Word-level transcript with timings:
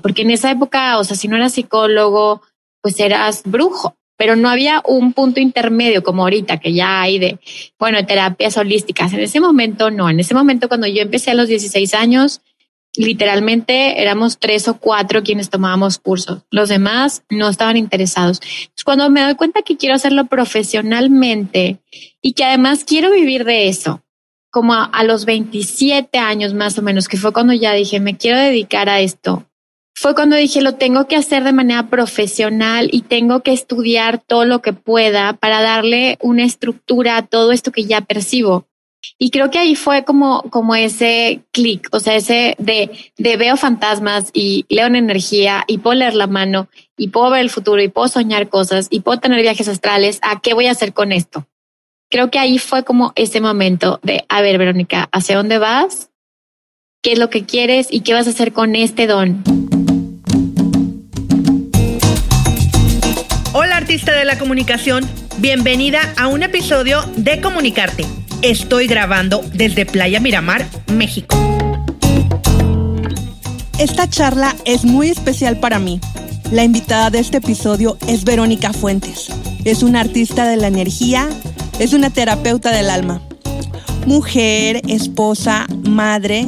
porque 0.00 0.22
en 0.22 0.30
esa 0.30 0.50
época, 0.50 0.98
o 0.98 1.04
sea, 1.04 1.16
si 1.16 1.28
no 1.28 1.36
eras 1.36 1.54
psicólogo, 1.54 2.42
pues 2.82 2.98
eras 3.00 3.42
brujo, 3.44 3.96
pero 4.16 4.36
no 4.36 4.48
había 4.48 4.82
un 4.86 5.12
punto 5.12 5.40
intermedio 5.40 6.02
como 6.02 6.22
ahorita 6.22 6.58
que 6.58 6.74
ya 6.74 7.00
hay 7.00 7.18
de, 7.18 7.38
bueno, 7.78 8.04
terapias 8.04 8.56
holísticas. 8.56 9.12
En 9.12 9.20
ese 9.20 9.40
momento 9.40 9.90
no, 9.90 10.10
en 10.10 10.20
ese 10.20 10.34
momento 10.34 10.68
cuando 10.68 10.86
yo 10.86 11.02
empecé 11.02 11.30
a 11.30 11.34
los 11.34 11.48
16 11.48 11.94
años, 11.94 12.42
literalmente 12.96 14.02
éramos 14.02 14.38
tres 14.38 14.68
o 14.68 14.78
cuatro 14.78 15.22
quienes 15.22 15.50
tomábamos 15.50 15.98
cursos. 15.98 16.42
Los 16.50 16.68
demás 16.68 17.22
no 17.30 17.48
estaban 17.48 17.76
interesados. 17.76 18.40
cuando 18.84 19.08
me 19.10 19.22
doy 19.22 19.36
cuenta 19.36 19.62
que 19.62 19.76
quiero 19.76 19.94
hacerlo 19.94 20.26
profesionalmente 20.26 21.78
y 22.20 22.32
que 22.32 22.44
además 22.44 22.84
quiero 22.84 23.12
vivir 23.12 23.44
de 23.44 23.68
eso, 23.68 24.02
como 24.50 24.74
a, 24.74 24.84
a, 24.84 25.04
los 25.04 25.24
27 25.24 26.18
años 26.18 26.54
más 26.54 26.76
o 26.76 26.82
menos, 26.82 27.06
que 27.06 27.16
fue 27.16 27.32
cuando 27.32 27.52
ya 27.52 27.72
dije, 27.72 28.00
me 28.00 28.16
quiero 28.16 28.38
dedicar 28.38 28.88
a 28.88 29.00
esto, 29.00 29.46
fue 30.00 30.14
cuando 30.14 30.34
dije, 30.34 30.62
lo 30.62 30.76
tengo 30.76 31.06
que 31.08 31.16
hacer 31.16 31.44
de 31.44 31.52
manera 31.52 31.88
profesional 31.88 32.88
y 32.90 33.02
tengo 33.02 33.42
que 33.42 33.52
estudiar 33.52 34.16
todo 34.16 34.46
lo 34.46 34.62
que 34.62 34.72
pueda 34.72 35.34
para 35.34 35.60
darle 35.60 36.16
una 36.22 36.42
estructura 36.42 37.18
a 37.18 37.26
todo 37.26 37.52
esto 37.52 37.70
que 37.70 37.84
ya 37.84 38.00
percibo. 38.00 38.66
Y 39.18 39.30
creo 39.30 39.50
que 39.50 39.58
ahí 39.58 39.74
fue 39.74 40.06
como, 40.06 40.40
como 40.44 40.74
ese 40.74 41.42
clic, 41.52 41.86
o 41.92 42.00
sea, 42.00 42.16
ese 42.16 42.56
de, 42.58 42.90
de 43.18 43.36
veo 43.36 43.58
fantasmas 43.58 44.30
y 44.32 44.64
leo 44.70 44.86
en 44.86 44.96
energía 44.96 45.64
y 45.66 45.76
puedo 45.76 45.96
leer 45.96 46.14
la 46.14 46.26
mano 46.26 46.70
y 46.96 47.08
puedo 47.08 47.28
ver 47.28 47.42
el 47.42 47.50
futuro 47.50 47.82
y 47.82 47.88
puedo 47.88 48.08
soñar 48.08 48.48
cosas 48.48 48.86
y 48.88 49.00
puedo 49.00 49.20
tener 49.20 49.42
viajes 49.42 49.68
astrales. 49.68 50.18
¿A 50.22 50.40
qué 50.40 50.54
voy 50.54 50.64
a 50.64 50.70
hacer 50.70 50.94
con 50.94 51.12
esto? 51.12 51.46
Creo 52.08 52.30
que 52.30 52.38
ahí 52.38 52.58
fue 52.58 52.84
como 52.84 53.12
ese 53.16 53.42
momento 53.42 54.00
de, 54.02 54.24
a 54.30 54.40
ver, 54.40 54.56
Verónica, 54.56 55.10
¿hacia 55.12 55.36
dónde 55.36 55.58
vas? 55.58 56.08
¿Qué 57.02 57.12
es 57.12 57.18
lo 57.18 57.28
que 57.28 57.44
quieres 57.44 57.88
y 57.90 58.00
qué 58.00 58.14
vas 58.14 58.26
a 58.26 58.30
hacer 58.30 58.54
con 58.54 58.74
este 58.76 59.06
don? 59.06 59.69
Hola 63.52 63.78
artista 63.78 64.14
de 64.14 64.24
la 64.24 64.38
comunicación, 64.38 65.04
bienvenida 65.38 65.98
a 66.16 66.28
un 66.28 66.44
episodio 66.44 67.02
de 67.16 67.40
Comunicarte 67.40 68.06
Estoy 68.42 68.86
grabando 68.86 69.42
desde 69.52 69.86
Playa 69.86 70.20
Miramar, 70.20 70.64
México. 70.86 71.36
Esta 73.76 74.08
charla 74.08 74.54
es 74.64 74.84
muy 74.84 75.08
especial 75.08 75.58
para 75.58 75.80
mí. 75.80 76.00
La 76.52 76.62
invitada 76.62 77.10
de 77.10 77.18
este 77.18 77.38
episodio 77.38 77.98
es 78.06 78.22
Verónica 78.22 78.72
Fuentes. 78.72 79.30
Es 79.64 79.82
una 79.82 79.98
artista 79.98 80.48
de 80.48 80.56
la 80.56 80.68
energía, 80.68 81.28
es 81.80 81.92
una 81.92 82.10
terapeuta 82.10 82.70
del 82.70 82.88
alma. 82.88 83.20
Mujer, 84.06 84.80
esposa, 84.86 85.66
madre, 85.88 86.46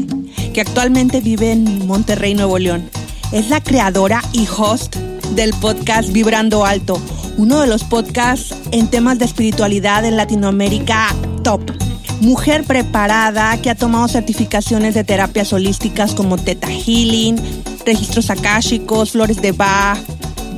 que 0.54 0.60
actualmente 0.60 1.20
vive 1.20 1.50
en 1.50 1.84
Monterrey, 1.84 2.34
Nuevo 2.34 2.58
León. 2.58 2.88
Es 3.32 3.50
la 3.50 3.60
creadora 3.60 4.22
y 4.32 4.46
host 4.46 4.96
del 5.34 5.54
podcast 5.54 6.12
Vibrando 6.12 6.66
Alto, 6.66 7.00
uno 7.36 7.60
de 7.60 7.66
los 7.66 7.84
podcasts 7.84 8.54
en 8.70 8.88
temas 8.88 9.18
de 9.18 9.24
espiritualidad 9.24 10.04
en 10.04 10.16
Latinoamérica 10.16 11.14
top. 11.42 11.62
Mujer 12.20 12.64
preparada 12.64 13.60
que 13.60 13.70
ha 13.70 13.74
tomado 13.74 14.08
certificaciones 14.08 14.94
de 14.94 15.04
terapias 15.04 15.52
holísticas 15.52 16.14
como 16.14 16.38
Theta 16.38 16.68
Healing, 16.68 17.36
registros 17.84 18.30
akáshicos, 18.30 19.12
flores 19.12 19.40
de 19.40 19.52
Bach, 19.52 19.98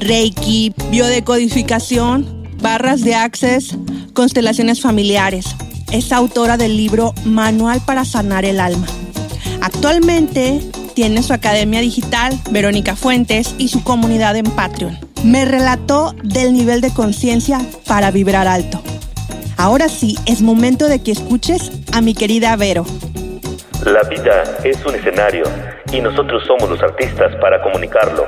Reiki, 0.01 0.75
biodecodificación, 0.91 2.49
barras 2.61 3.03
de 3.03 3.15
access, 3.15 3.77
constelaciones 4.13 4.81
familiares. 4.81 5.47
Es 5.93 6.13
autora 6.13 6.57
del 6.57 6.77
libro 6.77 7.15
Manual 7.25 7.81
para 7.87 8.05
sanar 8.05 8.45
el 8.45 8.61
alma. 8.61 8.87
Actualmente 9.61 10.61
tiene 10.95 11.23
su 11.23 11.33
academia 11.33 11.81
digital, 11.81 12.39
Verónica 12.51 12.97
Fuentes, 12.97 13.55
y 13.59 13.69
su 13.69 13.83
comunidad 13.83 14.37
en 14.37 14.47
Patreon. 14.47 14.99
Me 15.25 15.45
relató 15.45 16.15
del 16.23 16.53
nivel 16.53 16.81
de 16.81 16.93
conciencia 16.93 17.61
para 17.87 18.11
vibrar 18.11 18.47
alto. 18.47 18.83
Ahora 19.57 19.89
sí, 19.89 20.17
es 20.27 20.43
momento 20.43 20.89
de 20.89 21.03
que 21.03 21.13
escuches 21.13 21.73
a 21.93 22.01
mi 22.01 22.15
querida 22.15 22.57
Vero. 22.57 22.85
La 23.85 24.03
vida 24.05 24.59
es 24.65 24.85
un 24.87 24.95
escenario 24.95 25.45
y 25.93 26.01
nosotros 26.01 26.45
somos 26.47 26.71
los 26.71 26.83
artistas 26.83 27.35
para 27.41 27.63
comunicarlo. 27.63 28.27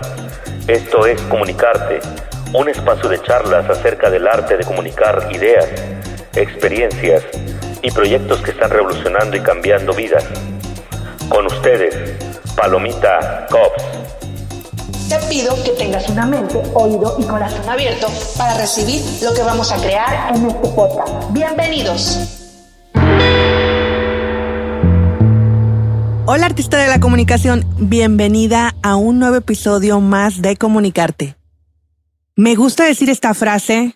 Esto 0.68 1.06
es 1.06 1.20
Comunicarte, 1.22 2.00
un 2.52 2.68
espacio 2.68 3.08
de 3.08 3.22
charlas 3.22 3.68
acerca 3.70 4.10
del 4.10 4.26
arte 4.26 4.56
de 4.56 4.64
comunicar 4.64 5.28
ideas, 5.32 5.66
experiencias 6.34 7.22
y 7.82 7.90
proyectos 7.90 8.40
que 8.42 8.50
están 8.50 8.70
revolucionando 8.70 9.36
y 9.36 9.40
cambiando 9.40 9.94
vidas. 9.94 10.24
Con 11.28 11.46
ustedes, 11.46 12.25
Palomita 12.56 13.46
Cops 13.50 13.84
te 15.08 15.16
pido 15.28 15.54
que 15.62 15.70
tengas 15.70 16.08
una 16.08 16.26
mente, 16.26 16.60
oído 16.74 17.16
y 17.20 17.24
corazón 17.24 17.68
abierto 17.68 18.08
para 18.36 18.58
recibir 18.58 19.00
lo 19.22 19.32
que 19.34 19.42
vamos 19.42 19.70
a 19.70 19.76
crear 19.76 20.34
en 20.34 20.46
este 20.46 20.68
podcast. 20.70 21.32
Bienvenidos. 21.32 22.42
Hola 26.26 26.46
artista 26.46 26.78
de 26.78 26.88
la 26.88 26.98
comunicación, 26.98 27.64
bienvenida 27.78 28.74
a 28.82 28.96
un 28.96 29.20
nuevo 29.20 29.36
episodio 29.36 30.00
más 30.00 30.42
de 30.42 30.56
Comunicarte. 30.56 31.36
Me 32.34 32.56
gusta 32.56 32.84
decir 32.84 33.08
esta 33.08 33.32
frase 33.34 33.94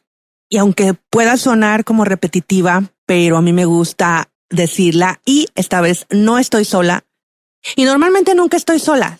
y 0.49 0.59
aunque 0.59 0.95
pueda 1.11 1.37
sonar 1.39 1.85
como 1.85 2.05
repetitiva, 2.05 2.85
pero 3.05 3.37
a 3.37 3.43
mí 3.43 3.53
me 3.53 3.65
gusta 3.65 4.31
decirla 4.49 5.21
y 5.25 5.49
esta 5.57 5.81
vez 5.81 6.07
no 6.11 6.39
estoy 6.39 6.65
sola. 6.65 7.05
Y 7.77 7.85
normalmente 7.85 8.35
nunca 8.35 8.57
estoy 8.57 8.79
sola 8.79 9.19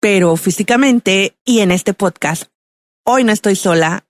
pero 0.00 0.36
físicamente 0.36 1.36
y 1.44 1.60
en 1.60 1.70
este 1.70 1.94
podcast. 1.94 2.44
Hoy 3.04 3.22
no 3.22 3.32
estoy 3.32 3.54
sola, 3.54 4.06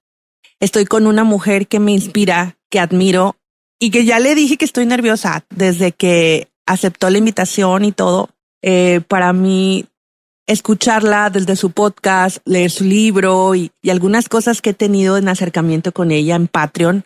estoy 0.61 0.87
con 0.87 1.07
una 1.07 1.25
mujer 1.25 1.67
que 1.67 1.81
me 1.81 1.93
inspira, 1.93 2.57
que 2.71 2.79
admiro 2.79 3.37
y 3.79 3.91
que 3.91 4.05
ya 4.05 4.21
le 4.21 4.35
dije 4.35 4.57
que 4.57 4.65
estoy 4.65 4.87
nerviosa 4.87 5.45
desde 5.51 5.93
que 5.93 6.49
aceptó 6.67 7.11
la 7.11 7.19
invitación 7.19 7.85
y 7.85 7.93
todo. 7.93 8.31
Eh, 8.63 9.01
para 9.09 9.33
mí, 9.33 9.87
escucharla 10.47 11.31
desde 11.31 11.57
su 11.57 11.73
podcast, 11.73 12.39
leer 12.45 12.71
su 12.71 12.85
libro 12.85 13.55
y, 13.55 13.73
y 13.83 13.91
algunas 13.91 14.29
cosas 14.29 14.63
que 14.63 14.71
he 14.71 14.75
tenido 14.75 15.17
en 15.17 15.29
acercamiento 15.29 15.93
con 15.93 16.13
ella 16.13 16.37
en 16.37 16.47
Patreon, 16.47 17.05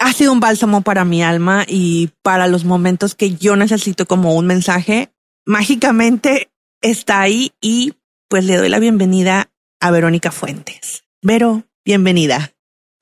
ha 0.00 0.12
sido 0.12 0.32
un 0.32 0.40
bálsamo 0.40 0.80
para 0.80 1.04
mi 1.04 1.22
alma 1.22 1.64
y 1.68 2.10
para 2.22 2.48
los 2.48 2.64
momentos 2.64 3.14
que 3.14 3.36
yo 3.36 3.54
necesito 3.54 4.06
como 4.06 4.34
un 4.34 4.46
mensaje. 4.46 5.10
Mágicamente 5.46 6.50
está 6.80 7.20
ahí 7.20 7.52
y 7.60 7.92
pues 8.28 8.46
le 8.46 8.56
doy 8.56 8.70
la 8.70 8.78
bienvenida 8.78 9.50
a 9.78 9.90
Verónica 9.90 10.32
Fuentes. 10.32 11.04
Vero, 11.20 11.64
bienvenida. 11.84 12.52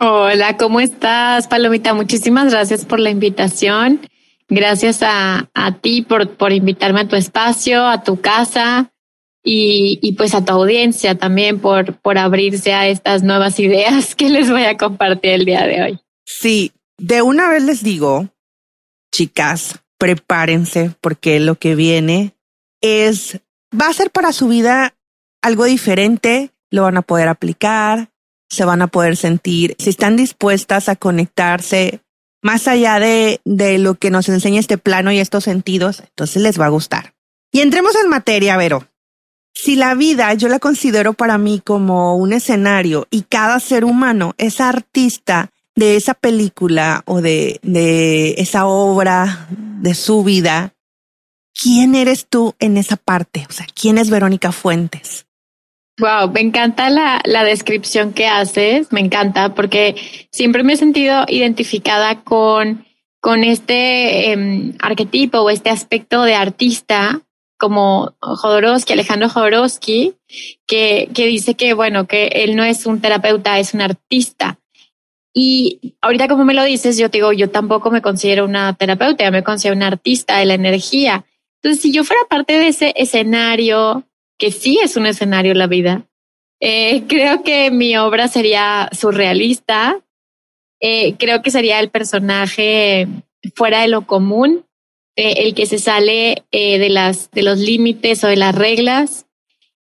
Hola, 0.01 0.57
¿cómo 0.57 0.81
estás, 0.81 1.47
Palomita? 1.47 1.95
Muchísimas 1.95 2.51
gracias 2.51 2.85
por 2.85 2.99
la 2.99 3.11
invitación. 3.11 4.01
Gracias 4.49 5.03
a, 5.03 5.49
ti 5.83 6.03
por, 6.03 6.31
por 6.37 6.51
invitarme 6.51 7.03
a 7.03 7.09
tu 7.09 7.15
espacio, 7.15 7.87
a 7.87 8.03
tu 8.03 8.21
casa 8.21 8.93
y, 9.45 10.01
y, 10.03 10.15
pues 10.15 10.35
a 10.35 10.45
tu 10.45 10.53
audiencia 10.53 11.17
también 11.17 11.61
por, 11.61 11.95
por 12.01 12.19
abrirse 12.19 12.75
a 12.75 12.89
estas 12.89 13.23
nuevas 13.23 13.61
ideas 13.61 14.17
que 14.17 14.29
les 14.29 14.51
voy 14.51 14.65
a 14.65 14.77
compartir 14.77 15.31
el 15.31 15.45
día 15.45 15.65
de 15.65 15.83
hoy. 15.83 16.01
Sí, 16.25 16.73
de 16.99 17.23
una 17.23 17.49
vez 17.49 17.63
les 17.63 17.85
digo, 17.85 18.29
chicas, 19.13 19.81
prepárense 20.03 20.91
porque 21.01 21.39
lo 21.39 21.55
que 21.61 21.77
viene 21.77 22.35
es, 22.81 23.39
va 23.73 23.87
a 23.87 23.93
ser 23.93 24.11
para 24.11 24.33
su 24.33 24.49
vida 24.49 24.97
algo 25.43 25.65
diferente, 25.65 26.51
lo 26.73 26.83
van 26.83 26.97
a 26.97 27.03
poder 27.03 27.29
aplicar, 27.29 28.11
se 28.51 28.65
van 28.65 28.83
a 28.83 28.89
poder 28.89 29.17
sentir, 29.17 29.77
si 29.79 29.91
están 29.91 30.17
dispuestas 30.17 30.89
a 30.89 30.97
conectarse 30.97 32.01
más 32.43 32.67
allá 32.67 32.99
de, 32.99 33.41
de 33.45 33.79
lo 33.79 33.95
que 33.95 34.11
nos 34.11 34.29
enseña 34.29 34.59
este 34.59 34.77
plano 34.77 35.13
y 35.13 35.21
estos 35.21 35.45
sentidos, 35.45 36.01
entonces 36.01 36.43
les 36.43 36.59
va 36.59 36.67
a 36.67 36.71
gustar. 36.71 37.15
Y 37.53 37.61
entremos 37.61 37.95
en 37.95 38.11
materia, 38.11 38.57
Vero. 38.57 38.89
Si 39.55 39.77
la 39.77 39.95
vida 39.95 40.35
yo 40.35 40.49
la 40.49 40.59
considero 40.59 41.13
para 41.13 41.39
mí 41.39 41.63
como 41.65 42.17
un 42.17 42.33
escenario 42.33 43.07
y 43.09 43.23
cada 43.23 43.61
ser 43.61 43.85
humano 43.85 44.35
es 44.37 44.61
artista 44.61 45.53
de 45.75 45.97
esa 45.97 46.15
película 46.15 47.03
o 47.07 47.21
de, 47.21 47.59
de 47.63 48.35
esa 48.39 48.67
obra 48.67 49.47
de 49.51 49.95
su 49.95 50.23
vida, 50.23 50.75
¿quién 51.61 51.95
eres 51.95 52.27
tú 52.29 52.55
en 52.59 52.77
esa 52.77 52.97
parte? 52.97 53.47
O 53.49 53.53
sea, 53.53 53.67
¿quién 53.75 53.99
es 53.99 54.11
Verónica 54.11 54.53
Fuentes? 54.53 55.27
Wow, 55.99 56.31
me 56.33 56.41
encanta 56.41 56.89
la, 56.89 57.21
la, 57.25 57.45
descripción 57.45 58.13
que 58.13 58.27
haces, 58.27 58.93
me 58.93 59.01
encanta 59.01 59.55
porque 59.55 59.95
siempre 60.31 60.63
me 60.63 60.73
he 60.73 60.77
sentido 60.77 61.25
identificada 61.29 62.23
con, 62.23 62.87
con 63.21 63.45
este 63.45 64.33
eh, 64.33 64.75
arquetipo 64.81 65.39
o 65.41 65.51
este 65.51 65.69
aspecto 65.69 66.23
de 66.23 66.35
artista 66.35 67.21
como 67.59 68.17
Jodorowsky, 68.21 68.95
Alejandro 68.95 69.29
Jodorowsky, 69.29 70.17
que, 70.67 71.09
que 71.15 71.27
dice 71.27 71.55
que, 71.55 71.75
bueno, 71.75 72.09
que 72.09 72.27
él 72.27 72.57
no 72.57 72.65
es 72.65 72.87
un 72.87 73.01
terapeuta, 73.01 73.61
es 73.61 73.73
un 73.73 73.83
artista. 73.83 74.59
Y 75.35 75.97
ahorita 76.01 76.29
como 76.29 76.45
me 76.45 76.55
lo 76.55 76.65
dices, 76.65 76.99
yo 76.99 77.11
te 77.11 77.19
digo, 77.19 77.33
yo 77.33 77.51
tampoco 77.51 77.91
me 77.91 78.03
considero 78.03 78.45
una 78.45 78.75
terapeuta, 78.75 79.31
me 79.31 79.43
considero 79.43 79.77
una 79.77 79.87
artista 79.87 80.39
de 80.39 80.47
la 80.47 80.55
energía. 80.55 81.25
Entonces, 81.63 81.83
si 81.83 81.93
yo 81.93 82.05
fuera 82.05 82.23
parte 82.29 82.59
de 82.59 82.69
ese 82.69 82.93
escenario 82.97 84.05
que 84.39 84.51
sí 84.51 84.79
es 84.83 84.97
un 84.97 85.07
escenario 85.07 85.55
la 85.55 85.67
vida, 85.67 86.05
Eh, 86.65 87.03
creo 87.09 87.43
que 87.43 87.73
mi 87.73 87.97
obra 87.97 88.29
sería 88.29 88.89
surrealista. 88.93 89.99
Eh, 90.81 91.17
creo 91.19 91.43
que 91.43 91.51
sería 91.51 91.81
el 91.81 91.89
personaje 91.89 93.09
fuera 93.57 93.81
de 93.81 93.89
lo 93.89 94.07
común, 94.07 94.65
eh, 95.17 95.35
el 95.39 95.55
que 95.55 95.67
se 95.67 95.79
sale 95.79 96.45
de 96.53 96.89
las 96.89 97.33
de 97.33 97.43
los 97.43 97.59
límites 97.59 98.23
o 98.23 98.29
de 98.29 98.37
las 98.37 98.55
reglas 98.55 99.27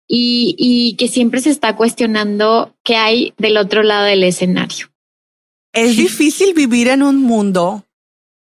y, 0.09 0.57
y 0.59 0.97
que 0.97 1.07
siempre 1.07 1.41
se 1.41 1.51
está 1.51 1.77
cuestionando 1.77 2.75
qué 2.83 2.97
hay 2.97 3.33
del 3.39 3.57
otro 3.57 3.85
lado 3.85 4.07
del 4.07 4.25
escenario. 4.25 4.89
Es 5.75 5.97
difícil 5.97 6.55
vivir 6.55 6.89
en 6.89 7.03
un 7.03 7.21
mundo 7.21 7.85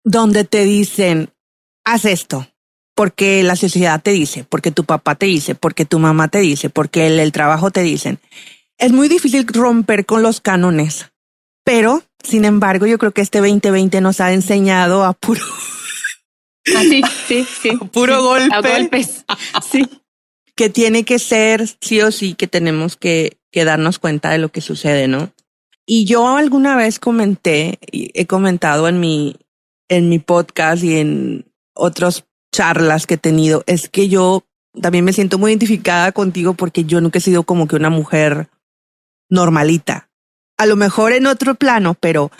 donde 0.05 0.43
te 0.43 0.63
dicen, 0.63 1.29
haz 1.83 2.05
esto, 2.05 2.47
porque 2.95 3.43
la 3.43 3.55
sociedad 3.55 4.01
te 4.01 4.11
dice, 4.11 4.45
porque 4.47 4.71
tu 4.71 4.85
papá 4.85 5.15
te 5.15 5.25
dice, 5.25 5.55
porque 5.55 5.85
tu 5.85 5.99
mamá 5.99 6.27
te 6.27 6.39
dice, 6.39 6.69
porque 6.69 7.07
el, 7.07 7.19
el 7.19 7.31
trabajo 7.31 7.71
te 7.71 7.81
dicen. 7.81 8.19
Es 8.77 8.91
muy 8.91 9.07
difícil 9.07 9.45
romper 9.47 10.05
con 10.05 10.21
los 10.21 10.41
cánones, 10.41 11.11
pero 11.65 12.03
sin 12.23 12.45
embargo, 12.45 12.85
yo 12.85 12.97
creo 12.97 13.11
que 13.11 13.21
este 13.21 13.39
2020 13.39 13.99
nos 13.99 14.21
ha 14.21 14.31
enseñado 14.33 15.03
a 15.03 15.13
puro. 15.13 15.43
Ah, 16.75 16.81
sí, 16.81 17.03
sí, 17.61 17.71
puro 17.91 18.23
golpe. 18.23 18.55
A 18.55 18.61
golpes. 18.61 19.25
Sí. 19.69 19.89
Que 20.55 20.69
tiene 20.69 21.03
que 21.03 21.17
ser 21.17 21.67
sí 21.81 22.01
o 22.01 22.11
sí 22.11 22.35
que 22.35 22.47
tenemos 22.47 22.95
que, 22.95 23.37
que 23.51 23.65
darnos 23.65 23.97
cuenta 23.97 24.29
de 24.29 24.37
lo 24.37 24.49
que 24.49 24.61
sucede, 24.61 25.07
¿no? 25.07 25.31
Y 25.85 26.05
yo 26.05 26.37
alguna 26.37 26.75
vez 26.75 26.99
comenté, 26.99 27.79
y 27.91 28.11
he 28.13 28.25
comentado 28.25 28.87
en 28.87 28.99
mi, 28.99 29.35
en 29.89 30.09
mi 30.09 30.19
podcast 30.19 30.83
y 30.83 30.97
en 30.97 31.45
otras 31.75 32.25
charlas 32.53 33.05
que 33.05 33.15
he 33.15 33.17
tenido, 33.17 33.63
es 33.67 33.89
que 33.89 34.07
yo 34.07 34.45
también 34.81 35.05
me 35.05 35.13
siento 35.13 35.37
muy 35.37 35.51
identificada 35.51 36.11
contigo 36.11 36.53
porque 36.53 36.85
yo 36.85 37.01
nunca 37.01 37.19
he 37.19 37.21
sido 37.21 37.43
como 37.43 37.67
que 37.67 37.75
una 37.75 37.89
mujer 37.89 38.49
normalita. 39.29 40.09
A 40.57 40.65
lo 40.65 40.75
mejor 40.75 41.11
en 41.11 41.27
otro 41.27 41.55
plano, 41.55 41.95
pero 41.95 42.31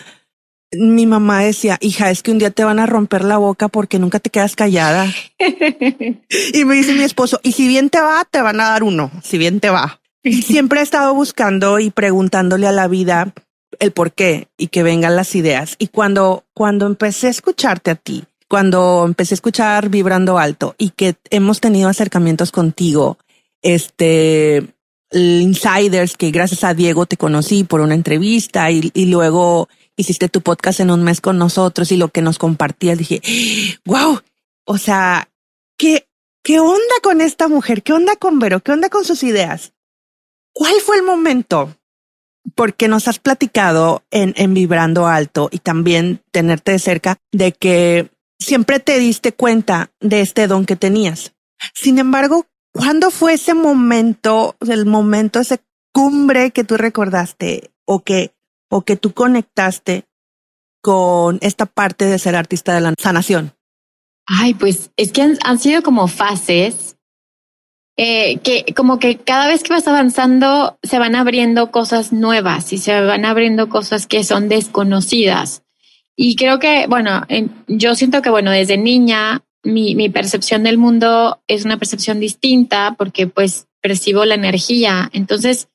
mi 0.72 1.06
mamá 1.06 1.42
decía, 1.42 1.78
hija, 1.80 2.10
es 2.10 2.22
que 2.22 2.30
un 2.30 2.38
día 2.38 2.50
te 2.50 2.64
van 2.64 2.78
a 2.78 2.86
romper 2.86 3.24
la 3.24 3.36
boca 3.36 3.68
porque 3.68 3.98
nunca 3.98 4.20
te 4.20 4.30
quedas 4.30 4.56
callada. 4.56 5.06
y 5.38 6.64
me 6.64 6.74
dice 6.74 6.94
mi 6.94 7.02
esposo, 7.02 7.40
y 7.42 7.52
si 7.52 7.68
bien 7.68 7.90
te 7.90 8.00
va, 8.00 8.24
te 8.24 8.40
van 8.40 8.60
a 8.60 8.70
dar 8.70 8.82
uno, 8.82 9.10
si 9.22 9.38
bien 9.38 9.60
te 9.60 9.70
va. 9.70 10.00
Siempre 10.24 10.80
he 10.80 10.82
estado 10.82 11.14
buscando 11.14 11.78
y 11.78 11.90
preguntándole 11.90 12.66
a 12.66 12.72
la 12.72 12.88
vida 12.88 13.34
el 13.78 13.92
por 13.92 14.12
qué 14.12 14.48
y 14.56 14.68
que 14.68 14.82
vengan 14.82 15.16
las 15.16 15.34
ideas. 15.34 15.76
Y 15.78 15.88
cuando, 15.88 16.44
cuando 16.54 16.86
empecé 16.86 17.26
a 17.26 17.30
escucharte 17.30 17.90
a 17.90 17.94
ti, 17.94 18.24
cuando 18.48 19.04
empecé 19.04 19.34
a 19.34 19.36
escuchar 19.36 19.88
Vibrando 19.90 20.38
Alto 20.38 20.74
y 20.78 20.90
que 20.90 21.16
hemos 21.30 21.60
tenido 21.60 21.88
acercamientos 21.88 22.52
contigo, 22.52 23.18
este, 23.62 24.66
insiders 25.12 26.16
que 26.16 26.30
gracias 26.30 26.64
a 26.64 26.74
Diego 26.74 27.06
te 27.06 27.16
conocí 27.16 27.64
por 27.64 27.80
una 27.80 27.94
entrevista 27.94 28.70
y, 28.70 28.92
luego 29.06 29.68
hiciste 29.96 30.28
tu 30.28 30.40
podcast 30.40 30.80
en 30.80 30.90
un 30.90 31.02
mes 31.02 31.20
con 31.20 31.38
nosotros 31.38 31.92
y 31.92 31.96
lo 31.96 32.08
que 32.08 32.22
nos 32.22 32.38
compartías, 32.38 32.98
dije, 32.98 33.20
wow, 33.84 34.20
o 34.64 34.78
sea, 34.78 35.28
¿qué, 35.76 36.06
qué 36.42 36.60
onda 36.60 36.94
con 37.02 37.20
esta 37.20 37.48
mujer? 37.48 37.82
¿Qué 37.82 37.92
onda 37.92 38.16
con 38.16 38.38
Vero? 38.38 38.60
¿Qué 38.60 38.72
onda 38.72 38.88
con 38.88 39.04
sus 39.04 39.22
ideas? 39.22 39.74
¿Cuál 40.54 40.74
fue 40.80 40.96
el 40.96 41.02
momento? 41.02 41.76
Porque 42.54 42.88
nos 42.88 43.08
has 43.08 43.18
platicado 43.18 44.04
en, 44.10 44.34
en 44.36 44.54
Vibrando 44.54 45.06
Alto 45.06 45.48
y 45.50 45.58
también 45.58 46.22
tenerte 46.30 46.72
de 46.72 46.78
cerca 46.78 47.18
de 47.32 47.52
que 47.52 48.10
siempre 48.38 48.78
te 48.78 48.98
diste 48.98 49.32
cuenta 49.32 49.90
de 50.00 50.20
este 50.20 50.46
don 50.46 50.64
que 50.64 50.76
tenías. 50.76 51.34
Sin 51.74 51.98
embargo, 51.98 52.46
¿cuándo 52.72 53.10
fue 53.10 53.34
ese 53.34 53.54
momento, 53.54 54.56
el 54.60 54.86
momento, 54.86 55.40
ese 55.40 55.60
cumbre 55.92 56.52
que 56.52 56.64
tú 56.64 56.76
recordaste 56.76 57.72
o 57.84 58.00
que, 58.00 58.32
o 58.70 58.82
que 58.82 58.96
tú 58.96 59.12
conectaste 59.12 60.04
con 60.82 61.38
esta 61.40 61.66
parte 61.66 62.04
de 62.04 62.18
ser 62.18 62.36
artista 62.36 62.74
de 62.74 62.80
la 62.80 62.94
sanación? 62.98 63.54
Ay, 64.26 64.54
pues 64.54 64.90
es 64.96 65.12
que 65.12 65.22
han, 65.22 65.38
han 65.44 65.58
sido 65.58 65.82
como 65.82 66.08
fases 66.08 66.93
eh, 67.96 68.38
que 68.38 68.64
como 68.74 68.98
que 68.98 69.18
cada 69.18 69.46
vez 69.46 69.62
que 69.62 69.72
vas 69.72 69.86
avanzando 69.86 70.78
se 70.82 70.98
van 70.98 71.14
abriendo 71.14 71.70
cosas 71.70 72.12
nuevas 72.12 72.72
y 72.72 72.78
se 72.78 73.00
van 73.00 73.24
abriendo 73.24 73.68
cosas 73.68 74.06
que 74.06 74.24
son 74.24 74.48
desconocidas. 74.48 75.62
Y 76.16 76.36
creo 76.36 76.58
que, 76.58 76.86
bueno, 76.88 77.22
yo 77.66 77.94
siento 77.94 78.22
que, 78.22 78.30
bueno, 78.30 78.50
desde 78.50 78.76
niña 78.76 79.42
mi, 79.64 79.94
mi 79.94 80.08
percepción 80.08 80.62
del 80.62 80.78
mundo 80.78 81.40
es 81.48 81.64
una 81.64 81.78
percepción 81.78 82.20
distinta 82.20 82.94
porque 82.98 83.26
pues 83.26 83.66
percibo 83.80 84.24
la 84.24 84.34
energía. 84.34 85.10
Entonces, 85.12 85.68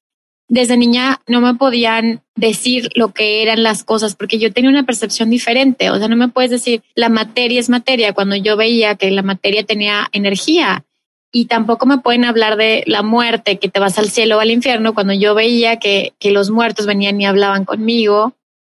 desde 0.49 0.77
niña 0.77 1.21
no 1.27 1.41
me 1.41 1.53
podían 1.55 2.21
decir 2.35 2.89
lo 2.95 3.13
que 3.13 3.43
eran 3.43 3.63
las 3.63 3.83
cosas 3.83 4.15
porque 4.15 4.39
yo 4.39 4.51
tenía 4.51 4.69
una 4.69 4.85
percepción 4.85 5.29
diferente. 5.29 5.89
O 5.89 5.97
sea, 5.97 6.07
no 6.07 6.15
me 6.15 6.27
puedes 6.27 6.51
decir 6.51 6.83
la 6.95 7.09
materia 7.09 7.59
es 7.59 7.69
materia 7.69 8.13
cuando 8.13 8.35
yo 8.35 8.57
veía 8.57 8.95
que 8.95 9.11
la 9.11 9.21
materia 9.21 9.63
tenía 9.63 10.07
energía 10.11 10.85
y 11.31 11.45
tampoco 11.45 11.85
me 11.85 11.99
pueden 11.99 12.25
hablar 12.25 12.57
de 12.57 12.83
la 12.87 13.03
muerte, 13.03 13.59
que 13.59 13.69
te 13.69 13.79
vas 13.79 13.97
al 13.99 14.09
cielo 14.09 14.37
o 14.37 14.39
al 14.39 14.51
infierno, 14.51 14.93
cuando 14.93 15.13
yo 15.13 15.35
veía 15.35 15.77
que, 15.77 16.13
que 16.19 16.31
los 16.31 16.49
muertos 16.49 16.85
venían 16.85 17.21
y 17.21 17.25
hablaban 17.25 17.65
conmigo 17.65 18.33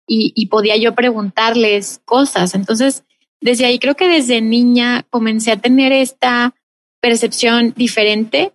y, 0.07 0.31
y 0.36 0.48
podía 0.48 0.75
yo 0.78 0.96
preguntarles 0.96 2.01
cosas. 2.06 2.56
Entonces, 2.56 3.04
desde 3.40 3.66
ahí 3.66 3.80
creo 3.80 3.96
que 3.96 4.07
desde 4.07 4.42
niña 4.42 5.06
comencé 5.10 5.51
a 5.51 5.57
tener 5.57 5.92
esta 5.92 6.56
percepción 7.01 7.74
diferente. 7.75 8.54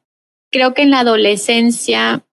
Creo 0.51 0.75
que 0.75 0.83
en 0.83 0.91
la 0.91 1.01
adolescencia 1.01 2.25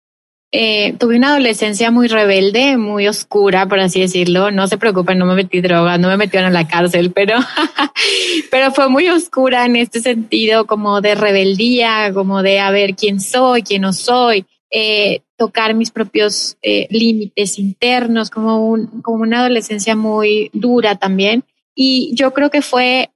eh, 0.53 0.95
tuve 0.99 1.15
una 1.15 1.29
adolescencia 1.29 1.91
muy 1.91 2.09
rebelde, 2.09 2.75
muy 2.75 3.07
oscura, 3.07 3.67
por 3.69 3.79
así 3.79 4.01
decirlo. 4.01 4.51
No 4.51 4.67
se 4.67 4.77
preocupen, 4.77 5.17
no 5.17 5.25
me 5.25 5.35
metí 5.35 5.61
droga, 5.61 5.97
no 5.97 6.09
me 6.09 6.17
metieron 6.17 6.49
a 6.49 6.51
la 6.51 6.67
cárcel, 6.67 7.11
pero, 7.13 7.37
pero 8.51 8.71
fue 8.73 8.89
muy 8.89 9.07
oscura 9.07 9.65
en 9.65 9.77
este 9.77 10.01
sentido, 10.01 10.67
como 10.67 10.99
de 10.99 11.15
rebeldía, 11.15 12.11
como 12.13 12.43
de 12.43 12.59
a 12.59 12.69
ver 12.69 12.95
quién 12.95 13.21
soy, 13.21 13.63
quién 13.63 13.83
no 13.83 13.93
soy, 13.93 14.45
eh, 14.69 15.21
tocar 15.37 15.73
mis 15.73 15.89
propios 15.89 16.57
eh, 16.61 16.85
límites 16.89 17.57
internos, 17.57 18.29
como, 18.29 18.67
un, 18.67 19.01
como 19.01 19.23
una 19.23 19.39
adolescencia 19.39 19.95
muy 19.95 20.49
dura 20.51 20.95
también. 20.95 21.45
Y 21.73 22.11
yo 22.13 22.33
creo 22.33 22.49
que 22.49 22.61
fue 22.61 23.09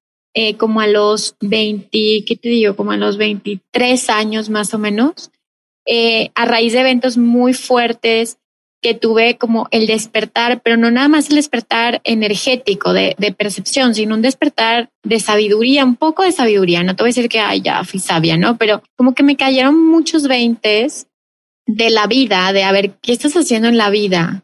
como 0.58 0.82
a 0.82 0.88
los 0.88 1.38
20, 1.40 1.88
¿qué 2.28 2.36
te 2.36 2.50
digo? 2.50 2.76
Como 2.76 2.92
a 2.92 2.98
los 2.98 3.16
23 3.16 4.10
años 4.10 4.50
más 4.50 4.74
o 4.74 4.78
menos, 4.78 5.32
eh, 5.86 6.32
a 6.36 6.46
raíz 6.46 6.74
de 6.74 6.80
eventos 6.80 7.18
muy 7.18 7.54
fuertes 7.54 8.38
que 8.82 8.94
tuve 8.94 9.38
como 9.38 9.68
el 9.72 9.88
despertar, 9.88 10.62
pero 10.62 10.78
no 10.78 10.92
nada 10.92 11.08
más 11.08 11.30
el 11.30 11.38
despertar 11.38 12.02
energético 12.04 12.94
de, 12.94 13.16
de, 13.18 13.32
percepción, 13.32 13.96
sino 13.96 14.14
un 14.14 14.22
despertar 14.22 14.90
de 15.04 15.20
sabiduría, 15.20 15.84
un 15.84 15.96
poco 15.96 16.22
de 16.22 16.32
sabiduría. 16.32 16.84
No 16.84 16.96
te 16.96 17.02
voy 17.02 17.10
a 17.10 17.14
decir 17.16 17.30
que 17.30 17.40
ay, 17.40 17.62
ya 17.62 17.84
fui 17.84 18.00
sabia, 18.00 18.38
¿no? 18.38 18.58
Pero 18.58 18.84
como 18.96 19.16
que 19.16 19.24
me 19.24 19.38
cayeron 19.38 19.84
muchos 19.84 20.28
veintes 20.28 21.08
de 21.66 21.90
la 21.90 22.06
vida, 22.08 22.54
de 22.54 22.64
a 22.64 22.72
ver, 22.72 22.92
¿qué 23.02 23.12
estás 23.12 23.34
haciendo 23.34 23.68
en 23.68 23.78
la 23.78 23.90
vida? 23.90 24.44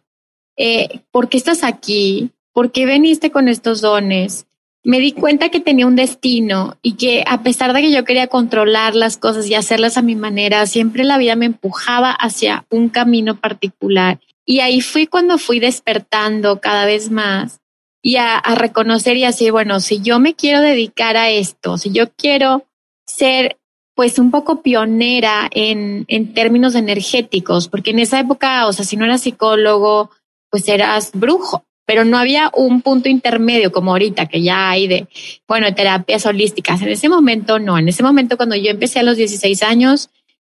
Eh, 0.57 1.01
¿Por 1.11 1.29
qué 1.29 1.37
estás 1.37 1.63
aquí? 1.63 2.31
¿Por 2.53 2.71
qué 2.71 2.85
veniste 2.85 3.31
con 3.31 3.47
estos 3.47 3.81
dones? 3.81 4.47
Me 4.83 4.99
di 4.99 5.11
cuenta 5.11 5.49
que 5.49 5.59
tenía 5.59 5.85
un 5.85 5.95
destino 5.95 6.77
y 6.81 6.93
que 6.93 7.23
a 7.27 7.43
pesar 7.43 7.73
de 7.73 7.81
que 7.81 7.91
yo 7.91 8.03
quería 8.03 8.27
controlar 8.27 8.95
las 8.95 9.17
cosas 9.17 9.47
y 9.47 9.53
hacerlas 9.53 9.97
a 9.97 10.01
mi 10.01 10.15
manera, 10.15 10.65
siempre 10.65 11.03
la 11.03 11.17
vida 11.17 11.35
me 11.35 11.45
empujaba 11.45 12.11
hacia 12.11 12.65
un 12.69 12.89
camino 12.89 13.39
particular. 13.39 14.19
Y 14.45 14.59
ahí 14.59 14.81
fui 14.81 15.05
cuando 15.05 15.37
fui 15.37 15.59
despertando 15.59 16.59
cada 16.59 16.85
vez 16.85 17.11
más 17.11 17.59
y 18.01 18.15
a, 18.15 18.41
reconocer 18.55 19.17
y 19.17 19.25
así, 19.25 19.51
bueno, 19.51 19.79
si 19.79 20.01
yo 20.01 20.19
me 20.19 20.33
quiero 20.33 20.61
dedicar 20.61 21.15
a 21.15 21.29
esto, 21.29 21.77
si 21.77 21.91
yo 21.91 22.11
quiero 22.11 22.65
ser 23.05 23.57
pues 23.93 24.17
un 24.17 24.31
poco 24.31 24.63
pionera 24.63 25.47
en, 25.51 26.05
en 26.07 26.33
términos 26.33 26.73
energéticos, 26.73 27.67
porque 27.67 27.91
en 27.91 27.99
esa 27.99 28.19
época, 28.19 28.65
o 28.65 28.73
sea, 28.73 28.83
si 28.83 28.97
no 28.97 29.05
eras 29.05 29.21
psicólogo, 29.21 30.09
pues 30.49 30.67
eras 30.67 31.11
brujo 31.13 31.65
pero 31.91 32.05
no 32.05 32.17
había 32.17 32.49
un 32.55 32.81
punto 32.81 33.09
intermedio 33.09 33.73
como 33.73 33.91
ahorita 33.91 34.27
que 34.27 34.41
ya 34.41 34.69
hay 34.69 34.87
de, 34.87 35.09
bueno, 35.45 35.75
terapias 35.75 36.25
holísticas. 36.25 36.81
En 36.81 36.87
ese 36.87 37.09
momento 37.09 37.59
no, 37.59 37.77
en 37.77 37.89
ese 37.89 38.01
momento 38.01 38.37
cuando 38.37 38.55
yo 38.55 38.71
empecé 38.71 38.99
a 38.99 39.03
los 39.03 39.17
16 39.17 39.61
años, 39.61 40.09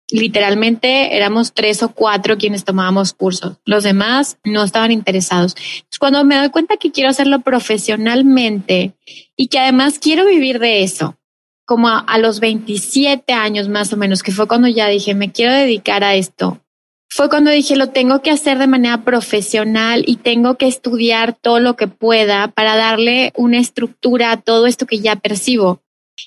literalmente 0.10 1.16
éramos 1.16 1.54
tres 1.54 1.84
o 1.84 1.90
cuatro 1.90 2.40
quienes 2.40 2.64
tomábamos 2.64 3.14
cursos. 3.14 3.58
Los 3.66 3.84
demás 3.84 4.40
no 4.46 4.64
estaban 4.64 4.92
interesados. 4.92 5.56
Cuando 6.00 6.26
me 6.26 6.38
doy 6.38 6.50
cuenta 6.50 6.78
que 6.78 6.92
quiero 6.92 7.12
hacerlo 7.12 7.42
profesionalmente 7.42 8.96
y 9.36 9.50
que 9.50 9.60
además 9.60 10.00
quiero 10.00 10.26
vivir 10.26 10.58
de 10.58 10.82
eso, 10.82 11.20
como 11.66 11.88
a, 11.88 12.00
a 12.00 12.18
los 12.18 12.40
27 12.40 13.32
años 13.32 13.70
más 13.70 13.94
o 13.94 13.98
menos, 13.98 14.24
que 14.24 14.32
fue 14.32 14.48
cuando 14.48 14.70
ya 14.70 14.88
dije, 14.88 15.14
me 15.14 15.32
quiero 15.32 15.54
dedicar 15.54 16.04
a 16.04 16.16
esto, 16.16 16.64
fue 17.10 17.30
cuando 17.30 17.52
dije, 17.52 17.76
lo 17.76 17.90
tengo 17.90 18.22
que 18.22 18.32
hacer 18.32 18.58
de 18.58 18.68
manera 18.68 19.04
profesional 19.04 20.04
y 20.06 20.18
tengo 20.18 20.56
que 20.56 20.68
estudiar 20.68 21.34
todo 21.34 21.60
lo 21.60 21.76
que 21.76 21.88
pueda 21.88 22.50
para 22.50 22.76
darle 22.76 23.32
una 23.36 23.60
estructura 23.60 24.32
a 24.32 24.42
todo 24.42 24.68
esto 24.68 24.86
que 24.86 25.00
ya 25.00 25.16
percibo. 25.16 25.82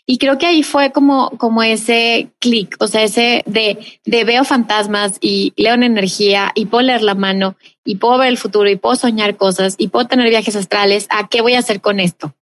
Y 0.07 0.19
creo 0.19 0.39
que 0.39 0.47
ahí 0.47 0.63
fue 0.63 0.93
como, 0.93 1.31
como 1.31 1.63
ese 1.63 2.31
clic, 2.39 2.77
o 2.79 2.87
sea, 2.87 3.03
ese 3.03 3.43
de, 3.47 3.79
de 4.05 4.25
veo 4.25 4.45
fantasmas 4.45 5.19
y 5.21 5.53
leo 5.57 5.75
en 5.75 5.83
energía 5.83 6.53
y 6.55 6.67
puedo 6.67 6.83
leer 6.83 7.03
la 7.03 7.15
mano 7.15 7.57
y 7.85 7.97
puedo 7.97 8.19
ver 8.19 8.29
el 8.29 8.39
futuro 8.39 8.71
y 8.71 8.77
puedo 8.77 8.95
soñar 8.97 9.37
cosas 9.37 9.75
y 9.79 9.89
puedo 9.89 10.07
tener 10.07 10.29
viajes 10.29 10.57
astrales. 10.57 11.07
¿A 11.11 11.29
qué 11.29 11.41
voy 11.41 11.55
a 11.55 11.59
hacer 11.59 11.81
con 11.81 12.01
esto? 12.01 12.35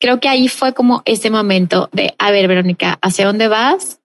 Creo 0.00 0.20
que 0.20 0.28
ahí 0.28 0.48
fue 0.48 0.74
como 0.74 1.02
ese 1.04 1.30
momento 1.30 1.88
de, 1.92 2.14
a 2.18 2.30
ver, 2.30 2.46
Verónica, 2.46 2.98
¿hacia 3.00 3.26
dónde 3.26 3.48
vas? 3.48 4.00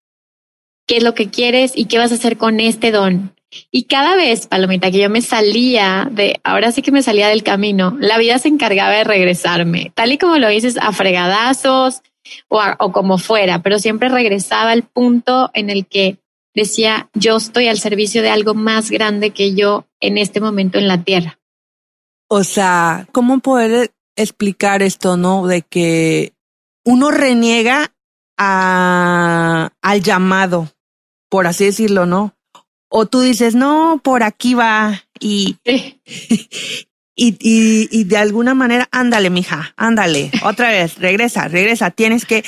¿Qué 0.88 0.98
es 0.98 1.04
lo 1.04 1.14
que 1.14 1.30
quieres 1.30 1.74
y 1.76 1.86
qué 1.86 1.98
vas 1.98 2.12
a 2.12 2.16
hacer 2.16 2.38
con 2.38 2.60
este 2.60 2.92
don? 2.92 3.37
Y 3.72 3.86
cada 3.86 4.16
vez, 4.16 4.48
Palomita, 4.48 4.92
que 4.92 5.00
yo 5.00 5.10
me 5.10 5.22
salía 5.22 6.08
de, 6.12 6.40
ahora 6.44 6.72
sí 6.72 6.82
que 6.82 6.92
me 6.92 7.04
salía 7.04 7.30
del 7.30 7.44
camino, 7.44 7.96
la 8.00 8.18
vida 8.18 8.40
se 8.40 8.50
encargaba 8.50 8.92
de 8.92 9.04
regresarme, 9.04 9.92
tal 9.96 10.12
y 10.12 10.18
como 10.18 10.38
lo 10.38 10.50
dices, 10.50 10.78
a 10.78 10.92
fregadazos 10.92 12.02
o, 12.50 12.92
como 12.92 13.18
fuera, 13.18 13.62
pero 13.62 13.80
siempre 13.80 14.10
regresaba 14.10 14.72
al 14.72 14.84
punto 14.84 15.50
en 15.54 15.70
el 15.70 15.88
que 15.88 16.20
decía, 16.54 17.10
yo 17.14 17.38
estoy 17.38 17.68
al 17.68 17.80
servicio 17.80 18.22
de 18.22 18.30
algo 18.30 18.54
más 18.54 18.90
grande 18.90 19.32
que 19.32 19.56
yo 19.56 19.86
en 20.02 20.18
este 20.18 20.42
momento 20.42 20.78
en 20.78 20.88
la 20.88 21.04
tierra. 21.04 21.40
O 22.30 22.44
sea, 22.44 23.08
¿cómo 23.14 23.40
poder 23.40 23.92
explicar 24.18 24.82
esto, 24.82 25.16
no? 25.16 25.48
De 25.48 25.62
que 25.62 26.34
uno 26.84 27.12
reniega 27.12 27.94
a, 28.38 29.70
al 29.82 30.02
llamado, 30.02 30.68
por 31.30 31.48
así 31.48 31.66
decirlo, 31.66 32.06
¿no? 32.06 32.37
O 32.90 33.06
tú 33.06 33.22
dices, 33.22 33.56
no, 33.56 34.00
por 34.04 34.24
aquí 34.24 34.54
va 34.54 35.04
y, 35.20 35.58
y, 35.66 36.40
y, 37.16 37.90
y, 37.92 38.04
de 38.06 38.18
alguna 38.18 38.54
manera, 38.54 38.88
ándale, 38.92 39.30
mija, 39.30 39.74
ándale, 39.76 40.32
otra 40.44 40.70
vez, 40.70 40.98
regresa, 40.98 41.48
regresa, 41.48 41.92
tienes 41.92 42.26
que, 42.26 42.44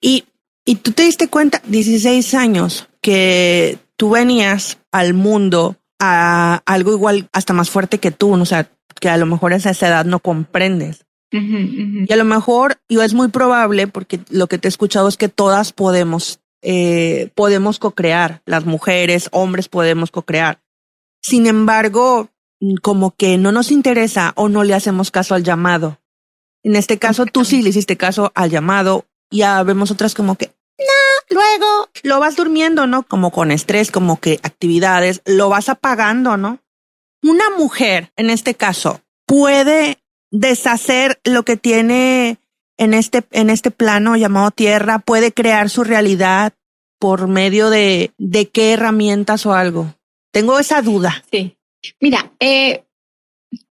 y, 0.00 0.24
y 0.64 0.76
tú 0.76 0.92
te 0.92 1.04
diste 1.04 1.28
cuenta, 1.28 1.62
16 1.66 2.34
años, 2.34 2.88
que 3.00 3.78
tú 3.96 4.10
venías 4.10 4.78
al 4.92 5.14
mundo 5.14 5.76
a 5.98 6.62
algo 6.66 6.92
igual, 6.92 7.28
hasta 7.32 7.52
más 7.52 7.70
fuerte 7.70 7.98
que 7.98 8.10
tú, 8.10 8.32
o 8.32 8.44
sea, 8.44 8.70
que 9.00 9.08
a 9.08 9.16
lo 9.16 9.26
mejor 9.26 9.52
a 9.52 9.56
esa 9.56 9.70
edad 9.70 10.04
no 10.04 10.20
comprendes. 10.20 11.04
Y 11.30 12.10
a 12.10 12.16
lo 12.16 12.24
mejor, 12.24 12.78
y 12.88 12.98
es 13.00 13.12
muy 13.12 13.28
probable, 13.28 13.86
porque 13.86 14.20
lo 14.30 14.46
que 14.46 14.56
te 14.56 14.66
he 14.66 14.70
escuchado 14.70 15.08
es 15.08 15.18
que 15.18 15.28
todas 15.28 15.72
podemos 15.72 16.40
eh, 16.62 17.30
podemos 17.34 17.78
co-crear, 17.78 18.42
las 18.44 18.64
mujeres, 18.64 19.28
hombres 19.32 19.68
podemos 19.68 20.10
co-crear. 20.10 20.60
Sin 21.22 21.46
embargo, 21.46 22.28
como 22.82 23.14
que 23.14 23.38
no 23.38 23.52
nos 23.52 23.70
interesa 23.70 24.32
o 24.36 24.48
no 24.48 24.64
le 24.64 24.74
hacemos 24.74 25.10
caso 25.10 25.34
al 25.34 25.44
llamado. 25.44 26.00
En 26.62 26.76
este 26.76 26.98
caso, 26.98 27.26
tú 27.26 27.44
sí 27.44 27.62
le 27.62 27.70
hiciste 27.70 27.96
caso 27.96 28.32
al 28.34 28.50
llamado. 28.50 29.06
Ya 29.30 29.62
vemos 29.62 29.90
otras 29.90 30.14
como 30.14 30.36
que, 30.36 30.52
no, 30.78 31.34
luego 31.36 31.88
lo 32.02 32.20
vas 32.20 32.36
durmiendo, 32.36 32.86
¿no? 32.86 33.02
Como 33.02 33.30
con 33.30 33.50
estrés, 33.50 33.90
como 33.90 34.18
que 34.20 34.40
actividades, 34.42 35.22
lo 35.24 35.48
vas 35.48 35.68
apagando, 35.68 36.36
¿no? 36.36 36.60
Una 37.22 37.50
mujer, 37.56 38.12
en 38.16 38.30
este 38.30 38.54
caso, 38.54 39.02
puede 39.26 39.98
deshacer 40.30 41.20
lo 41.24 41.44
que 41.44 41.56
tiene 41.56 42.38
en 42.78 42.94
este, 42.94 43.24
en 43.32 43.50
este 43.50 43.70
plano 43.70 44.16
llamado 44.16 44.50
tierra 44.50 45.00
puede 45.00 45.32
crear 45.32 45.68
su 45.68 45.84
realidad 45.84 46.54
por 46.98 47.28
medio 47.28 47.70
de, 47.70 48.12
de 48.16 48.48
qué 48.48 48.72
herramientas 48.72 49.44
o 49.46 49.52
algo? 49.52 49.94
Tengo 50.32 50.58
esa 50.58 50.80
duda. 50.82 51.24
Sí. 51.30 51.56
Mira, 52.00 52.32
eh, 52.40 52.84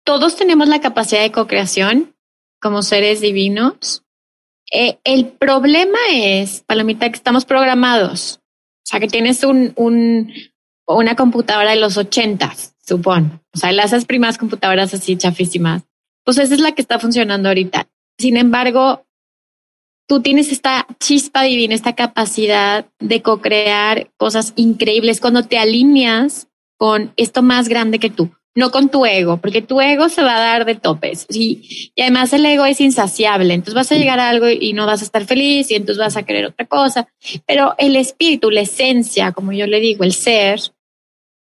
todos 0.04 0.36
tenemos 0.36 0.68
la 0.68 0.80
capacidad 0.80 1.22
de 1.22 1.32
co-creación 1.32 2.14
como 2.60 2.82
seres 2.82 3.20
divinos. 3.20 4.02
Eh, 4.72 4.98
el 5.04 5.26
problema 5.26 5.98
es, 6.12 6.62
Palomita, 6.66 7.08
que 7.10 7.16
estamos 7.16 7.44
programados. 7.44 8.40
O 8.84 8.86
sea, 8.86 9.00
que 9.00 9.08
tienes 9.08 9.44
un, 9.44 9.72
un, 9.76 10.32
una 10.86 11.16
computadora 11.16 11.70
de 11.70 11.76
los 11.76 11.96
ochentas, 11.96 12.74
supongo. 12.86 13.40
O 13.54 13.58
sea, 13.58 13.70
esas 13.70 14.04
primeras 14.04 14.38
computadoras 14.38 14.92
así 14.94 15.16
chafísimas. 15.16 15.82
Pues 16.24 16.38
esa 16.38 16.54
es 16.54 16.60
la 16.60 16.72
que 16.72 16.82
está 16.82 16.98
funcionando 16.98 17.48
ahorita. 17.48 17.88
Sin 18.18 18.36
embargo, 18.36 19.04
tú 20.06 20.20
tienes 20.20 20.52
esta 20.52 20.86
chispa 21.00 21.42
divina, 21.42 21.74
esta 21.74 21.94
capacidad 21.94 22.86
de 22.98 23.22
co-crear 23.22 24.10
cosas 24.16 24.52
increíbles 24.56 25.20
cuando 25.20 25.44
te 25.44 25.58
alineas 25.58 26.48
con 26.76 27.12
esto 27.16 27.42
más 27.42 27.68
grande 27.68 27.98
que 27.98 28.10
tú, 28.10 28.30
no 28.54 28.70
con 28.70 28.88
tu 28.88 29.06
ego, 29.06 29.38
porque 29.38 29.62
tu 29.62 29.80
ego 29.80 30.08
se 30.08 30.22
va 30.22 30.36
a 30.36 30.40
dar 30.40 30.64
de 30.64 30.74
topes 30.74 31.26
y, 31.30 31.92
y 31.94 32.02
además 32.02 32.32
el 32.32 32.44
ego 32.44 32.64
es 32.66 32.80
insaciable, 32.80 33.54
entonces 33.54 33.74
vas 33.74 33.92
a 33.92 33.96
llegar 33.96 34.20
a 34.20 34.28
algo 34.28 34.48
y 34.48 34.72
no 34.72 34.86
vas 34.86 35.00
a 35.00 35.04
estar 35.04 35.24
feliz 35.24 35.70
y 35.70 35.74
entonces 35.74 35.98
vas 35.98 36.16
a 36.16 36.24
querer 36.24 36.46
otra 36.46 36.66
cosa, 36.66 37.08
pero 37.46 37.74
el 37.78 37.96
espíritu, 37.96 38.50
la 38.50 38.60
esencia, 38.60 39.32
como 39.32 39.52
yo 39.52 39.66
le 39.66 39.80
digo, 39.80 40.04
el 40.04 40.12
ser, 40.12 40.60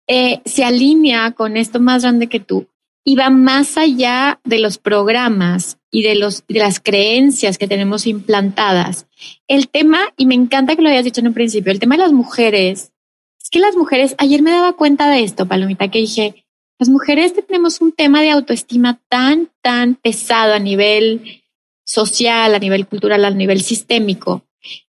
eh, 0.09 0.41
se 0.47 0.65
alinea 0.65 1.33
con 1.33 1.57
esto 1.57 1.81
más 1.81 2.03
grande 2.03 2.27
que 2.27 2.41
tú 2.41 2.67
y 3.09 3.17
va 3.17 3.31
más 3.31 3.79
allá 3.79 4.39
de 4.45 4.59
los 4.59 4.77
programas 4.77 5.79
y 5.91 6.03
de, 6.03 6.15
los, 6.15 6.45
de 6.47 6.59
las 6.59 6.79
creencias 6.79 7.57
que 7.57 7.67
tenemos 7.67 8.07
implantadas. 8.07 9.07
El 9.47 9.71
tema, 9.71 10.01
y 10.19 10.27
me 10.27 10.35
encanta 10.35 10.77
que 10.77 10.83
lo 10.83 10.91
hayas 10.91 11.05
dicho 11.05 11.23
en 11.23 11.29
un 11.29 11.33
principio, 11.33 11.73
el 11.73 11.81
tema 11.81 11.97
de 11.97 12.03
las 12.03 12.13
mujeres, 12.13 12.93
es 13.43 13.49
que 13.49 13.61
las 13.61 13.77
mujeres, 13.77 14.15
ayer 14.19 14.43
me 14.43 14.51
daba 14.51 14.75
cuenta 14.75 15.09
de 15.09 15.23
esto, 15.23 15.47
Palomita, 15.47 15.91
que 15.91 16.01
dije, 16.01 16.45
las 16.79 16.91
mujeres 16.91 17.33
tenemos 17.33 17.81
un 17.81 17.93
tema 17.93 18.21
de 18.21 18.29
autoestima 18.29 19.01
tan, 19.09 19.49
tan 19.63 19.95
pesado 19.95 20.53
a 20.53 20.59
nivel 20.59 21.41
social, 21.85 22.55
a 22.55 22.59
nivel 22.59 22.87
cultural, 22.87 23.25
a 23.25 23.31
nivel 23.31 23.63
sistémico, 23.63 24.43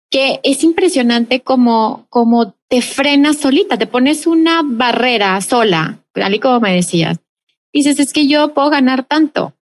que 0.10 0.40
es 0.42 0.64
impresionante 0.64 1.42
como, 1.42 2.08
como 2.10 2.56
te 2.68 2.82
frenas 2.82 3.38
solita, 3.38 3.78
te 3.78 3.86
pones 3.86 4.26
una 4.26 4.64
barrera 4.66 5.40
sola, 5.42 6.04
tal 6.14 6.34
y 6.34 6.40
como 6.40 6.62
me 6.62 6.74
decías 6.74 7.20
dices, 7.74 8.00
es 8.00 8.14
que 8.14 8.28
yo 8.28 8.54
puedo 8.54 8.70
ganar 8.70 9.04
tanto 9.04 9.54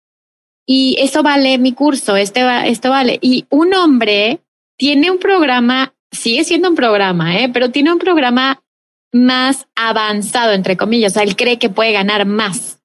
y 0.66 0.96
eso 1.00 1.22
vale 1.22 1.58
mi 1.58 1.74
curso, 1.74 2.16
este 2.16 2.44
va, 2.44 2.66
esto 2.66 2.90
vale. 2.90 3.20
Y 3.22 3.46
un 3.50 3.74
hombre 3.74 4.40
tiene 4.78 5.12
un 5.12 5.20
programa, 5.20 5.94
sigue 6.12 6.44
siendo 6.44 6.70
un 6.70 6.76
programa, 6.76 7.38
¿eh? 7.40 7.50
pero 7.54 7.72
tiene 7.72 7.94
un 7.94 8.00
programa 8.00 8.64
más 9.12 9.68
avanzado, 9.76 10.54
entre 10.54 10.76
comillas, 10.76 11.14
o 11.14 11.16
sea, 11.16 11.24
él 11.24 11.36
cree 11.36 11.60
que 11.60 11.70
puede 11.70 11.92
ganar 11.92 12.26
más. 12.26 12.82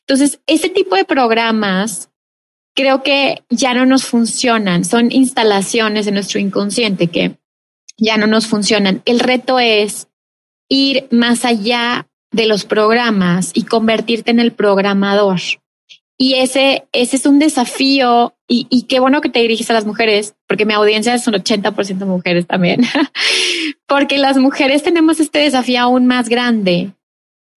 Entonces, 0.00 0.40
ese 0.46 0.68
tipo 0.68 0.94
de 0.96 1.04
programas 1.04 2.10
creo 2.74 3.02
que 3.02 3.42
ya 3.50 3.74
no 3.74 3.86
nos 3.86 4.04
funcionan, 4.04 4.84
son 4.84 5.10
instalaciones 5.10 6.06
de 6.06 6.12
nuestro 6.12 6.38
inconsciente 6.38 7.08
que 7.08 7.38
ya 7.96 8.16
no 8.16 8.26
nos 8.26 8.46
funcionan. 8.46 9.02
El 9.04 9.18
reto 9.18 9.58
es 9.58 10.08
ir 10.68 11.08
más 11.10 11.44
allá 11.44 12.08
de 12.36 12.46
los 12.46 12.64
programas 12.64 13.50
y 13.54 13.64
convertirte 13.64 14.30
en 14.30 14.40
el 14.40 14.52
programador. 14.52 15.40
Y 16.18 16.34
ese, 16.34 16.86
ese 16.92 17.16
es 17.16 17.26
un 17.26 17.38
desafío 17.38 18.34
y, 18.46 18.66
y 18.70 18.82
qué 18.82 19.00
bueno 19.00 19.20
que 19.20 19.28
te 19.28 19.40
diriges 19.40 19.70
a 19.70 19.74
las 19.74 19.86
mujeres, 19.86 20.34
porque 20.46 20.66
mi 20.66 20.74
audiencia 20.74 21.14
es 21.14 21.26
un 21.26 21.34
80% 21.34 22.06
mujeres 22.06 22.46
también, 22.46 22.82
porque 23.86 24.18
las 24.18 24.36
mujeres 24.36 24.82
tenemos 24.82 25.18
este 25.18 25.40
desafío 25.40 25.80
aún 25.80 26.06
más 26.06 26.28
grande, 26.28 26.92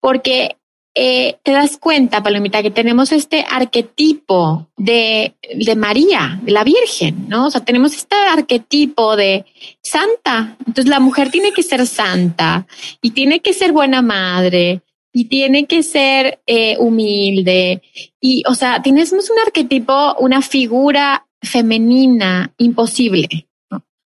porque 0.00 0.56
eh, 0.94 1.38
te 1.44 1.52
das 1.52 1.76
cuenta, 1.76 2.22
Palomita, 2.22 2.62
que 2.62 2.70
tenemos 2.70 3.12
este 3.12 3.44
arquetipo 3.48 4.68
de, 4.76 5.34
de 5.54 5.76
María, 5.76 6.40
de 6.42 6.52
la 6.52 6.64
Virgen, 6.64 7.28
¿no? 7.28 7.46
O 7.46 7.50
sea, 7.50 7.64
tenemos 7.64 7.94
este 7.94 8.16
arquetipo 8.16 9.16
de 9.16 9.44
santa. 9.82 10.56
Entonces 10.58 10.88
la 10.88 11.00
mujer 11.00 11.30
tiene 11.30 11.52
que 11.52 11.62
ser 11.62 11.86
santa 11.86 12.66
y 13.00 13.12
tiene 13.12 13.40
que 13.40 13.52
ser 13.52 13.72
buena 13.72 14.02
madre 14.02 14.82
y 15.12 15.26
tiene 15.26 15.66
que 15.66 15.82
ser 15.82 16.40
eh, 16.46 16.76
humilde. 16.78 17.82
Y, 18.20 18.42
o 18.48 18.54
sea, 18.54 18.82
tenemos 18.82 19.30
un 19.30 19.38
arquetipo, 19.44 20.16
una 20.18 20.42
figura 20.42 21.26
femenina 21.42 22.52
imposible. 22.58 23.48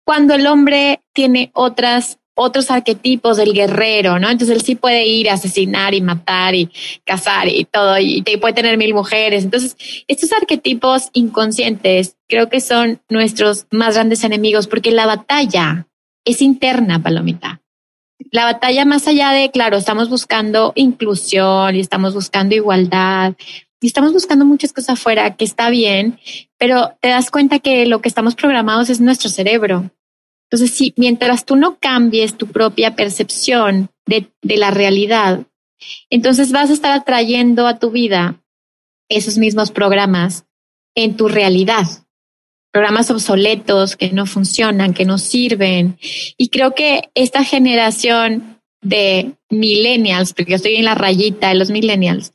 Cuando 0.06 0.36
el 0.36 0.48
hombre 0.48 1.02
tiene 1.12 1.52
otras 1.54 2.20
otros 2.40 2.70
arquetipos 2.70 3.38
del 3.38 3.52
guerrero, 3.52 4.20
¿no? 4.20 4.30
Entonces 4.30 4.56
él 4.56 4.62
sí 4.62 4.76
puede 4.76 5.08
ir 5.08 5.28
a 5.28 5.34
asesinar 5.34 5.96
y 5.96 6.02
matar 6.02 6.54
y 6.54 6.70
cazar 7.04 7.48
y 7.48 7.66
todo, 7.66 7.98
y 7.98 8.22
puede 8.40 8.54
tener 8.54 8.78
mil 8.78 8.94
mujeres. 8.94 9.44
Entonces, 9.44 9.76
estos 10.08 10.32
arquetipos 10.32 11.10
inconscientes 11.14 12.16
creo 12.28 12.48
que 12.48 12.62
son 12.62 13.02
nuestros 13.10 13.66
más 13.72 13.96
grandes 13.96 14.24
enemigos 14.24 14.68
porque 14.68 14.92
la 14.92 15.08
batalla 15.08 15.88
es 16.26 16.44
interna, 16.44 17.02
Palomita. 17.02 17.62
La 18.32 18.46
batalla 18.46 18.86
más 18.86 19.08
allá 19.08 19.32
de, 19.32 19.50
claro, 19.50 19.78
estamos 19.78 20.08
buscando 20.08 20.74
inclusión 20.76 21.76
y 21.76 21.80
estamos 21.80 22.14
buscando 22.14 22.54
igualdad 22.54 23.34
y 23.82 23.88
estamos 23.88 24.14
buscando 24.14 24.46
muchas 24.46 24.74
cosas 24.74 25.00
afuera 25.00 25.36
que 25.36 25.46
está 25.46 25.72
bien, 25.72 26.20
pero 26.60 26.96
te 27.02 27.10
das 27.10 27.32
cuenta 27.32 27.58
que 27.58 27.88
lo 27.88 28.00
que 28.00 28.10
estamos 28.10 28.36
programados 28.36 28.92
es 28.92 29.02
nuestro 29.02 29.30
cerebro 29.30 29.90
entonces, 30.50 30.78
si 30.78 30.94
mientras 30.96 31.46
tú 31.46 31.58
no 31.58 31.78
cambies 31.78 32.38
tu 32.38 32.48
propia 32.48 32.96
percepción 32.96 33.90
de, 34.06 34.32
de 34.42 34.58
la 34.58 34.72
realidad, 34.72 35.46
entonces 36.10 36.52
vas 36.52 36.70
a 36.70 36.74
estar 36.74 36.92
atrayendo 36.92 37.68
a 37.68 37.80
tu 37.80 37.92
vida 37.92 38.42
esos 39.10 39.38
mismos 39.38 39.72
programas 39.72 40.46
en 40.96 41.16
tu 41.16 41.28
realidad. 41.28 41.86
programas 42.72 43.10
obsoletos 43.10 43.96
que 43.96 44.12
no 44.12 44.28
funcionan, 44.28 44.94
que 44.94 45.04
no 45.04 45.18
sirven. 45.18 45.98
Y 46.38 46.50
creo 46.50 46.76
que 46.76 47.10
esta 47.16 47.44
generación 47.44 48.62
de 48.82 49.34
millennials, 49.50 50.34
porque 50.34 50.52
yo 50.52 50.56
estoy 50.58 50.76
en 50.76 50.86
la 50.86 50.94
rayita 50.94 51.50
de 51.50 51.56
los 51.56 51.72
millennials, 51.72 52.34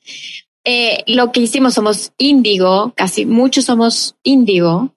eh, 0.64 1.04
lo 1.06 1.30
que 1.30 1.40
hicimos 1.40 1.74
somos 1.74 2.12
índigo, 2.18 2.92
casi 2.96 3.24
muchos 3.24 3.66
somos 3.66 4.16
índigo, 4.24 4.94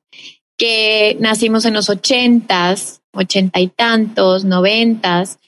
que 0.58 1.18
nacimos 1.20 1.66
en 1.66 1.74
los 1.74 1.90
ochentas, 1.90 3.02
ochenta 3.16 3.60
y 3.60 3.68
tantos, 3.68 4.46
noventas, 4.46 5.40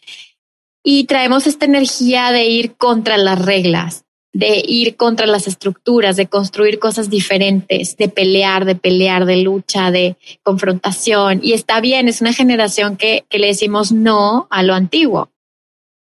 y 0.84 1.04
traemos 1.04 1.48
esta 1.48 1.66
energía 1.66 2.32
de 2.32 2.46
ir 2.46 2.76
contra 2.76 3.18
las 3.18 3.44
reglas, 3.44 4.06
de 4.34 4.64
ir 4.66 4.96
contra 4.96 5.26
las 5.26 5.48
estructuras, 5.48 6.16
de 6.16 6.28
construir 6.28 6.80
cosas 6.80 7.10
diferentes, 7.10 7.98
de 7.98 8.08
pelear, 8.08 8.66
de 8.66 8.76
pelear, 8.76 9.26
de 9.26 9.38
lucha, 9.38 9.92
de 9.92 10.16
confrontación. 10.44 11.42
Y 11.44 11.54
está 11.54 11.82
bien, 11.82 12.08
es 12.08 12.22
una 12.22 12.34
generación 12.34 12.98
que, 12.98 13.26
que 13.30 13.40
le 13.40 13.48
decimos 13.48 13.92
no 13.92 14.48
a 14.50 14.64
lo 14.64 14.74
antiguo. 14.76 15.30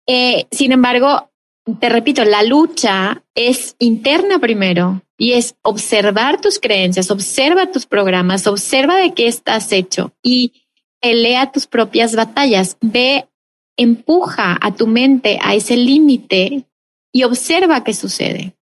Eh, 0.06 0.46
sin 0.50 0.72
embargo, 0.72 1.30
te 1.80 1.88
repito, 1.88 2.24
la 2.24 2.42
lucha 2.42 3.22
es 3.34 3.76
interna 3.78 4.38
primero 4.38 5.02
y 5.18 5.32
es 5.32 5.56
observar 5.62 6.40
tus 6.40 6.60
creencias, 6.60 7.10
observa 7.10 7.72
tus 7.72 7.86
programas, 7.86 8.46
observa 8.46 8.96
de 8.96 9.14
qué 9.14 9.26
estás 9.26 9.72
hecho 9.72 10.12
y 10.22 10.52
pelea 11.00 11.52
tus 11.52 11.66
propias 11.66 12.14
batallas. 12.14 12.76
Ve, 12.80 13.28
empuja 13.76 14.56
a 14.60 14.74
tu 14.74 14.86
mente 14.86 15.38
a 15.42 15.54
ese 15.54 15.76
límite 15.76 16.64
y 17.12 17.24
observa 17.24 17.84
qué 17.84 17.94
sucede. 17.94 18.56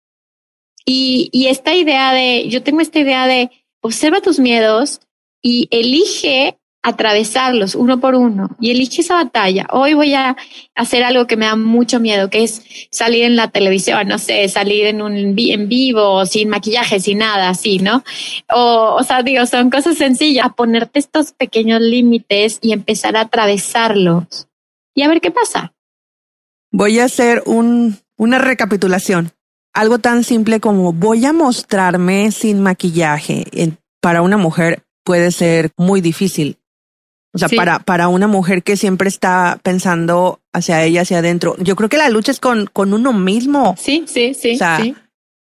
Y, 0.85 1.29
y 1.31 1.47
esta 1.47 1.75
idea 1.75 2.13
de, 2.13 2.49
yo 2.49 2.63
tengo 2.63 2.81
esta 2.81 2.99
idea 2.99 3.27
de 3.27 3.51
observa 3.81 4.21
tus 4.21 4.39
miedos 4.39 5.01
y 5.41 5.67
elige 5.71 6.57
atravesarlos 6.83 7.75
uno 7.75 7.99
por 7.99 8.13
uno 8.13 8.49
y 8.59 8.71
elige 8.71 9.01
esa 9.01 9.15
batalla. 9.15 9.65
Hoy 9.71 9.93
voy 9.93 10.13
a 10.13 10.35
hacer 10.75 11.03
algo 11.03 11.25
que 11.25 11.37
me 11.37 11.45
da 11.45 11.55
mucho 11.55 11.99
miedo, 11.99 12.29
que 12.29 12.43
es 12.43 12.61
salir 12.91 13.23
en 13.23 13.37
la 13.37 13.49
televisión, 13.49 14.07
no 14.07 14.19
sé, 14.19 14.47
salir 14.49 14.85
en 14.85 15.01
un 15.01 15.15
en 15.15 15.69
vivo, 15.69 16.25
sin 16.25 16.49
maquillaje, 16.49 16.99
sin 16.99 17.19
nada, 17.19 17.49
así, 17.49 17.79
¿no? 17.79 18.03
O, 18.53 18.97
o 18.99 19.03
sea, 19.03 19.23
digo, 19.23 19.45
son 19.45 19.69
cosas 19.69 19.97
sencillas, 19.97 20.45
a 20.45 20.49
ponerte 20.49 20.99
estos 20.99 21.31
pequeños 21.31 21.79
límites 21.79 22.59
y 22.61 22.73
empezar 22.73 23.15
a 23.15 23.21
atravesarlos 23.21 24.47
y 24.93 25.03
a 25.03 25.07
ver 25.07 25.21
qué 25.21 25.31
pasa. 25.31 25.73
Voy 26.71 26.99
a 26.99 27.05
hacer 27.05 27.43
un, 27.45 27.97
una 28.17 28.39
recapitulación. 28.39 29.31
Algo 29.73 29.99
tan 29.99 30.23
simple 30.23 30.59
como 30.59 30.91
voy 30.91 31.25
a 31.25 31.33
mostrarme 31.33 32.31
sin 32.31 32.61
maquillaje 32.61 33.45
para 34.01 34.21
una 34.21 34.37
mujer 34.37 34.83
puede 35.03 35.31
ser 35.31 35.71
muy 35.77 36.01
difícil. 36.01 36.57
O 37.33 37.39
sea, 37.39 37.49
para, 37.49 37.79
para 37.79 38.09
una 38.09 38.27
mujer 38.27 38.61
que 38.61 38.77
siempre 38.77 39.09
está 39.09 39.59
pensando 39.63 40.39
hacia 40.53 40.83
ella, 40.83 41.01
hacia 41.01 41.17
adentro. 41.17 41.55
Yo 41.59 41.75
creo 41.75 41.89
que 41.89 41.97
la 41.97 42.09
lucha 42.09 42.31
es 42.31 42.39
con, 42.39 42.67
con 42.67 42.93
uno 42.93 43.11
mismo. 43.11 43.75
Sí, 43.77 44.05
sí, 44.07 44.35
sí. 44.35 44.57
sí. 44.57 44.95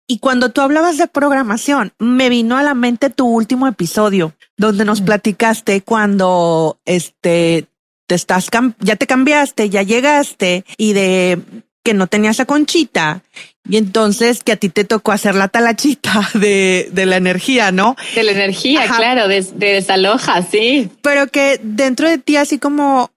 Y 0.08 0.20
cuando 0.20 0.52
tú 0.52 0.62
hablabas 0.62 0.98
de 0.98 1.08
programación, 1.08 1.94
me 2.00 2.30
vino 2.30 2.58
a 2.58 2.64
la 2.64 2.74
mente 2.74 3.10
tu 3.10 3.28
último 3.28 3.68
episodio, 3.68 4.34
donde 4.58 4.86
nos 4.86 5.02
platicaste 5.02 5.82
cuando 5.82 6.80
este 6.86 7.68
te 8.08 8.16
estás, 8.16 8.50
ya 8.80 8.96
te 8.98 9.08
cambiaste, 9.08 9.70
ya 9.70 9.82
llegaste 9.82 10.64
y 10.78 10.94
de 10.94 11.40
que 11.84 11.96
no 11.96 12.06
tenías 12.08 12.38
la 12.38 12.46
conchita 12.46 13.24
y 13.68 13.78
entonces 13.78 14.44
que 14.44 14.52
a 14.52 14.58
ti 14.58 14.70
te 14.70 14.84
tocó 14.84 15.12
hacer 15.12 15.36
la 15.36 15.48
talachita 15.48 16.30
de, 16.34 16.90
de 16.92 17.06
la 17.06 17.18
energía, 17.18 17.72
¿no? 17.72 17.96
De 18.14 18.24
la 18.24 18.32
energía, 18.32 18.86
claro, 18.88 19.28
de, 19.28 19.42
de 19.42 19.74
desaloja, 19.74 20.42
sí. 20.44 20.90
Pero 21.02 21.28
que 21.28 21.60
dentro 21.64 22.10
de 22.10 22.18
ti 22.18 22.38
así 22.38 22.60
como, 22.60 23.12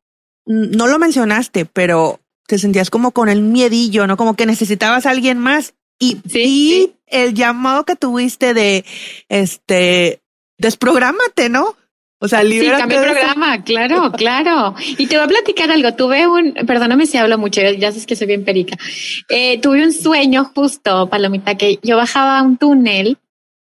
no 0.46 0.86
lo 0.86 0.98
mencionaste, 0.98 1.66
pero 1.66 2.20
te 2.46 2.58
sentías 2.58 2.90
como 2.90 3.10
con 3.12 3.28
el 3.28 3.42
miedillo, 3.42 4.06
¿no? 4.06 4.16
Como 4.16 4.34
que 4.34 4.46
necesitabas 4.46 5.04
a 5.04 5.10
alguien 5.10 5.38
más 5.38 5.74
y, 5.98 6.18
sí, 6.28 6.94
el 7.06 7.34
llamado 7.34 7.84
que 7.84 7.96
tuviste 7.96 8.54
de, 8.54 8.84
este, 9.28 10.20
desprográmate, 10.56 11.48
¿no? 11.48 11.76
O 12.20 12.26
sea, 12.26 12.42
Sí, 12.42 12.66
cambié 12.66 13.00
programa, 13.00 13.62
claro, 13.62 14.10
claro. 14.16 14.74
Y 14.96 15.06
te 15.06 15.16
voy 15.16 15.24
a 15.24 15.28
platicar 15.28 15.70
algo. 15.70 15.94
Tuve 15.94 16.26
un, 16.26 16.52
perdóname 16.66 17.06
si 17.06 17.16
hablo 17.16 17.38
mucho, 17.38 17.60
ya 17.60 17.90
sabes 17.92 18.06
que 18.06 18.16
soy 18.16 18.26
bien 18.26 18.44
perica. 18.44 18.76
Eh, 19.28 19.60
tuve 19.60 19.84
un 19.84 19.92
sueño 19.92 20.50
justo, 20.54 21.08
Palomita, 21.08 21.56
que 21.56 21.78
yo 21.82 21.96
bajaba 21.96 22.42
un 22.42 22.56
túnel, 22.56 23.18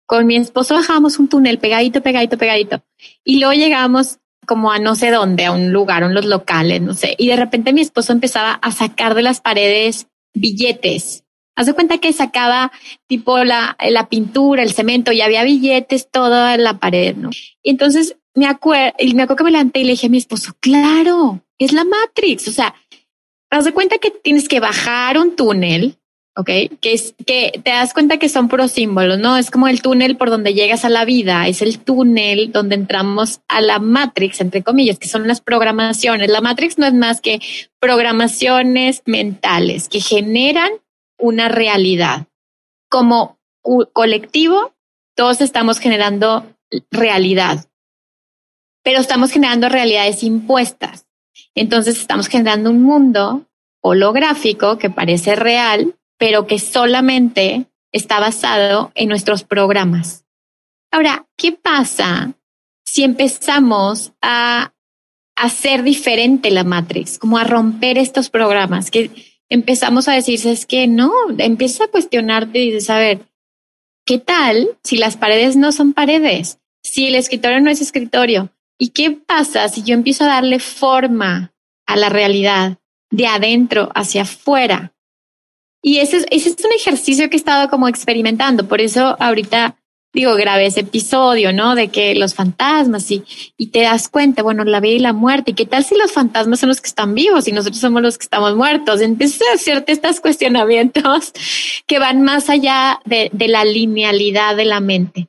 con 0.06 0.26
mi 0.26 0.36
esposo 0.36 0.74
bajábamos 0.74 1.18
un 1.18 1.28
túnel 1.28 1.58
pegadito, 1.58 2.02
pegadito, 2.02 2.36
pegadito. 2.36 2.82
Y 3.24 3.38
luego 3.38 3.54
llegábamos 3.54 4.18
como 4.44 4.72
a 4.72 4.80
no 4.80 4.96
sé 4.96 5.10
dónde, 5.12 5.44
a 5.44 5.52
un 5.52 5.72
lugar, 5.72 6.02
a 6.02 6.08
los 6.08 6.26
locales, 6.26 6.82
no 6.82 6.94
sé. 6.94 7.14
Y 7.18 7.28
de 7.28 7.36
repente 7.36 7.72
mi 7.72 7.80
esposo 7.80 8.12
empezaba 8.12 8.52
a 8.54 8.72
sacar 8.72 9.14
de 9.14 9.22
las 9.22 9.40
paredes 9.40 10.08
billetes. 10.34 11.24
Haz 11.54 11.66
de 11.66 11.74
cuenta 11.74 11.98
que 11.98 12.12
sacaba 12.12 12.72
tipo 13.06 13.44
la, 13.44 13.76
la 13.88 14.08
pintura, 14.08 14.62
el 14.62 14.72
cemento 14.72 15.12
y 15.12 15.20
había 15.20 15.44
billetes 15.44 16.10
toda 16.10 16.56
la 16.56 16.78
pared, 16.78 17.14
¿no? 17.14 17.30
Y 17.62 17.70
entonces 17.70 18.16
me 18.34 18.46
acuerdo, 18.46 18.94
y 18.98 19.14
me 19.14 19.22
acuerdo 19.22 19.38
que 19.38 19.44
me 19.44 19.50
levanté 19.50 19.80
y 19.80 19.84
le 19.84 19.92
dije 19.92 20.06
a 20.06 20.10
mi 20.10 20.18
esposo, 20.18 20.52
claro, 20.60 21.40
es 21.58 21.72
la 21.72 21.84
Matrix. 21.84 22.48
O 22.48 22.52
sea, 22.52 22.74
haz 23.50 23.64
de 23.64 23.72
cuenta 23.72 23.98
que 23.98 24.10
tienes 24.10 24.48
que 24.48 24.60
bajar 24.60 25.18
un 25.18 25.36
túnel, 25.36 25.98
¿ok? 26.36 26.46
Que 26.80 26.92
es 26.94 27.14
que 27.26 27.60
te 27.62 27.70
das 27.70 27.92
cuenta 27.92 28.18
que 28.18 28.28
son 28.28 28.48
puros 28.48 28.72
símbolos, 28.72 29.18
¿no? 29.18 29.36
Es 29.36 29.50
como 29.50 29.68
el 29.68 29.82
túnel 29.82 30.16
por 30.16 30.30
donde 30.30 30.54
llegas 30.54 30.84
a 30.84 30.88
la 30.88 31.04
vida, 31.04 31.46
es 31.46 31.60
el 31.60 31.78
túnel 31.78 32.52
donde 32.52 32.74
entramos 32.74 33.40
a 33.48 33.60
la 33.60 33.78
Matrix, 33.78 34.40
entre 34.40 34.62
comillas, 34.62 34.98
que 34.98 35.08
son 35.08 35.28
las 35.28 35.40
programaciones. 35.40 36.30
La 36.30 36.40
Matrix 36.40 36.78
no 36.78 36.86
es 36.86 36.94
más 36.94 37.20
que 37.20 37.40
programaciones 37.80 39.02
mentales 39.04 39.88
que 39.88 40.00
generan 40.00 40.70
una 41.18 41.48
realidad. 41.48 42.26
Como 42.88 43.38
colectivo, 43.92 44.72
todos 45.14 45.40
estamos 45.40 45.78
generando 45.78 46.46
realidad 46.90 47.66
pero 48.82 49.00
estamos 49.00 49.30
generando 49.30 49.68
realidades 49.68 50.22
impuestas. 50.22 51.06
Entonces 51.54 51.98
estamos 51.98 52.28
generando 52.28 52.70
un 52.70 52.82
mundo 52.82 53.46
holográfico 53.80 54.78
que 54.78 54.90
parece 54.90 55.36
real, 55.36 55.96
pero 56.18 56.46
que 56.46 56.58
solamente 56.58 57.66
está 57.92 58.20
basado 58.20 58.92
en 58.94 59.08
nuestros 59.08 59.44
programas. 59.44 60.24
Ahora, 60.90 61.26
¿qué 61.36 61.52
pasa 61.52 62.34
si 62.84 63.02
empezamos 63.02 64.12
a 64.20 64.72
hacer 65.36 65.82
diferente 65.82 66.50
la 66.50 66.64
Matrix, 66.64 67.18
como 67.18 67.38
a 67.38 67.44
romper 67.44 67.98
estos 67.98 68.30
programas, 68.30 68.90
que 68.90 69.10
empezamos 69.48 70.08
a 70.08 70.12
decirse 70.12 70.52
es 70.52 70.66
que 70.66 70.86
no, 70.86 71.12
empiezas 71.38 71.82
a 71.82 71.90
cuestionarte 71.90 72.58
y 72.58 72.70
dices, 72.70 72.90
a 72.90 72.98
ver, 72.98 73.20
¿qué 74.06 74.18
tal 74.18 74.78
si 74.82 74.96
las 74.96 75.16
paredes 75.16 75.56
no 75.56 75.72
son 75.72 75.92
paredes? 75.92 76.58
Si 76.82 77.06
el 77.06 77.14
escritorio 77.14 77.60
no 77.60 77.70
es 77.70 77.80
escritorio, 77.80 78.50
¿Y 78.82 78.88
qué 78.88 79.12
pasa 79.12 79.68
si 79.68 79.84
yo 79.84 79.94
empiezo 79.94 80.24
a 80.24 80.26
darle 80.26 80.58
forma 80.58 81.52
a 81.86 81.94
la 81.94 82.08
realidad 82.08 82.78
de 83.12 83.28
adentro 83.28 83.92
hacia 83.94 84.22
afuera? 84.22 84.92
Y 85.80 85.98
ese 85.98 86.26
es, 86.28 86.46
un 86.64 86.72
ejercicio 86.72 87.30
que 87.30 87.36
he 87.36 87.38
estado 87.38 87.70
como 87.70 87.86
experimentando. 87.86 88.66
Por 88.66 88.80
eso 88.80 89.16
ahorita 89.20 89.76
digo, 90.12 90.34
grabé 90.34 90.66
ese 90.66 90.80
episodio, 90.80 91.52
¿no? 91.52 91.76
De 91.76 91.90
que 91.90 92.16
los 92.16 92.34
fantasmas 92.34 93.08
y, 93.12 93.22
te 93.68 93.82
das 93.82 94.08
cuenta, 94.08 94.42
bueno, 94.42 94.64
la 94.64 94.80
vida 94.80 94.94
y 94.94 94.98
la 94.98 95.12
muerte. 95.12 95.52
¿Y 95.52 95.54
qué 95.54 95.64
tal 95.64 95.84
si 95.84 95.96
los 95.96 96.10
fantasmas 96.10 96.58
son 96.58 96.70
los 96.70 96.80
que 96.80 96.88
están 96.88 97.14
vivos 97.14 97.46
y 97.46 97.52
nosotros 97.52 97.78
somos 97.78 98.02
los 98.02 98.18
que 98.18 98.24
estamos 98.24 98.56
muertos? 98.56 99.00
Empiezas 99.00 99.42
a 99.42 99.54
hacerte 99.54 99.92
estos 99.92 100.18
cuestionamientos 100.18 101.32
que 101.86 102.00
van 102.00 102.22
más 102.22 102.50
allá 102.50 103.00
de 103.04 103.30
la 103.46 103.64
linealidad 103.64 104.56
de 104.56 104.64
la 104.64 104.80
mente. 104.80 105.28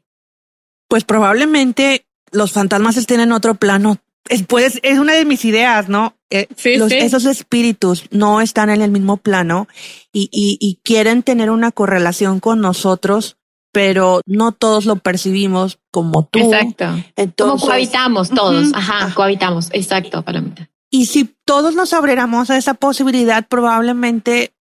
Pues 0.87 1.03
probablemente 1.03 2.07
los 2.33 2.51
fantasmas 2.51 2.97
estén 2.97 3.19
en 3.19 3.31
otro 3.31 3.55
plano. 3.55 3.97
Es, 4.29 4.43
pues, 4.43 4.79
es 4.83 4.99
una 4.99 5.13
de 5.13 5.25
mis 5.25 5.43
ideas, 5.45 5.89
¿no? 5.89 6.15
Eh, 6.29 6.47
esos 6.57 7.25
espíritus 7.25 8.05
no 8.11 8.41
están 8.41 8.69
en 8.69 8.81
el 8.81 8.89
mismo 8.89 9.17
plano 9.17 9.67
y, 10.11 10.29
y, 10.31 10.79
quieren 10.83 11.21
tener 11.21 11.51
una 11.51 11.71
correlación 11.71 12.39
con 12.39 12.59
nosotros, 12.59 13.37
pero 13.71 14.21
no 14.25 14.51
todos 14.51 14.85
lo 14.85 14.95
percibimos 14.95 15.79
como 15.91 16.25
tú. 16.25 16.39
Exacto. 16.39 16.85
Entonces, 17.15 17.61
como 17.61 17.65
cohabitamos 17.67 18.29
todos. 18.29 18.71
Ajá, 18.73 19.13
cohabitamos. 19.13 19.69
Exacto, 19.73 20.23
Palomita. 20.23 20.69
Y 20.89 21.07
si 21.07 21.35
todos 21.45 21.75
nos 21.75 21.93
abriéramos 21.93 22.49
a 22.49 22.57
esa 22.57 22.75
posibilidad, 22.75 23.47
probablemente 23.47 24.53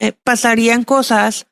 eh, 0.00 0.12
pasarían 0.12 0.84
cosas 0.84 1.46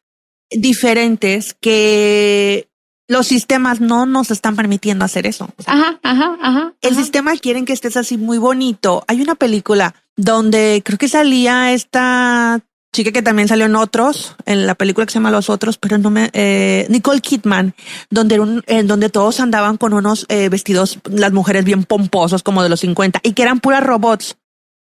diferentes 0.50 1.54
que 1.54 2.68
los 3.08 3.26
sistemas 3.26 3.80
no 3.80 4.06
nos 4.06 4.30
están 4.30 4.56
permitiendo 4.56 5.04
hacer 5.04 5.26
eso. 5.26 5.48
ajá, 5.66 5.98
ajá, 6.02 6.36
ajá. 6.40 6.74
El 6.80 6.96
sistema 6.96 7.36
quieren 7.36 7.64
que 7.64 7.72
estés 7.72 7.96
así 7.96 8.16
muy 8.16 8.38
bonito. 8.38 9.04
Hay 9.06 9.20
una 9.20 9.34
película 9.34 9.94
donde 10.16 10.82
creo 10.84 10.98
que 10.98 11.08
salía 11.08 11.72
esta 11.72 12.60
chica 12.92 13.12
que 13.12 13.22
también 13.22 13.46
salió 13.46 13.66
en 13.66 13.76
otros, 13.76 14.34
en 14.46 14.66
la 14.66 14.74
película 14.74 15.04
que 15.04 15.12
se 15.12 15.18
llama 15.18 15.30
Los 15.30 15.50
Otros, 15.50 15.76
pero 15.76 15.98
no 15.98 16.10
me, 16.10 16.30
eh, 16.32 16.86
Nicole 16.88 17.20
Kidman, 17.20 17.74
donde, 18.08 18.40
un, 18.40 18.62
en 18.66 18.86
donde 18.86 19.10
todos 19.10 19.38
andaban 19.38 19.76
con 19.76 19.92
unos 19.92 20.24
eh, 20.30 20.48
vestidos, 20.48 20.98
las 21.04 21.32
mujeres 21.32 21.64
bien 21.64 21.84
pomposos 21.84 22.42
como 22.42 22.62
de 22.62 22.70
los 22.70 22.80
50 22.80 23.20
y 23.22 23.32
que 23.32 23.42
eran 23.42 23.60
puras 23.60 23.84
robots. 23.84 24.36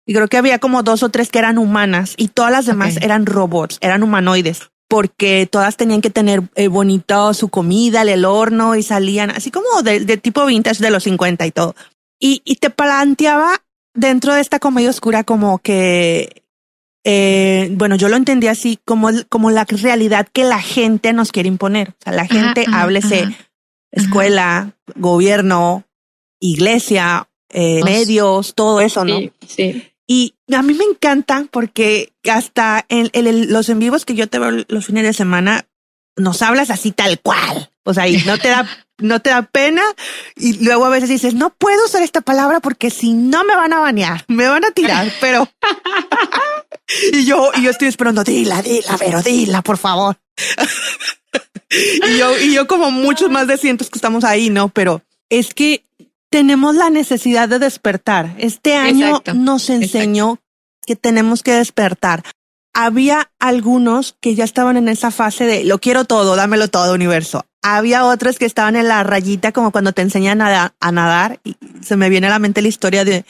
Y 0.08 0.13
creo 0.15 0.27
que 0.27 0.38
había 0.38 0.58
como 0.58 0.82
dos 0.82 1.03
o 1.03 1.10
tres 1.10 1.29
que 1.29 1.38
eran 1.38 1.60
humanas 1.60 2.15
y 2.17 2.29
todas 2.29 2.51
las 2.51 2.65
demás 2.65 2.97
eran 2.99 3.27
robots, 3.27 3.77
eran 3.79 4.01
humanoides, 4.01 4.71
porque 4.89 5.47
todas 5.49 5.78
tenían 5.78 6.02
que 6.02 6.10
tener 6.10 6.41
eh, 6.56 6.67
bonito 6.67 7.34
su 7.34 7.47
comida, 7.47 8.02
el 8.02 8.25
horno 8.25 8.75
y 8.75 8.84
salían 8.84 9.30
así 9.30 9.52
como 9.52 9.82
de, 9.84 10.02
de 10.02 10.17
tipo 10.17 10.45
vintage 10.45 10.84
de 10.84 10.91
los 10.91 11.04
50 11.04 11.45
y 11.45 11.52
todo. 11.52 11.75
Y, 12.19 12.41
y 12.43 12.56
te 12.56 12.69
planteaba 12.69 13.62
dentro 13.93 14.34
de 14.34 14.41
esta 14.41 14.60
comedia 14.60 14.89
oscura 14.89 15.23
como 15.23 15.60
que 15.60 16.43
eh, 17.06 17.69
bueno, 17.71 17.95
yo 17.95 18.10
lo 18.10 18.17
entendí 18.17 18.47
así 18.47 18.78
como, 18.84 19.10
como 19.30 19.52
la 19.52 19.63
realidad 19.65 20.28
que 20.32 20.43
la 20.43 20.62
gente 20.62 21.13
nos 21.13 21.32
quiere 21.32 21.47
imponer. 21.47 21.89
O 21.89 22.04
sea, 22.04 22.13
la 22.13 22.25
gente, 22.25 22.65
háblese 22.71 23.28
escuela, 23.91 24.75
gobierno, 24.95 25.86
iglesia, 26.39 27.30
eh, 27.49 27.82
medios, 27.84 28.54
todo 28.54 28.82
eso, 28.82 29.06
¿no? 29.06 29.19
Sí, 29.47 29.91
Y 30.08 30.36
a 30.57 30.62
mí 30.62 30.73
me 30.73 30.83
encanta 30.83 31.45
porque 31.51 32.13
hasta 32.29 32.85
en, 32.89 33.09
los 33.51 33.69
en 33.69 33.79
vivos 33.79 34.05
que 34.05 34.15
yo 34.15 34.27
te 34.27 34.39
veo 34.39 34.65
los 34.67 34.85
fines 34.85 35.03
de 35.03 35.13
semana, 35.13 35.67
nos 36.15 36.41
hablas 36.41 36.69
así 36.69 36.91
tal 36.91 37.19
cual. 37.19 37.71
O 37.83 37.93
sea, 37.93 38.07
y 38.07 38.17
no 38.23 38.38
te 38.38 38.49
da, 38.49 38.67
no 38.97 39.19
te 39.21 39.29
da 39.29 39.43
pena. 39.43 39.81
Y 40.35 40.63
luego 40.63 40.85
a 40.85 40.89
veces 40.89 41.09
dices, 41.09 41.33
no 41.33 41.51
puedo 41.51 41.85
usar 41.85 42.01
esta 42.01 42.21
palabra 42.21 42.59
porque 42.59 42.89
si 42.89 43.13
no 43.13 43.43
me 43.43 43.55
van 43.55 43.73
a 43.73 43.79
banear, 43.79 44.25
me 44.27 44.47
van 44.47 44.65
a 44.65 44.71
tirar, 44.71 45.12
pero 45.21 45.47
y 47.13 47.25
yo, 47.25 47.51
y 47.55 47.63
yo 47.63 47.71
estoy 47.71 47.88
esperando, 47.88 48.23
dila, 48.23 48.62
dila, 48.62 48.97
pero 48.97 49.21
dila, 49.21 49.62
por 49.62 49.77
favor. 49.77 50.17
y 51.71 52.17
yo, 52.17 52.38
y 52.39 52.53
yo 52.53 52.67
como 52.67 52.91
muchos 52.91 53.29
más 53.29 53.47
de 53.47 53.57
cientos 53.57 53.89
que 53.89 53.97
estamos 53.97 54.23
ahí, 54.23 54.49
¿no? 54.49 54.69
Pero 54.69 55.03
es 55.29 55.53
que 55.53 55.83
tenemos 56.30 56.76
la 56.76 56.89
necesidad 56.89 57.50
de 57.50 57.60
despertar. 57.60 58.36
Este 58.38 58.76
año 58.76 59.22
nos 59.34 59.70
enseñó 59.70 60.39
que 60.86 60.96
tenemos 60.96 61.44
que 61.44 61.54
despertar. 61.54 62.24
Había 62.74 63.32
algunos 63.39 64.15
que 64.22 64.36
ya 64.36 64.44
estaban 64.44 64.78
en 64.78 64.89
esa 64.89 65.12
fase 65.12 65.46
de 65.46 65.63
lo 65.63 65.80
quiero 65.80 66.06
todo, 66.06 66.36
dámelo 66.36 66.68
todo, 66.68 66.94
universo. 66.94 67.46
Había 67.62 68.06
otros 68.06 68.38
que 68.38 68.46
estaban 68.46 68.76
en 68.76 68.88
la 68.88 69.04
rayita 69.04 69.52
como 69.52 69.72
cuando 69.72 69.92
te 69.92 70.02
enseñan 70.02 70.42
a, 70.42 70.74
a 70.80 70.92
nadar 70.92 71.39
y 71.44 71.58
se 71.82 71.98
me 71.98 72.10
viene 72.10 72.28
a 72.28 72.32
la 72.32 72.39
mente 72.39 72.62
la 72.62 72.68
historia 72.70 73.04
de, 73.04 73.26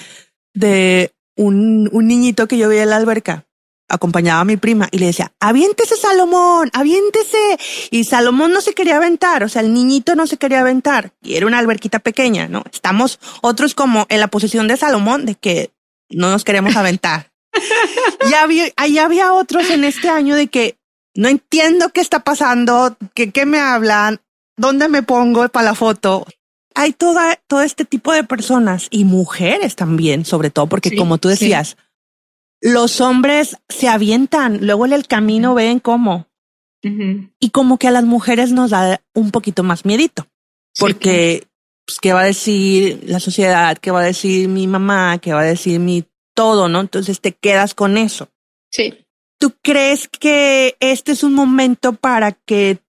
de 0.54 1.14
un, 1.36 1.90
un 1.92 2.08
niñito 2.08 2.48
que 2.48 2.58
yo 2.58 2.70
veía 2.70 2.84
en 2.84 2.90
la 2.90 2.98
alberca 2.98 3.49
acompañaba 3.90 4.42
a 4.42 4.46
mi 4.46 4.58
prima 4.58 4.88
y 4.92 5.00
le 5.00 5.08
decía, 5.08 5.34
aviéntese 5.40 5.96
Salomón, 5.96 6.70
aviéntese. 6.74 7.58
Y 7.92 8.04
Salomón 8.06 8.54
no 8.54 8.62
se 8.62 8.74
quería 8.74 8.98
aventar, 8.98 9.44
o 9.44 9.50
sea, 9.50 9.62
el 9.62 9.74
niñito 9.74 10.16
no 10.16 10.28
se 10.28 10.38
quería 10.38 10.62
aventar. 10.62 11.12
Y 11.22 11.36
era 11.36 11.48
una 11.48 11.60
alberquita 11.60 12.00
pequeña, 12.00 12.48
¿no? 12.48 12.64
Estamos 12.72 13.20
otros 13.42 13.76
como 13.76 14.06
en 14.10 14.20
la 14.20 14.28
posición 14.28 14.68
de 14.68 14.78
Salomón 14.78 15.26
de 15.26 15.36
que 15.36 15.72
no 16.10 16.30
nos 16.30 16.44
queremos 16.44 16.76
aventar. 16.76 17.32
y 18.30 18.34
había, 18.34 18.66
ahí 18.78 18.98
había 19.00 19.34
otros 19.34 19.70
en 19.70 19.84
este 19.84 20.10
año 20.10 20.36
de 20.36 20.48
que 20.48 20.78
no 21.16 21.28
entiendo 21.28 21.90
qué 21.90 22.02
está 22.02 22.20
pasando, 22.20 22.96
que 23.14 23.32
qué 23.32 23.46
me 23.46 23.60
hablan, 23.60 24.22
dónde 24.58 24.88
me 24.88 25.04
pongo 25.04 25.50
para 25.50 25.66
la 25.66 25.76
foto. 25.76 26.26
Hay 26.76 26.94
toda, 26.94 27.40
todo 27.48 27.64
este 27.64 27.84
tipo 27.84 28.14
de 28.14 28.24
personas 28.24 28.88
y 28.92 29.04
mujeres 29.04 29.76
también, 29.76 30.24
sobre 30.24 30.50
todo, 30.50 30.68
porque 30.68 30.96
como 30.96 31.18
tú 31.18 31.28
decías, 31.28 31.76
los 32.62 33.02
hombres 33.02 33.58
se 33.70 33.88
avientan, 33.88 34.66
luego 34.66 34.86
en 34.86 34.94
el 34.94 35.08
camino 35.08 35.54
ven 35.54 35.80
cómo. 35.80 36.28
Y 36.82 37.50
como 37.50 37.78
que 37.78 37.90
a 37.90 37.92
las 37.92 38.06
mujeres 38.06 38.54
nos 38.54 38.70
da 38.70 39.02
un 39.14 39.32
poquito 39.32 39.64
más 39.64 39.84
miedito, 39.84 40.28
porque 40.80 41.46
pues, 41.86 42.00
qué 42.00 42.14
va 42.14 42.22
a 42.22 42.26
decir 42.26 43.02
la 43.06 43.20
sociedad, 43.20 43.78
qué 43.78 43.92
va 43.92 44.00
a 44.00 44.06
decir 44.06 44.48
mi 44.48 44.66
mamá, 44.66 45.18
qué 45.18 45.34
va 45.34 45.42
a 45.42 45.46
decir 45.46 45.82
mi 45.82 46.06
todo, 46.34 46.70
¿no? 46.70 46.80
Entonces 46.80 47.20
te 47.20 47.34
quedas 47.34 47.76
con 47.76 47.98
eso. 47.98 48.30
Sí. 48.72 49.06
¿Tú 49.40 49.56
crees 49.62 50.08
que 50.08 50.78
este 50.80 51.12
es 51.12 51.24
un 51.24 51.34
momento 51.34 51.94
para 51.94 52.32
que 52.32 52.80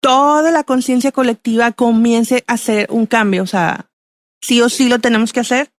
toda 0.00 0.50
la 0.50 0.64
conciencia 0.64 1.12
colectiva 1.12 1.70
comience 1.70 2.42
a 2.48 2.54
hacer 2.54 2.88
un 2.90 3.06
cambio? 3.06 3.44
O 3.44 3.46
sea, 3.46 3.92
sí 4.40 4.60
o 4.60 4.68
sí 4.68 4.88
lo 4.88 4.98
tenemos 4.98 5.32
que 5.32 5.40
hacer. 5.40 5.70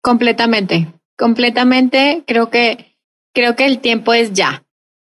Completamente 0.00 0.95
completamente, 1.16 2.24
creo 2.26 2.50
que, 2.50 2.96
creo 3.32 3.56
que 3.56 3.66
el 3.66 3.80
tiempo 3.80 4.14
es 4.14 4.32
ya. 4.32 4.64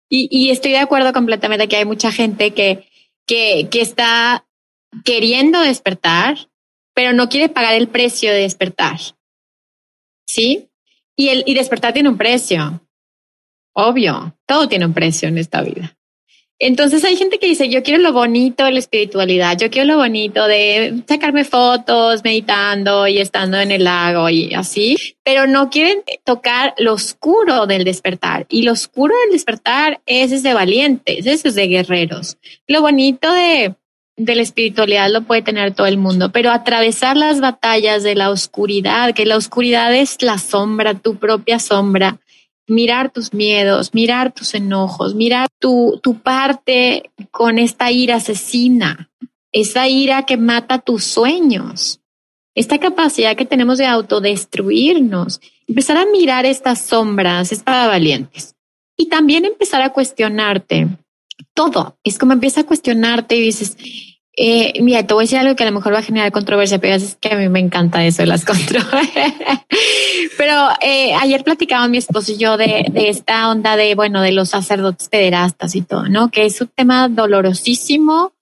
Y, 0.08 0.50
estoy 0.50 0.70
de 0.70 0.78
acuerdo 0.78 1.12
completamente 1.12 1.66
que 1.66 1.76
hay 1.76 1.84
mucha 1.84 2.12
gente 2.12 2.52
que, 2.52 2.88
que, 3.26 3.68
que 3.68 3.80
está 3.80 4.46
queriendo 5.04 5.60
despertar, 5.60 6.48
pero 6.94 7.12
no 7.12 7.28
quiere 7.28 7.48
pagar 7.48 7.74
el 7.74 7.88
precio 7.88 8.30
de 8.30 8.42
despertar. 8.42 9.00
¿Sí? 10.24 10.68
Y, 11.16 11.30
el, 11.30 11.42
y 11.46 11.54
despertar 11.54 11.92
tiene 11.92 12.08
un 12.08 12.16
precio. 12.16 12.80
Obvio, 13.72 14.36
todo 14.46 14.68
tiene 14.68 14.86
un 14.86 14.94
precio 14.94 15.28
en 15.28 15.38
esta 15.38 15.62
vida. 15.62 15.96
Entonces 16.66 17.04
hay 17.04 17.14
gente 17.16 17.38
que 17.38 17.46
dice, 17.46 17.68
yo 17.68 17.82
quiero 17.82 18.00
lo 18.00 18.14
bonito 18.14 18.64
de 18.64 18.70
la 18.70 18.78
espiritualidad, 18.78 19.58
yo 19.58 19.68
quiero 19.68 19.86
lo 19.86 19.96
bonito 19.98 20.46
de 20.46 21.02
sacarme 21.06 21.44
fotos 21.44 22.24
meditando 22.24 23.06
y 23.06 23.18
estando 23.18 23.60
en 23.60 23.70
el 23.70 23.84
lago 23.84 24.30
y 24.30 24.54
así, 24.54 24.96
pero 25.22 25.46
no 25.46 25.68
quieren 25.68 25.98
tocar 26.24 26.72
lo 26.78 26.94
oscuro 26.94 27.66
del 27.66 27.84
despertar. 27.84 28.46
Y 28.48 28.62
lo 28.62 28.72
oscuro 28.72 29.14
del 29.24 29.32
despertar 29.32 30.00
es, 30.06 30.32
es 30.32 30.42
de 30.42 30.54
valientes, 30.54 31.26
eso 31.26 31.48
es 31.48 31.54
de 31.54 31.68
guerreros. 31.68 32.38
Lo 32.66 32.80
bonito 32.80 33.30
de, 33.30 33.74
de 34.16 34.34
la 34.34 34.40
espiritualidad 34.40 35.10
lo 35.10 35.20
puede 35.24 35.42
tener 35.42 35.74
todo 35.74 35.86
el 35.86 35.98
mundo, 35.98 36.32
pero 36.32 36.50
atravesar 36.50 37.18
las 37.18 37.42
batallas 37.42 38.02
de 38.02 38.14
la 38.14 38.30
oscuridad, 38.30 39.12
que 39.12 39.26
la 39.26 39.36
oscuridad 39.36 39.94
es 39.94 40.22
la 40.22 40.38
sombra, 40.38 40.94
tu 40.94 41.16
propia 41.16 41.58
sombra, 41.58 42.20
mirar 42.66 43.12
tus 43.12 43.32
miedos, 43.32 43.94
mirar 43.94 44.32
tus 44.32 44.54
enojos, 44.54 45.14
mirar 45.14 45.48
tu, 45.58 46.00
tu 46.02 46.18
parte 46.18 47.10
con 47.30 47.58
esta 47.58 47.90
ira 47.90 48.16
asesina, 48.16 49.10
esa 49.52 49.88
ira 49.88 50.24
que 50.26 50.36
mata 50.36 50.78
tus 50.78 51.04
sueños, 51.04 52.00
esta 52.54 52.78
capacidad 52.78 53.36
que 53.36 53.44
tenemos 53.44 53.78
de 53.78 53.86
autodestruirnos, 53.86 55.40
empezar 55.66 55.96
a 55.96 56.06
mirar 56.06 56.46
estas 56.46 56.80
sombras 56.80 57.52
es 57.52 57.62
para 57.62 57.86
valientes 57.86 58.54
y 58.96 59.08
también 59.08 59.44
empezar 59.44 59.82
a 59.82 59.92
cuestionarte 59.92 60.88
todo. 61.52 61.98
Es 62.04 62.18
como 62.18 62.32
empieza 62.32 62.62
a 62.62 62.66
cuestionarte 62.66 63.36
y 63.36 63.40
dices, 63.40 63.76
eh, 64.36 64.82
mira, 64.82 65.06
te 65.06 65.14
voy 65.14 65.22
a 65.22 65.24
decir 65.24 65.38
algo 65.38 65.54
que 65.54 65.62
a 65.62 65.66
lo 65.66 65.72
mejor 65.72 65.94
va 65.94 65.98
a 65.98 66.02
generar 66.02 66.32
controversia, 66.32 66.78
pero 66.80 66.94
es 66.94 67.16
que 67.20 67.32
a 67.32 67.36
mí 67.36 67.48
me 67.48 67.60
encanta 67.60 68.04
eso 68.04 68.22
de 68.22 68.26
las 68.26 68.44
controversias. 68.46 69.32
pero 70.36 70.68
eh, 70.80 71.14
ayer 71.14 71.44
platicaba 71.44 71.86
mi 71.88 71.98
esposo 71.98 72.32
y 72.32 72.36
yo 72.36 72.56
de, 72.56 72.86
de, 72.90 73.08
esta 73.08 73.48
onda 73.48 73.76
de, 73.76 73.94
bueno, 73.94 74.22
de 74.22 74.32
los 74.32 74.50
sacerdotes 74.50 75.08
pederastas 75.08 75.76
y 75.76 75.82
todo, 75.82 76.08
¿no? 76.08 76.30
Que 76.30 76.46
es 76.46 76.60
un 76.60 76.68
tema 76.68 77.08
dolorosísimo 77.08 78.32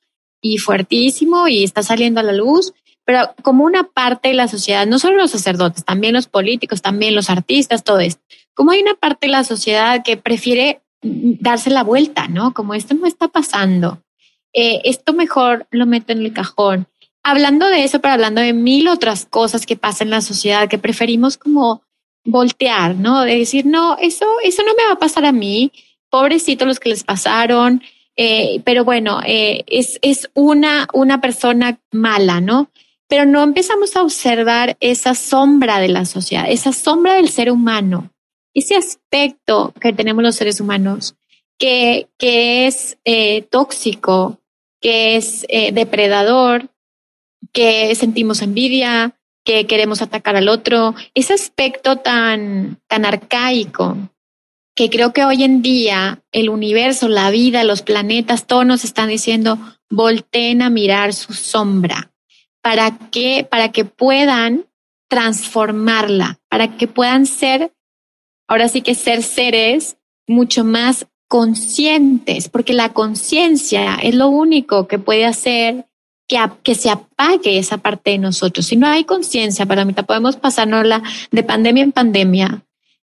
y 0.41 0.59
fuertísimo 0.59 1.47
y 1.49 1.63
está 1.63 1.83
saliendo 1.83 2.21
a 2.21 2.25
la 2.25 2.33
luz, 2.33 2.73
pero 3.05 3.35
como 3.43 3.65
una 3.65 3.85
parte 3.85 4.29
de 4.29 4.35
la 4.35 4.49
sociedad, 4.49 4.87
no 4.87 4.99
solo 4.99 5.17
los 5.17 5.31
sacerdotes, 5.31 5.85
también 5.85 6.15
los 6.15 6.27
políticos, 6.27 6.81
también 6.81 7.15
los 7.15 7.29
artistas, 7.29 7.85
todo 7.85 8.01
esto. 8.01 8.23
Como 8.55 8.71
hay 8.71 8.81
una 8.81 8.95
parte 8.95 9.27
de 9.27 9.33
la 9.33 9.45
sociedad 9.45 10.03
que 10.03 10.17
prefiere 10.17 10.81
darse 11.03 11.69
la 11.69 11.83
vuelta, 11.83 12.29
¿no? 12.29 12.55
Como 12.55 12.75
esto 12.75 12.95
no 12.95 13.07
está 13.07 13.29
pasando 13.29 14.03
eh, 14.53 14.81
esto 14.85 15.13
mejor 15.13 15.67
lo 15.71 15.87
meto 15.87 16.13
en 16.13 16.21
el 16.21 16.33
cajón. 16.33 16.87
Hablando 17.23 17.69
de 17.69 17.85
eso, 17.85 18.01
pero 18.01 18.15
hablando 18.15 18.41
de 18.41 18.53
mil 18.53 18.89
otras 18.89 19.27
cosas 19.27 19.65
que 19.65 19.77
pasan 19.77 20.09
en 20.09 20.13
la 20.13 20.21
sociedad 20.21 20.69
que 20.69 20.79
preferimos 20.79 21.39
como 21.39 21.83
voltear, 22.25 22.97
¿no? 22.97 23.23
De 23.23 23.39
decir, 23.39 23.65
no, 23.65 23.97
eso, 23.99 24.27
eso 24.43 24.63
no 24.63 24.75
me 24.75 24.87
va 24.87 24.93
a 24.93 24.99
pasar 24.99 25.25
a 25.25 25.33
mí, 25.33 25.73
pobrecito 26.11 26.67
los 26.67 26.81
que 26.81 26.91
les 26.91 27.05
pasaron, 27.05 27.83
eh, 28.17 28.61
pero 28.65 28.85
bueno, 28.85 29.21
eh, 29.25 29.65
es, 29.67 29.99
es 30.03 30.31
una, 30.35 30.89
una 30.93 31.21
persona 31.21 31.81
mala, 31.91 32.41
¿no? 32.41 32.69
Pero 33.09 33.25
no 33.25 33.43
empezamos 33.43 33.97
a 33.97 34.03
observar 34.03 34.77
esa 34.81 35.15
sombra 35.15 35.79
de 35.79 35.89
la 35.89 36.05
sociedad, 36.05 36.47
esa 36.49 36.73
sombra 36.73 37.15
del 37.15 37.29
ser 37.29 37.51
humano, 37.51 38.11
ese 38.55 38.77
aspecto 38.77 39.73
que 39.81 39.93
tenemos 39.93 40.23
los 40.23 40.37
seres 40.37 40.61
humanos, 40.61 41.15
que, 41.59 42.09
que 42.19 42.67
es 42.67 42.99
tóxico, 43.51 44.39
que 44.83 45.17
es 45.17 45.47
eh, 45.49 45.73
depredador, 45.73 46.69
que 47.53 47.95
sentimos 47.95 48.43
envidia, 48.43 49.17
que 49.45 49.67
queremos 49.67 50.03
atacar 50.03 50.37
al 50.37 50.49
otro, 50.49 50.95
ese 51.15 51.33
aspecto 51.33 51.97
tan, 51.97 52.81
tan 52.89 53.05
arcaico 53.05 53.97
que 54.75 54.91
creo 54.91 55.13
que 55.13 55.25
hoy 55.25 55.45
en 55.45 55.63
día 55.63 56.23
el 56.33 56.49
universo, 56.49 57.09
la 57.09 57.31
vida, 57.31 57.65
los 57.65 57.83
planetas, 57.83 58.47
todos 58.47 58.65
nos 58.65 58.85
están 58.85 59.09
diciendo, 59.09 59.59
volteen 59.91 60.63
a 60.63 60.71
mirar 60.71 61.13
su 61.13 61.35
sombra. 61.35 62.11
¿Para 62.63 62.99
qué? 63.11 63.47
Para 63.49 63.71
que 63.71 63.85
puedan 63.85 64.67
transformarla, 65.09 66.41
para 66.49 66.77
que 66.77 66.89
puedan 66.89 67.27
ser, 67.27 67.75
ahora 68.49 68.69
sí 68.69 68.81
que 68.81 68.95
ser 68.95 69.23
seres 69.23 69.99
mucho 70.27 70.65
más 70.65 71.07
conscientes, 71.33 72.51
porque 72.51 72.75
la 72.75 72.91
conciencia 72.91 73.95
es 74.03 74.15
lo 74.15 74.29
único 74.29 74.87
que 74.87 74.99
puede 74.99 75.25
hacer 75.25 75.87
que, 76.29 76.37
que 76.63 76.75
se 76.75 76.91
apague 76.91 77.57
esa 77.57 77.79
parte 77.79 78.11
de 78.11 78.19
nosotros. 78.19 78.67
Si 78.67 78.77
no 78.77 78.87
hay 78.87 79.05
conciencia, 79.05 79.65
para 79.65 79.87
mí 79.87 79.95
podemos 79.95 80.37
pasarnos 80.37 80.87
de 81.31 81.43
pandemia 81.43 81.85
en 81.85 81.93
pandemia, 81.93 82.63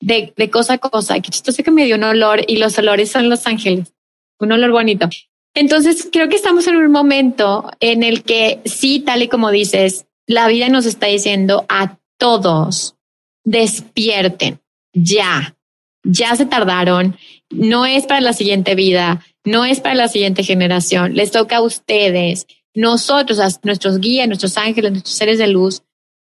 de, 0.00 0.32
de 0.34 0.48
cosa 0.48 0.72
a 0.72 0.78
cosa. 0.78 1.20
Qué 1.20 1.28
chistoso 1.30 1.62
que 1.62 1.70
me 1.70 1.84
dio 1.84 1.96
un 1.96 2.04
olor 2.04 2.40
y 2.48 2.56
los 2.56 2.78
olores 2.78 3.10
son 3.10 3.28
los 3.28 3.46
ángeles, 3.46 3.92
un 4.38 4.50
olor 4.50 4.70
bonito. 4.70 5.10
Entonces, 5.52 6.08
creo 6.10 6.30
que 6.30 6.36
estamos 6.36 6.66
en 6.68 6.76
un 6.76 6.90
momento 6.90 7.70
en 7.80 8.02
el 8.02 8.22
que 8.22 8.62
sí, 8.64 9.00
tal 9.00 9.24
y 9.24 9.28
como 9.28 9.50
dices, 9.50 10.06
la 10.26 10.48
vida 10.48 10.70
nos 10.70 10.86
está 10.86 11.06
diciendo 11.08 11.66
a 11.68 11.98
todos, 12.16 12.96
despierten, 13.44 14.58
ya, 14.94 15.54
ya 16.02 16.34
se 16.34 16.46
tardaron, 16.46 17.14
no 17.50 17.86
es 17.86 18.06
para 18.06 18.20
la 18.20 18.32
siguiente 18.32 18.74
vida, 18.74 19.24
no 19.44 19.64
es 19.64 19.80
para 19.80 19.94
la 19.94 20.08
siguiente 20.08 20.42
generación, 20.42 21.14
les 21.14 21.30
toca 21.30 21.58
a 21.58 21.62
ustedes. 21.62 22.46
Nosotros, 22.74 23.40
nuestros 23.62 24.00
guías, 24.00 24.26
nuestros 24.26 24.58
ángeles, 24.58 24.92
nuestros 24.92 25.14
seres 25.14 25.38
de 25.38 25.46
luz, 25.46 25.82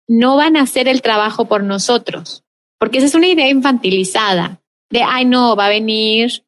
no 0.09 0.37
van 0.37 0.57
a 0.57 0.63
hacer 0.63 0.89
el 0.89 1.03
trabajo 1.03 1.47
por 1.47 1.63
nosotros, 1.63 2.43
porque 2.79 2.99
esa 2.99 3.07
es 3.07 3.15
una 3.15 3.29
idea 3.29 3.49
infantilizada 3.49 4.61
de, 4.91 5.03
ay, 5.03 5.25
no, 5.25 5.55
va 5.55 5.67
a 5.67 5.71
venir 5.71 6.45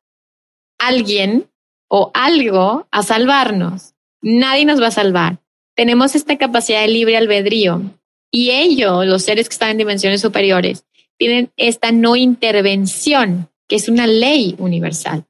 alguien 0.79 1.49
o 1.89 2.11
algo 2.15 2.89
a 2.91 3.03
salvarnos. 3.03 3.95
Nadie 4.21 4.65
nos 4.65 4.81
va 4.83 4.89
a 4.89 4.93
salvar. 4.93 5.39
Tenemos 5.77 6.15
esta 6.17 6.37
capacidad 6.39 6.81
de 6.81 6.89
libre 6.89 7.17
albedrío 7.17 7.83
y 8.31 8.51
ellos, 8.51 9.07
los 9.07 9.23
seres 9.23 9.49
que 9.49 9.53
están 9.53 9.71
en 9.71 9.79
dimensiones 9.79 10.21
superiores, 10.21 10.85
tienen 11.19 11.53
esta 11.57 11.93
no 11.93 12.17
intervención 12.17 13.52
es 13.75 13.89
una 13.89 14.07
ley 14.07 14.55
universal. 14.59 15.27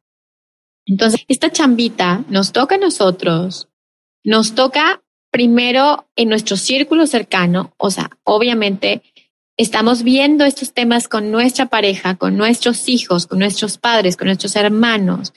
Entonces, 0.86 1.24
esta 1.28 1.50
chambita 1.50 2.24
nos 2.28 2.52
toca 2.52 2.74
a 2.74 2.78
nosotros, 2.78 3.68
nos 4.24 4.54
toca 4.54 5.02
primero 5.30 6.08
en 6.16 6.28
nuestro 6.28 6.56
círculo 6.56 7.06
cercano, 7.06 7.72
o 7.78 7.90
sea, 7.90 8.10
obviamente 8.24 9.02
estamos 9.56 10.02
viendo 10.02 10.44
estos 10.44 10.72
temas 10.72 11.08
con 11.08 11.30
nuestra 11.30 11.66
pareja, 11.66 12.16
con 12.16 12.36
nuestros 12.36 12.88
hijos, 12.88 13.26
con 13.26 13.38
nuestros 13.38 13.78
padres, 13.78 14.16
con 14.16 14.26
nuestros 14.26 14.56
hermanos, 14.56 15.32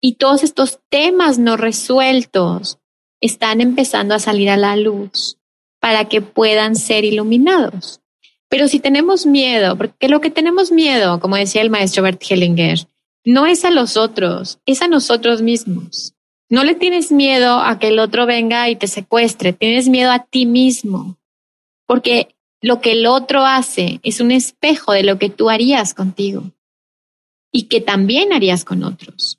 y 0.00 0.14
todos 0.14 0.42
estos 0.42 0.80
temas 0.90 1.38
no 1.38 1.56
resueltos 1.56 2.78
están 3.20 3.60
empezando 3.60 4.14
a 4.14 4.18
salir 4.20 4.50
a 4.50 4.56
la 4.56 4.76
luz 4.76 5.38
para 5.80 6.06
que 6.06 6.20
puedan 6.20 6.76
ser 6.76 7.04
iluminados. 7.04 8.00
Pero 8.48 8.68
si 8.68 8.80
tenemos 8.80 9.26
miedo, 9.26 9.76
porque 9.76 10.08
lo 10.08 10.20
que 10.20 10.30
tenemos 10.30 10.72
miedo, 10.72 11.20
como 11.20 11.36
decía 11.36 11.62
el 11.62 11.70
maestro 11.70 12.02
Bert 12.02 12.22
Hellinger, 12.28 12.88
no 13.24 13.46
es 13.46 13.64
a 13.64 13.70
los 13.70 13.96
otros, 13.96 14.58
es 14.64 14.80
a 14.80 14.88
nosotros 14.88 15.42
mismos. 15.42 16.14
No 16.48 16.64
le 16.64 16.74
tienes 16.74 17.12
miedo 17.12 17.58
a 17.58 17.78
que 17.78 17.88
el 17.88 17.98
otro 17.98 18.24
venga 18.24 18.70
y 18.70 18.76
te 18.76 18.86
secuestre, 18.86 19.52
tienes 19.52 19.88
miedo 19.88 20.10
a 20.10 20.20
ti 20.24 20.46
mismo, 20.46 21.18
porque 21.86 22.34
lo 22.62 22.80
que 22.80 22.92
el 22.92 23.06
otro 23.06 23.44
hace 23.44 24.00
es 24.02 24.20
un 24.20 24.30
espejo 24.30 24.92
de 24.92 25.02
lo 25.02 25.18
que 25.18 25.28
tú 25.28 25.50
harías 25.50 25.92
contigo 25.92 26.44
y 27.52 27.64
que 27.64 27.82
también 27.82 28.32
harías 28.32 28.64
con 28.64 28.82
otros. 28.82 29.38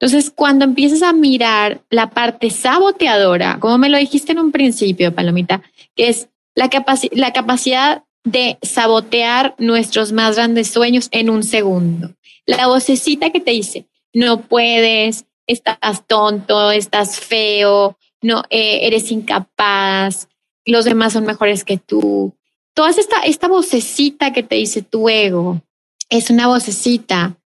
Entonces, 0.00 0.32
cuando 0.34 0.64
empiezas 0.64 1.02
a 1.02 1.12
mirar 1.12 1.82
la 1.88 2.10
parte 2.10 2.50
saboteadora, 2.50 3.58
como 3.60 3.78
me 3.78 3.88
lo 3.88 3.96
dijiste 3.96 4.32
en 4.32 4.40
un 4.40 4.50
principio, 4.50 5.14
Palomita, 5.14 5.62
que 5.94 6.08
es 6.08 6.28
la, 6.54 6.68
la 7.12 7.32
capacidad 7.32 8.04
de 8.24 8.58
sabotear 8.62 9.54
nuestros 9.58 10.12
más 10.12 10.36
grandes 10.36 10.68
sueños 10.68 11.08
en 11.12 11.30
un 11.30 11.42
segundo. 11.42 12.14
La 12.46 12.66
vocecita 12.66 13.30
que 13.30 13.40
te 13.40 13.52
dice, 13.52 13.86
no 14.12 14.40
puedes, 14.40 15.26
estás 15.46 16.06
tonto, 16.06 16.70
estás 16.70 17.20
feo, 17.20 17.98
no 18.22 18.42
eh, 18.50 18.80
eres 18.86 19.10
incapaz, 19.12 20.28
los 20.64 20.86
demás 20.86 21.12
son 21.12 21.26
mejores 21.26 21.64
que 21.64 21.76
tú. 21.76 22.34
Toda 22.74 22.90
esta, 22.90 23.20
esta 23.20 23.46
vocecita 23.46 24.32
que 24.32 24.42
te 24.42 24.56
dice 24.56 24.82
tu 24.82 25.08
ego 25.08 25.62
es 26.08 26.30
una 26.30 26.48
vocecita 26.48 27.36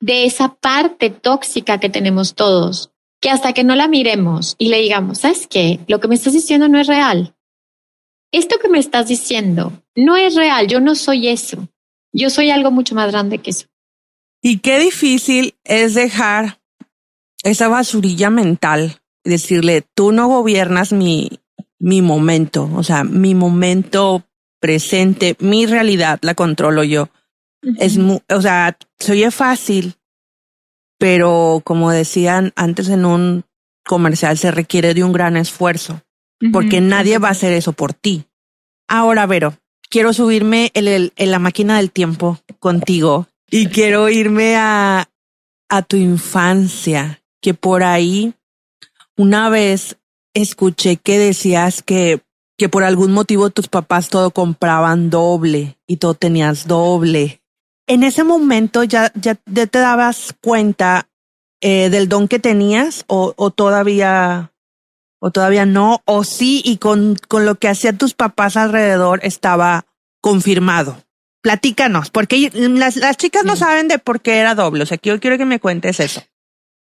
de 0.00 0.24
esa 0.24 0.54
parte 0.54 1.10
tóxica 1.10 1.80
que 1.80 1.88
tenemos 1.88 2.34
todos, 2.34 2.90
que 3.20 3.30
hasta 3.30 3.52
que 3.52 3.64
no 3.64 3.74
la 3.74 3.88
miremos 3.88 4.54
y 4.58 4.68
le 4.68 4.78
digamos, 4.80 5.18
¿sabes 5.18 5.48
qué? 5.48 5.80
Lo 5.88 5.98
que 5.98 6.06
me 6.06 6.14
estás 6.14 6.32
diciendo 6.32 6.68
no 6.68 6.78
es 6.78 6.86
real 6.86 7.34
esto 8.32 8.56
que 8.60 8.68
me 8.68 8.78
estás 8.78 9.08
diciendo 9.08 9.72
no 9.94 10.16
es 10.16 10.34
real, 10.34 10.66
yo 10.66 10.80
no 10.80 10.94
soy 10.94 11.28
eso, 11.28 11.68
yo 12.12 12.30
soy 12.30 12.50
algo 12.50 12.70
mucho 12.70 12.94
más 12.94 13.10
grande 13.10 13.38
que 13.38 13.50
eso. 13.50 13.66
Y 14.42 14.58
qué 14.58 14.78
difícil 14.78 15.54
es 15.64 15.94
dejar 15.94 16.60
esa 17.42 17.68
basurilla 17.68 18.30
mental, 18.30 19.00
decirle, 19.24 19.82
tú 19.94 20.12
no 20.12 20.28
gobiernas 20.28 20.92
mi, 20.92 21.40
mi 21.78 22.02
momento, 22.02 22.70
o 22.74 22.82
sea, 22.82 23.04
mi 23.04 23.34
momento 23.34 24.24
presente, 24.60 25.36
mi 25.40 25.66
realidad 25.66 26.18
la 26.22 26.34
controlo 26.34 26.84
yo. 26.84 27.08
Es, 27.78 27.98
o 27.98 28.40
sea, 28.40 28.76
se 28.98 29.12
oye 29.12 29.30
fácil, 29.30 29.96
pero 30.98 31.60
como 31.64 31.90
decían 31.90 32.52
antes 32.54 32.88
en 32.88 33.04
un 33.04 33.44
comercial, 33.84 34.38
se 34.38 34.50
requiere 34.50 34.94
de 34.94 35.02
un 35.02 35.12
gran 35.12 35.36
esfuerzo 35.36 36.02
porque 36.52 36.80
nadie 36.80 37.18
va 37.18 37.28
a 37.28 37.32
hacer 37.32 37.52
eso 37.52 37.72
por 37.72 37.92
ti. 37.94 38.24
Ahora, 38.88 39.26
Vero, 39.26 39.54
quiero 39.90 40.12
subirme 40.12 40.70
en, 40.74 41.12
la 41.16 41.38
máquina 41.38 41.76
del 41.76 41.90
tiempo 41.90 42.38
contigo 42.58 43.26
y 43.50 43.66
quiero 43.68 44.08
irme 44.08 44.56
a, 44.56 45.08
a 45.68 45.82
tu 45.82 45.96
infancia, 45.96 47.22
que 47.40 47.54
por 47.54 47.82
ahí 47.82 48.34
una 49.16 49.48
vez 49.48 49.98
escuché 50.34 50.96
que 50.96 51.18
decías 51.18 51.82
que, 51.82 52.20
que 52.56 52.68
por 52.68 52.84
algún 52.84 53.12
motivo 53.12 53.50
tus 53.50 53.68
papás 53.68 54.08
todo 54.08 54.30
compraban 54.30 55.10
doble 55.10 55.78
y 55.86 55.96
todo 55.96 56.14
tenías 56.14 56.66
doble. 56.66 57.42
En 57.86 58.02
ese 58.02 58.22
momento 58.22 58.84
ya, 58.84 59.12
ya, 59.14 59.34
te 59.34 59.78
dabas 59.78 60.34
cuenta 60.40 61.08
eh, 61.60 61.88
del 61.90 62.08
don 62.08 62.28
que 62.28 62.38
tenías 62.38 63.04
o, 63.08 63.34
o 63.36 63.50
todavía 63.50 64.52
o 65.18 65.30
todavía 65.30 65.66
no, 65.66 66.02
o 66.04 66.24
sí, 66.24 66.62
y 66.64 66.76
con, 66.76 67.16
con 67.28 67.44
lo 67.44 67.56
que 67.56 67.68
hacían 67.68 67.98
tus 67.98 68.14
papás 68.14 68.56
alrededor 68.56 69.20
estaba 69.22 69.86
confirmado. 70.20 71.02
Platícanos, 71.40 72.10
porque 72.10 72.50
las, 72.54 72.96
las 72.96 73.16
chicas 73.16 73.44
no 73.44 73.56
saben 73.56 73.88
de 73.88 73.98
por 73.98 74.20
qué 74.20 74.38
era 74.38 74.54
doble, 74.54 74.82
o 74.82 74.86
sea, 74.86 74.98
yo 75.02 75.18
quiero 75.20 75.38
que 75.38 75.44
me 75.44 75.60
cuentes 75.60 76.00
eso. 76.00 76.22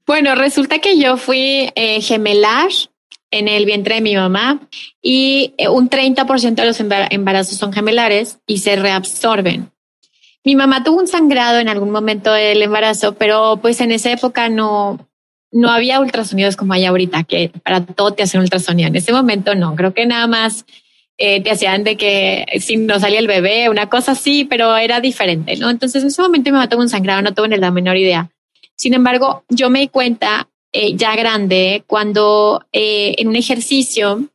Bueno, 0.06 0.36
resulta 0.36 0.80
que 0.80 0.98
yo 0.98 1.18
fui 1.18 1.70
eh, 1.76 2.02
gemelar 2.02 2.70
en 3.30 3.48
el 3.50 3.66
vientre 3.66 3.96
de 3.96 4.02
mi 4.02 4.16
mamá 4.16 4.62
y 5.02 5.54
eh, 5.58 5.68
un 5.68 5.90
30% 5.90 6.56
de 6.56 6.66
los 6.66 6.80
embarazos 6.80 7.58
son 7.58 7.74
gemelares 7.74 8.40
y 8.48 8.60
se 8.60 8.78
reabsorben. 8.78 9.72
Mi 10.46 10.56
mamá 10.56 10.82
tuvo 10.84 11.00
un 11.00 11.10
sangrado 11.10 11.60
en 11.60 11.68
algún 11.68 11.92
momento 11.92 12.32
del 12.32 12.62
embarazo, 12.62 13.16
pero 13.16 13.60
pues 13.62 13.82
en 13.82 13.92
esa 13.92 14.12
época 14.12 14.48
no, 14.48 15.07
no 15.52 15.70
había 15.70 16.00
ultrasonidos 16.00 16.56
como 16.56 16.74
hay 16.74 16.86
ahorita, 16.86 17.24
que 17.24 17.52
para 17.64 17.86
todo 17.86 18.12
te 18.12 18.24
hacen 18.24 18.42
ultrasonido. 18.42 18.90
En 18.90 18.96
ese 18.96 19.14
momento 19.14 19.56
no, 19.56 19.76
creo 19.76 19.94
que 19.94 20.06
nada 20.06 20.28
más 20.28 20.66
eh, 21.18 21.42
te 21.42 21.52
hacían 21.52 21.84
de 21.84 21.98
que 21.98 22.46
si 22.60 22.78
no 22.78 23.00
salía 23.00 23.20
el 23.20 23.28
bebé, 23.28 23.70
una 23.70 23.90
cosa 23.90 24.12
así, 24.12 24.46
pero 24.46 24.76
era 24.78 25.00
diferente, 25.00 25.56
¿no? 25.58 25.70
Entonces 25.70 26.04
en 26.04 26.10
ese 26.10 26.22
momento 26.22 26.52
me 26.52 26.58
mató 26.58 26.78
un 26.78 26.90
sangrado, 26.90 27.22
no 27.22 27.34
tuve 27.34 27.50
ni 27.50 27.58
la 27.58 27.72
menor 27.72 27.98
idea. 27.98 28.30
Sin 28.76 28.94
embargo, 28.94 29.44
yo 29.50 29.70
me 29.70 29.80
di 29.80 29.88
cuenta 29.88 30.48
eh, 30.72 30.96
ya 30.96 31.16
grande 31.16 31.84
cuando 31.88 32.66
eh, 32.72 33.16
en 33.18 33.30
un 33.30 33.36
ejercicio, 33.36 34.30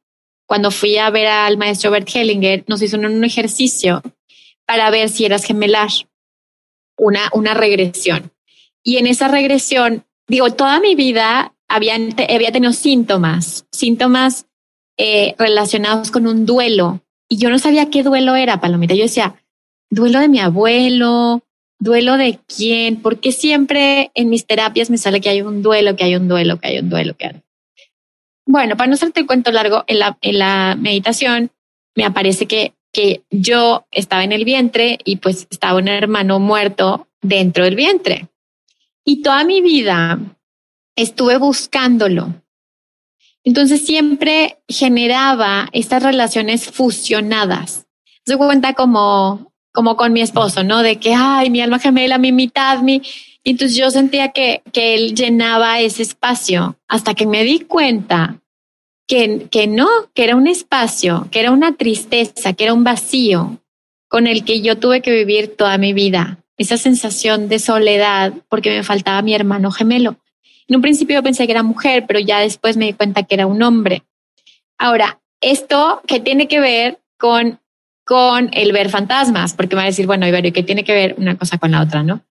cuando 0.47 0.71
fui 0.71 0.97
a 0.97 1.11
ver 1.11 1.29
al 1.29 1.57
maestro 1.57 1.91
Bert 1.91 2.09
Hellinger, 2.13 2.65
nos 2.67 2.83
hizo 2.83 2.97
un 2.97 3.25
ejercicio 3.25 4.03
para 4.67 4.91
ver 4.91 5.09
si 5.09 5.25
eras 5.25 5.45
gemelar, 5.45 5.91
una, 6.97 7.31
una 7.33 7.55
regresión. 7.55 8.33
Y 8.83 8.97
en 8.97 9.07
esa 9.07 9.29
regresión 9.29 10.05
digo, 10.29 10.51
toda 10.53 10.81
mi 10.81 10.95
vida 10.95 11.55
había, 11.69 11.97
tenido 12.53 12.73
síntomas, 12.73 13.67
síntomas 13.73 14.47
eh, 14.99 15.35
relacionados 15.39 16.11
con 16.11 16.27
un 16.27 16.45
duelo. 16.47 17.01
Y 17.29 17.39
yo 17.39 17.49
no 17.51 17.59
sabía 17.59 17.91
qué 17.91 18.03
duelo 18.03 18.37
era, 18.37 18.61
Palomita. 18.61 18.95
Yo 18.95 19.05
decía, 19.05 19.37
duelo 19.91 20.21
de 20.21 20.29
mi 20.29 20.39
abuelo, 20.39 21.43
duelo 21.79 22.17
de 22.17 22.39
quién, 22.47 23.01
porque 23.01 23.33
siempre 23.33 24.11
en 24.15 24.29
mis 24.29 24.47
terapias 24.47 24.91
me 24.91 24.99
sale 24.99 25.21
que 25.21 25.31
hay 25.31 25.43
un 25.43 25.63
duelo, 25.63 25.97
que 25.97 26.05
hay 26.05 26.15
un 26.17 26.29
duelo, 26.29 26.59
que 26.59 26.69
hay 26.69 26.79
un 26.79 26.91
duelo, 26.91 27.17
que 27.17 27.27
hay... 27.27 27.43
Bueno, 28.47 28.77
para 28.77 28.89
no 28.89 28.95
hacerte 28.95 29.21
el 29.21 29.27
cuento 29.27 29.51
largo, 29.51 29.85
en 29.87 29.99
la, 29.99 30.19
en 30.21 30.39
la 30.39 30.77
meditación 30.79 31.51
me 31.95 32.05
aparece 32.05 32.47
que, 32.47 32.75
que 32.93 33.23
yo 33.31 33.87
estaba 33.91 34.25
en 34.25 34.33
el 34.33 34.45
vientre 34.45 34.99
y 35.05 35.17
pues 35.17 35.47
estaba 35.51 35.79
un 35.79 35.89
hermano 35.89 36.39
muerto 36.39 37.09
dentro 37.23 37.65
del 37.65 37.77
vientre. 37.77 38.29
Y 39.05 39.23
toda 39.23 39.45
mi 39.45 39.61
vida 39.61 40.19
estuve 40.97 41.37
buscándolo. 41.39 42.35
Entonces 43.45 43.85
siempre 43.85 44.59
generaba 44.69 45.69
estas 45.73 46.03
relaciones 46.03 46.71
fusionadas. 46.71 47.87
Se 48.25 48.37
cuenta 48.37 48.75
como, 48.75 49.53
como 49.73 49.97
con 49.97 50.13
mi 50.13 50.21
esposo, 50.21 50.63
¿no? 50.63 50.83
De 50.83 50.97
que, 50.97 51.15
ay, 51.15 51.51
mi 51.51 51.61
alma 51.61 51.81
gemela, 51.81 52.19
mi 52.19 52.31
mitad, 52.31 52.81
mi, 52.83 53.03
entonces 53.45 53.77
yo 53.77 53.91
sentía 53.91 54.29
que, 54.29 54.63
que 54.73 54.95
él 54.95 55.15
llenaba 55.15 55.81
ese 55.81 56.03
espacio 56.03 56.79
hasta 56.87 57.15
que 57.15 57.27
me 57.27 57.43
di 57.43 57.61
cuenta 57.61 58.41
que, 59.09 59.49
que 59.51 59.67
no, 59.67 59.89
que 60.15 60.25
era 60.25 60.37
un 60.37 60.47
espacio, 60.47 61.27
que 61.33 61.41
era 61.41 61.51
una 61.51 61.75
tristeza, 61.75 62.53
que 62.53 62.65
era 62.65 62.75
un 62.75 62.85
vacío 62.85 63.59
con 64.09 64.27
el 64.27 64.45
que 64.45 64.61
yo 64.61 64.79
tuve 64.79 65.03
que 65.03 65.11
vivir 65.11 65.57
toda 65.57 65.79
mi 65.79 65.93
vida. 65.93 66.42
Esa 66.59 66.77
sensación 66.77 67.49
de 67.49 67.59
soledad 67.59 68.35
porque 68.49 68.71
me 68.71 68.83
faltaba 68.83 69.23
mi 69.23 69.35
hermano 69.35 69.71
gemelo. 69.71 70.17
En 70.69 70.77
un 70.77 70.83
principio 70.83 71.17
yo 71.17 71.23
pensé 71.23 71.47
que 71.47 71.53
era 71.53 71.63
mujer, 71.63 72.05
pero 72.07 72.21
ya 72.21 72.41
después 72.41 72.77
me 72.77 72.87
di 72.87 72.93
cuenta 72.93 73.23
que 73.23 73.35
era 73.35 73.47
un 73.47 73.63
hombre. 73.63 74.05
Ahora, 74.79 75.21
esto 75.41 76.03
que 76.07 76.21
tiene 76.21 76.49
que 76.49 76.61
ver 76.61 77.01
con, 77.19 77.61
con 78.05 78.51
el 78.53 78.73
ver 78.73 78.91
fantasmas, 78.91 79.55
porque 79.55 79.75
me 79.75 79.81
va 79.81 79.85
a 79.85 79.91
decir, 79.91 80.07
bueno, 80.07 80.27
Iberio, 80.27 80.53
¿qué 80.53 80.63
tiene 80.63 80.85
que 80.85 80.93
ver 80.93 81.15
una 81.19 81.37
cosa 81.37 81.59
con 81.59 81.73
la 81.73 81.83
otra, 81.83 82.03
no? 82.03 82.25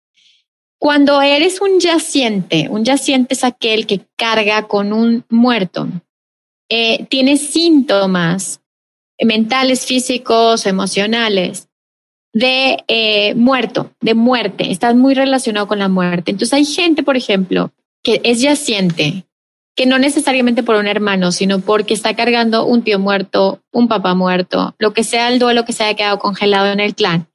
Cuando 0.79 1.21
eres 1.21 1.61
un 1.61 1.79
yaciente, 1.79 2.69
un 2.71 2.85
yaciente 2.85 3.35
es 3.35 3.45
aquel 3.45 3.87
que 3.87 4.07
carga 4.17 4.67
con 4.67 4.93
un 4.93 5.25
muerto, 5.29 5.89
eh, 6.71 7.05
tiene 7.07 7.37
síntomas 7.37 8.61
mentales, 9.23 9.85
físicos, 9.85 10.67
emocionales 10.67 11.70
de 12.33 12.85
eh, 12.89 13.35
muerto, 13.35 13.93
de 14.01 14.15
muerte, 14.15 14.71
estás 14.71 14.95
muy 14.95 15.15
relacionado 15.15 15.67
con 15.67 15.79
la 15.79 15.89
muerte. 15.89 16.31
Entonces 16.31 16.53
hay 16.53 16.65
gente, 16.65 17.03
por 17.03 17.17
ejemplo, 17.17 17.73
que 18.03 18.21
es 18.25 18.41
yaciente, 18.41 19.27
que 19.77 19.87
no 19.87 19.99
necesariamente 19.99 20.63
por 20.63 20.77
un 20.77 20.87
hermano, 20.87 21.33
sino 21.33 21.61
porque 21.61 21.95
está 21.95 22.15
cargando 22.15 22.65
un 22.67 22.83
tío 22.83 22.99
muerto, 22.99 23.61
un 23.73 23.89
papá 23.89 24.15
muerto, 24.15 24.75
lo 24.79 24.93
que 24.93 25.05
sea 25.05 25.29
el 25.29 25.39
duelo 25.39 25.65
que 25.65 25.73
se 25.73 25.85
haya 25.85 25.97
quedado 25.97 26.19
congelado 26.19 26.73
en 26.73 26.81
el 26.81 26.95
clan. 26.95 27.27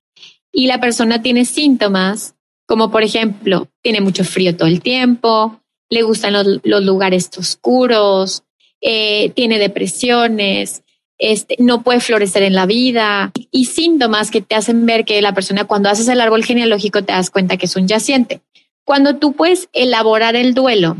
Y 0.52 0.68
la 0.68 0.80
persona 0.80 1.22
tiene 1.22 1.44
síntomas 1.46 2.36
como 2.66 2.92
por 2.92 3.04
ejemplo, 3.04 3.68
tiene 3.82 4.02
mucho 4.02 4.24
frío 4.24 4.56
todo 4.56 4.68
el 4.68 4.82
tiempo, 4.82 5.62
le 5.90 6.02
gustan 6.02 6.34
los, 6.34 6.48
lugares 6.64 7.30
oscuros, 7.38 8.44
eh, 8.82 9.30
tiene 9.36 9.60
depresiones, 9.60 10.84
este, 11.18 11.56
no 11.60 11.84
puede 11.84 12.00
florecer 12.00 12.44
en 12.44 12.54
la 12.54 12.66
vida 12.66 13.32
y 13.52 13.66
síntomas 13.66 14.32
que 14.32 14.42
te 14.42 14.56
hacen 14.56 14.86
ver 14.86 15.06
que 15.06 15.22
la 15.22 15.34
persona 15.34 15.66
cuando 15.66 15.90
haces 15.90 16.08
el 16.08 16.22
árbol 16.22 16.44
genealógico 16.44 17.04
te 17.04 17.14
das 17.14 17.30
cuenta 17.30 17.58
que 17.58 17.66
es 17.66 17.76
un 17.76 17.88
yaciente. 17.88 18.42
Cuando 18.84 19.18
tú 19.18 19.34
puedes 19.34 19.70
elaborar 19.74 20.36
el 20.36 20.54
duelo 20.54 20.98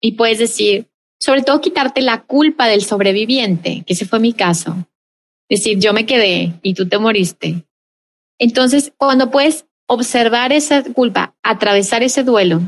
y 0.00 0.12
puedes 0.12 0.38
decir, 0.38 0.88
sobre 1.18 1.42
todo 1.42 1.60
quitarte 1.60 2.02
la 2.02 2.22
culpa 2.22 2.66
del 2.68 2.82
sobreviviente, 2.82 3.82
que 3.86 3.94
ese 3.94 4.04
fue 4.04 4.20
mi 4.20 4.32
caso. 4.32 4.86
Decir, 5.48 5.78
yo 5.78 5.92
me 5.92 6.06
quedé 6.06 6.52
y 6.62 6.74
tú 6.74 6.88
te 6.88 6.98
moriste. 6.98 7.64
Entonces, 8.38 8.92
cuando 8.96 9.30
puedes 9.30 9.66
observar 9.88 10.52
esa 10.52 10.82
culpa, 10.82 11.34
atravesar 11.42 12.02
ese 12.02 12.22
duelo, 12.24 12.60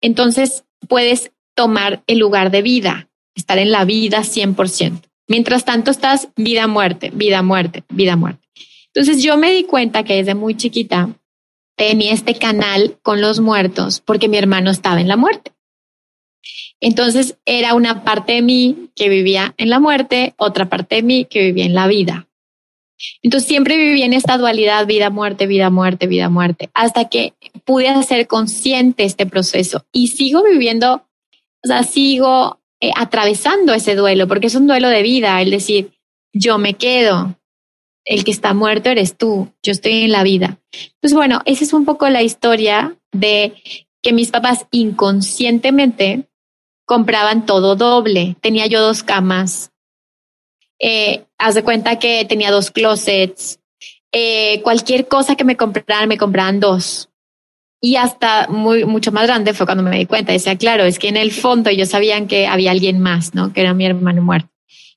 entonces 0.00 0.64
puedes 0.86 1.32
tomar 1.54 2.04
el 2.06 2.18
lugar 2.18 2.50
de 2.50 2.62
vida, 2.62 3.08
estar 3.34 3.58
en 3.58 3.72
la 3.72 3.84
vida 3.84 4.20
100%. 4.20 5.07
Mientras 5.28 5.64
tanto 5.64 5.90
estás 5.90 6.28
vida, 6.36 6.66
muerte, 6.66 7.10
vida, 7.14 7.42
muerte, 7.42 7.84
vida, 7.90 8.16
muerte. 8.16 8.48
Entonces 8.94 9.22
yo 9.22 9.36
me 9.36 9.52
di 9.52 9.64
cuenta 9.64 10.02
que 10.02 10.14
desde 10.14 10.34
muy 10.34 10.56
chiquita 10.56 11.10
tenía 11.76 12.12
este 12.12 12.34
canal 12.34 12.98
con 13.02 13.20
los 13.20 13.38
muertos 13.38 14.00
porque 14.00 14.28
mi 14.28 14.38
hermano 14.38 14.70
estaba 14.70 15.00
en 15.00 15.08
la 15.08 15.16
muerte. 15.16 15.52
Entonces 16.80 17.38
era 17.44 17.74
una 17.74 18.04
parte 18.04 18.32
de 18.32 18.42
mí 18.42 18.90
que 18.94 19.08
vivía 19.08 19.54
en 19.58 19.70
la 19.70 19.80
muerte, 19.80 20.34
otra 20.38 20.68
parte 20.68 20.96
de 20.96 21.02
mí 21.02 21.24
que 21.24 21.40
vivía 21.40 21.66
en 21.66 21.74
la 21.74 21.86
vida. 21.86 22.28
Entonces 23.22 23.48
siempre 23.48 23.76
viví 23.76 24.02
en 24.02 24.12
esta 24.12 24.38
dualidad 24.38 24.86
vida, 24.86 25.10
muerte, 25.10 25.46
vida, 25.46 25.70
muerte, 25.70 26.06
vida, 26.06 26.28
muerte, 26.28 26.70
hasta 26.74 27.08
que 27.08 27.34
pude 27.64 27.88
hacer 27.88 28.26
consciente 28.26 29.04
este 29.04 29.26
proceso 29.26 29.84
y 29.92 30.08
sigo 30.08 30.42
viviendo, 30.42 31.06
o 31.64 31.66
sea, 31.66 31.84
sigo 31.84 32.60
eh, 32.80 32.90
atravesando 32.96 33.74
ese 33.74 33.94
duelo, 33.94 34.28
porque 34.28 34.46
es 34.46 34.54
un 34.54 34.66
duelo 34.66 34.88
de 34.88 35.02
vida, 35.02 35.40
el 35.42 35.50
decir, 35.50 35.92
yo 36.32 36.58
me 36.58 36.74
quedo, 36.74 37.36
el 38.04 38.24
que 38.24 38.30
está 38.30 38.54
muerto 38.54 38.88
eres 38.90 39.16
tú, 39.16 39.52
yo 39.62 39.72
estoy 39.72 40.04
en 40.04 40.12
la 40.12 40.22
vida. 40.22 40.58
Entonces, 40.72 41.14
bueno, 41.14 41.40
esa 41.44 41.64
es 41.64 41.72
un 41.72 41.84
poco 41.84 42.08
la 42.08 42.22
historia 42.22 42.96
de 43.12 43.54
que 44.02 44.12
mis 44.12 44.30
papás 44.30 44.66
inconscientemente 44.70 46.28
compraban 46.86 47.46
todo 47.46 47.76
doble. 47.76 48.36
Tenía 48.40 48.66
yo 48.66 48.80
dos 48.80 49.02
camas, 49.02 49.72
eh, 50.78 51.26
haz 51.36 51.54
de 51.54 51.64
cuenta 51.64 51.98
que 51.98 52.24
tenía 52.24 52.50
dos 52.50 52.70
closets, 52.70 53.60
eh, 54.12 54.62
cualquier 54.62 55.08
cosa 55.08 55.36
que 55.36 55.44
me 55.44 55.56
compraran, 55.56 56.08
me 56.08 56.18
compraban 56.18 56.60
dos. 56.60 57.07
Y 57.80 57.96
hasta 57.96 58.48
muy, 58.48 58.84
mucho 58.84 59.12
más 59.12 59.26
grande 59.26 59.54
fue 59.54 59.66
cuando 59.66 59.84
me 59.84 59.96
di 59.96 60.06
cuenta. 60.06 60.32
Decía, 60.32 60.56
claro, 60.56 60.84
es 60.84 60.98
que 60.98 61.08
en 61.08 61.16
el 61.16 61.30
fondo 61.30 61.70
ellos 61.70 61.90
sabían 61.90 62.26
que 62.26 62.46
había 62.46 62.72
alguien 62.72 62.98
más, 62.98 63.34
¿no? 63.34 63.52
Que 63.52 63.60
era 63.60 63.74
mi 63.74 63.86
hermano 63.86 64.22
muerto. 64.22 64.48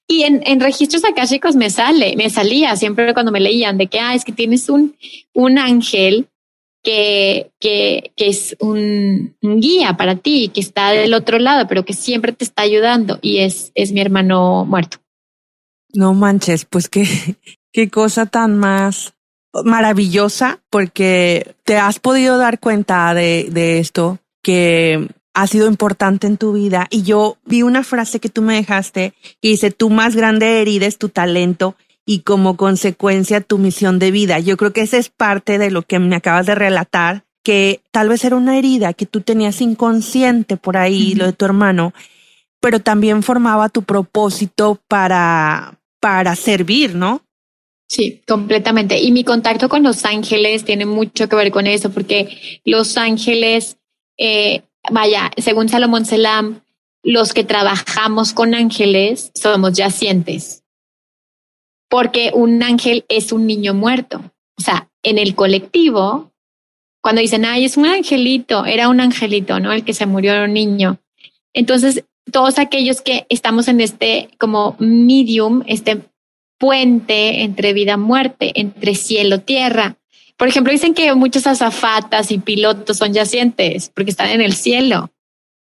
Y 0.08 0.24
en, 0.24 0.41
en 0.46 0.60
registros 0.60 1.04
chicos 1.30 1.56
me 1.56 1.70
sale, 1.70 2.15
me 2.17 2.30
salía 2.30 2.76
siempre 2.76 3.13
cuando 3.13 3.32
me 3.32 3.39
leían 3.39 3.78
de 3.78 3.88
que, 3.88 4.00
ah, 4.00 4.13
es 4.13 4.26
que 4.26 4.34
tienes 4.34 4.67
un, 4.67 4.98
un 5.34 5.58
ángel 5.58 6.28
que, 6.84 7.52
que, 7.60 8.12
que 8.17 8.28
es 8.28 8.58
un, 8.60 9.36
un, 9.41 9.62
guía 9.62 9.96
para 9.96 10.15
ti, 10.15 10.52
que 10.54 10.60
está 10.60 10.91
del 10.91 11.13
otro 11.13 11.39
lado, 11.39 11.67
pero 11.67 11.86
que 11.86 11.94
siempre 11.94 12.34
te 12.34 12.44
está 12.44 12.63
ayudando 12.63 13.20
y 13.22 13.38
es, 13.38 13.72
es 13.74 13.91
mi 13.94 14.02
hermano 14.02 14.65
muerto. 14.65 14.98
No 15.94 16.13
manches, 16.13 16.65
pues 16.65 16.89
qué, 16.89 17.08
qué 17.72 17.89
cosa 17.89 18.26
tan 18.26 18.58
más 18.58 19.13
maravillosa, 19.64 20.60
porque 20.70 21.56
te 21.64 21.78
has 21.78 22.00
podido 22.00 22.38
dar 22.38 22.60
cuenta 22.60 23.14
de, 23.14 23.50
de 23.52 23.80
esto 23.80 24.20
que 24.42 25.10
ha 25.34 25.48
sido 25.48 25.68
importante 25.68 26.28
en 26.28 26.38
tu 26.38 26.54
vida. 26.54 26.88
Y 26.90 27.04
yo 27.04 27.38
vi 27.46 27.62
una 27.62 27.84
frase 27.84 28.20
que 28.20 28.30
tú 28.30 28.42
me 28.42 28.56
dejaste 28.56 29.14
y 29.42 29.52
dice, 29.52 29.72
tu 29.72 29.90
más 29.90 30.16
grande 30.16 30.62
herida 30.62 30.86
es 30.86 30.98
tu 30.98 31.10
talento 31.10 31.76
y 32.06 32.20
como 32.22 32.58
consecuencia 32.58 33.42
tu 33.42 33.58
misión 33.58 34.00
de 34.00 34.12
vida. 34.12 34.40
Yo 34.40 34.58
creo 34.58 34.74
que 34.74 34.82
esa 34.82 34.98
es 34.98 35.10
parte 35.10 35.58
de 35.58 35.72
lo 35.72 35.84
que 35.84 36.00
me 36.00 36.16
acabas 36.16 36.46
de 36.46 36.56
relatar, 36.56 37.24
que 37.44 37.82
tal 37.92 38.10
vez 38.10 38.24
era 38.26 38.36
una 38.36 38.58
herida 38.58 38.94
que 38.94 39.06
tú 39.06 39.22
tenías 39.22 39.62
inconsciente 39.62 40.58
por 40.58 40.78
ahí, 40.78 41.16
lo 41.16 41.26
de 41.26 41.34
tu 41.34 41.46
hermano, 41.46 41.94
pero 42.60 42.80
también 42.80 43.24
formaba 43.24 43.70
tu 43.70 43.84
propósito 43.84 44.80
para, 44.88 45.80
para 46.00 46.36
servir, 46.36 46.96
¿no? 46.96 47.22
Sí, 47.91 48.21
completamente. 48.25 49.01
Y 49.01 49.12
mi 49.12 49.25
contacto 49.25 49.67
con 49.67 49.84
los 49.84 50.06
ángeles 50.06 50.63
tiene 50.63 50.86
mucho 50.86 51.27
que 51.27 51.36
ver 51.36 51.51
con 51.51 51.67
eso, 51.67 51.91
porque 51.91 52.62
los 52.63 52.95
ángeles, 52.95 53.80
eh, 54.17 54.62
vaya, 54.89 55.30
según 55.36 55.67
Salomón 55.67 56.06
Selam, 56.06 56.62
los 57.04 57.34
que 57.34 57.43
trabajamos 57.43 58.32
con 58.32 58.56
ángeles 58.56 59.34
somos 59.36 59.73
yacientes, 59.73 60.63
porque 61.89 62.32
un 62.34 62.63
ángel 62.63 63.04
es 63.10 63.34
un 63.34 63.45
niño 63.45 63.73
muerto. 63.73 64.21
O 64.58 64.62
sea, 64.62 64.89
en 65.04 65.17
el 65.17 65.36
colectivo, 65.36 66.32
cuando 67.01 67.19
dicen, 67.19 67.43
ay, 67.43 67.65
es 67.65 67.75
un 67.75 67.88
angelito, 67.88 68.65
era 68.65 68.88
un 68.88 69.01
angelito, 69.01 69.60
¿no? 69.60 69.73
El 69.73 69.84
que 69.84 69.93
se 69.93 70.06
murió 70.06 70.32
era 70.32 70.45
un 70.45 70.54
niño. 70.54 71.01
Entonces, 71.54 72.06
todos 72.32 72.58
aquellos 72.58 73.01
que 73.01 73.25
estamos 73.27 73.67
en 73.67 73.82
este 73.82 74.30
como 74.38 74.77
medium, 74.80 75.63
este 75.67 76.10
puente 76.62 77.41
entre 77.41 77.74
vida 77.74 77.93
y 77.93 77.97
muerte, 77.97 78.52
entre 78.54 78.93
cielo 78.93 79.38
y 79.38 79.39
tierra. 79.39 79.97
Por 80.38 80.47
ejemplo, 80.47 80.71
dicen 80.71 80.93
que 80.93 81.12
muchas 81.15 81.47
azafatas 81.47 82.32
y 82.32 82.38
pilotos 82.38 82.97
son 82.97 83.13
yacientes 83.13 83.91
porque 83.93 84.12
están 84.12 84.30
en 84.30 84.41
el 84.41 84.54
cielo. 84.54 85.12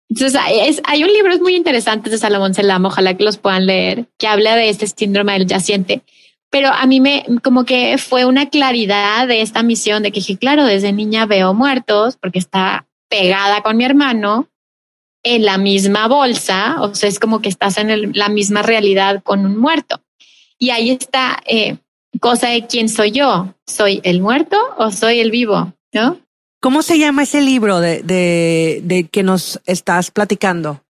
Entonces, 0.10 0.40
hay 0.86 1.04
un 1.04 1.12
libro 1.12 1.36
muy 1.40 1.56
interesante 1.56 2.12
de 2.12 2.20
Salomón 2.20 2.54
Selam, 2.54 2.86
ojalá 2.86 3.18
que 3.18 3.24
los 3.24 3.38
puedan 3.38 3.66
leer, 3.66 4.06
que 4.20 4.28
habla 4.28 4.56
de 4.56 4.70
este 4.70 4.86
síndrome 4.86 5.34
del 5.34 5.48
yaciente. 5.48 6.04
Pero 6.52 6.70
a 6.70 6.86
mí 6.86 7.02
me, 7.02 7.26
como 7.44 7.66
que 7.66 7.98
fue 7.98 8.26
una 8.26 8.50
claridad 8.50 9.28
de 9.28 9.42
esta 9.42 9.64
misión 9.64 10.04
de 10.04 10.12
que 10.12 10.20
dije, 10.20 10.38
claro, 10.38 10.66
desde 10.66 10.94
niña 10.94 11.26
veo 11.26 11.56
muertos 11.56 12.16
porque 12.16 12.38
está 12.38 12.86
pegada 13.10 13.64
con 13.64 13.76
mi 13.76 13.86
hermano 13.86 14.48
en 15.24 15.46
la 15.46 15.58
misma 15.58 16.08
bolsa, 16.08 16.78
o 16.80 16.94
sea, 16.94 17.10
es 17.10 17.20
como 17.20 17.42
que 17.42 17.50
estás 17.50 17.80
en 17.80 18.12
la 18.14 18.30
misma 18.30 18.62
realidad 18.62 19.24
con 19.24 19.44
un 19.48 19.58
muerto. 19.58 20.05
Y 20.58 20.70
ahí 20.70 20.92
está 20.92 21.42
eh, 21.46 21.78
cosa 22.20 22.50
de 22.50 22.66
quién 22.68 22.90
soy 22.90 23.12
yo. 23.12 23.54
¿Soy 23.66 24.02
el 24.04 24.22
muerto 24.22 24.58
o 24.78 24.92
soy 24.92 25.20
el 25.20 25.32
vivo? 25.32 25.74
¿No? 25.94 26.20
¿Cómo 26.62 26.82
se 26.82 26.98
llama 26.98 27.24
ese 27.24 27.42
libro 27.42 27.80
de, 27.80 28.02
de, 28.02 28.82
de 28.84 29.04
que 29.06 29.24
nos 29.24 29.62
estás 29.66 30.12
platicando? 30.12 30.82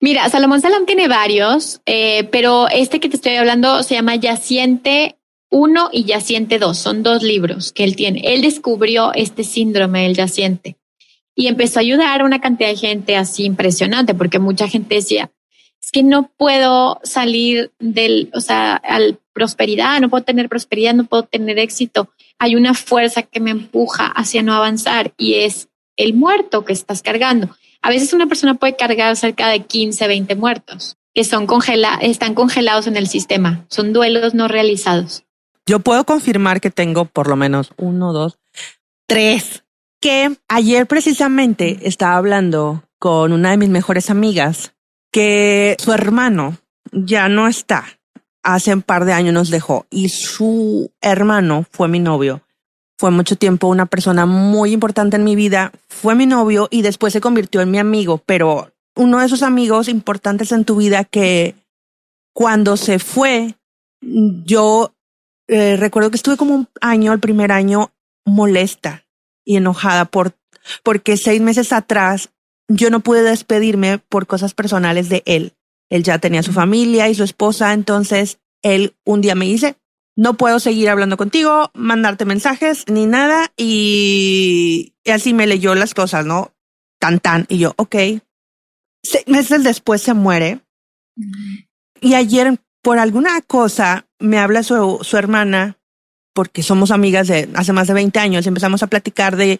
Mira, 0.00 0.28
Salomón 0.30 0.62
Salam 0.62 0.86
tiene 0.86 1.08
varios, 1.08 1.82
eh, 1.84 2.24
pero 2.32 2.68
este 2.68 3.00
que 3.00 3.10
te 3.10 3.16
estoy 3.16 3.36
hablando 3.36 3.82
se 3.82 3.94
llama 3.94 4.16
Yaciente 4.16 5.18
1 5.50 5.90
y 5.92 6.04
Yaciente 6.04 6.58
2. 6.58 6.78
Son 6.78 7.02
dos 7.02 7.22
libros 7.22 7.72
que 7.72 7.84
él 7.84 7.96
tiene. 7.96 8.22
Él 8.24 8.40
descubrió 8.40 9.12
este 9.14 9.44
síndrome 9.44 10.04
del 10.04 10.16
yaciente 10.16 10.78
y 11.34 11.48
empezó 11.48 11.78
a 11.78 11.82
ayudar 11.82 12.20
a 12.20 12.24
una 12.24 12.40
cantidad 12.40 12.70
de 12.70 12.76
gente 12.76 13.16
así 13.16 13.44
impresionante, 13.44 14.14
porque 14.14 14.38
mucha 14.38 14.68
gente 14.68 14.96
decía, 14.96 15.30
es 15.82 15.90
que 15.90 16.02
no 16.02 16.30
puedo 16.36 17.00
salir 17.02 17.72
del, 17.78 18.30
o 18.34 18.40
sea, 18.40 18.74
al 18.76 19.18
prosperidad, 19.32 20.00
no 20.00 20.10
puedo 20.10 20.24
tener 20.24 20.48
prosperidad, 20.48 20.94
no 20.94 21.04
puedo 21.04 21.24
tener 21.24 21.58
éxito. 21.58 22.10
Hay 22.38 22.56
una 22.56 22.74
fuerza 22.74 23.22
que 23.22 23.40
me 23.40 23.50
empuja 23.50 24.06
hacia 24.06 24.42
no 24.42 24.54
avanzar 24.54 25.12
y 25.16 25.34
es 25.34 25.68
el 25.96 26.14
muerto 26.14 26.64
que 26.64 26.72
estás 26.72 27.02
cargando. 27.02 27.48
A 27.82 27.88
veces 27.88 28.12
una 28.12 28.26
persona 28.26 28.54
puede 28.54 28.76
cargar 28.76 29.16
cerca 29.16 29.48
de 29.48 29.60
15, 29.60 30.06
20 30.06 30.34
muertos 30.34 30.98
que 31.14 31.24
son 31.24 31.46
están 32.00 32.34
congelados 32.34 32.86
en 32.86 32.96
el 32.96 33.08
sistema. 33.08 33.64
Son 33.68 33.92
duelos 33.92 34.34
no 34.34 34.48
realizados. 34.48 35.24
Yo 35.66 35.80
puedo 35.80 36.04
confirmar 36.04 36.60
que 36.60 36.70
tengo 36.70 37.04
por 37.04 37.28
lo 37.28 37.36
menos 37.36 37.72
uno, 37.76 38.12
dos, 38.12 38.38
tres. 39.06 39.64
Que 40.00 40.36
ayer 40.48 40.86
precisamente 40.86 41.80
estaba 41.82 42.16
hablando 42.16 42.84
con 42.98 43.32
una 43.32 43.50
de 43.50 43.56
mis 43.58 43.68
mejores 43.68 44.10
amigas 44.10 44.72
que 45.10 45.76
su 45.78 45.92
hermano 45.92 46.58
ya 46.92 47.28
no 47.28 47.48
está. 47.48 47.84
Hace 48.42 48.72
un 48.72 48.82
par 48.82 49.04
de 49.04 49.12
años 49.12 49.34
nos 49.34 49.50
dejó 49.50 49.86
y 49.90 50.08
su 50.08 50.92
hermano 51.00 51.66
fue 51.70 51.88
mi 51.88 51.98
novio. 51.98 52.42
Fue 52.98 53.10
mucho 53.10 53.36
tiempo 53.36 53.66
una 53.66 53.86
persona 53.86 54.26
muy 54.26 54.72
importante 54.72 55.16
en 55.16 55.24
mi 55.24 55.36
vida. 55.36 55.72
Fue 55.88 56.14
mi 56.14 56.26
novio 56.26 56.68
y 56.70 56.82
después 56.82 57.12
se 57.12 57.20
convirtió 57.20 57.60
en 57.60 57.70
mi 57.70 57.78
amigo, 57.78 58.22
pero 58.24 58.72
uno 58.96 59.18
de 59.18 59.26
esos 59.26 59.42
amigos 59.42 59.88
importantes 59.88 60.52
en 60.52 60.64
tu 60.64 60.76
vida 60.76 61.04
que 61.04 61.54
cuando 62.32 62.76
se 62.76 62.98
fue, 62.98 63.56
yo 64.00 64.94
eh, 65.48 65.76
recuerdo 65.76 66.10
que 66.10 66.16
estuve 66.16 66.36
como 66.36 66.54
un 66.54 66.68
año, 66.80 67.12
el 67.12 67.20
primer 67.20 67.52
año, 67.52 67.92
molesta 68.24 69.04
y 69.44 69.56
enojada 69.56 70.04
por, 70.04 70.32
porque 70.82 71.16
seis 71.16 71.40
meses 71.40 71.72
atrás 71.72 72.30
yo 72.70 72.88
no 72.90 73.00
pude 73.00 73.22
despedirme 73.22 73.98
por 73.98 74.26
cosas 74.26 74.54
personales 74.54 75.08
de 75.08 75.22
él. 75.26 75.54
Él 75.90 76.04
ya 76.04 76.18
tenía 76.18 76.44
su 76.44 76.52
familia 76.52 77.08
y 77.08 77.14
su 77.16 77.24
esposa, 77.24 77.72
entonces 77.72 78.38
él 78.62 78.94
un 79.04 79.20
día 79.20 79.34
me 79.34 79.46
dice, 79.46 79.76
no 80.16 80.34
puedo 80.34 80.60
seguir 80.60 80.88
hablando 80.88 81.16
contigo, 81.16 81.70
mandarte 81.74 82.24
mensajes 82.24 82.84
ni 82.86 83.06
nada 83.06 83.52
y, 83.56 84.94
y 85.04 85.10
así 85.10 85.34
me 85.34 85.48
leyó 85.48 85.74
las 85.74 85.94
cosas, 85.94 86.24
¿no? 86.24 86.52
Tan 87.00 87.18
tan. 87.18 87.46
Y 87.48 87.58
yo, 87.58 87.74
ok, 87.76 87.96
seis 89.02 89.26
meses 89.26 89.64
después 89.64 90.00
se 90.00 90.14
muere. 90.14 90.60
Y 92.00 92.14
ayer, 92.14 92.60
por 92.82 92.98
alguna 92.98 93.40
cosa, 93.42 94.06
me 94.20 94.38
habla 94.38 94.62
su, 94.62 95.00
su 95.02 95.16
hermana, 95.16 95.76
porque 96.34 96.62
somos 96.62 96.92
amigas 96.92 97.26
de 97.26 97.48
hace 97.54 97.72
más 97.72 97.88
de 97.88 97.94
20 97.94 98.18
años, 98.20 98.44
y 98.44 98.48
empezamos 98.48 98.82
a 98.84 98.86
platicar 98.86 99.36
de 99.36 99.58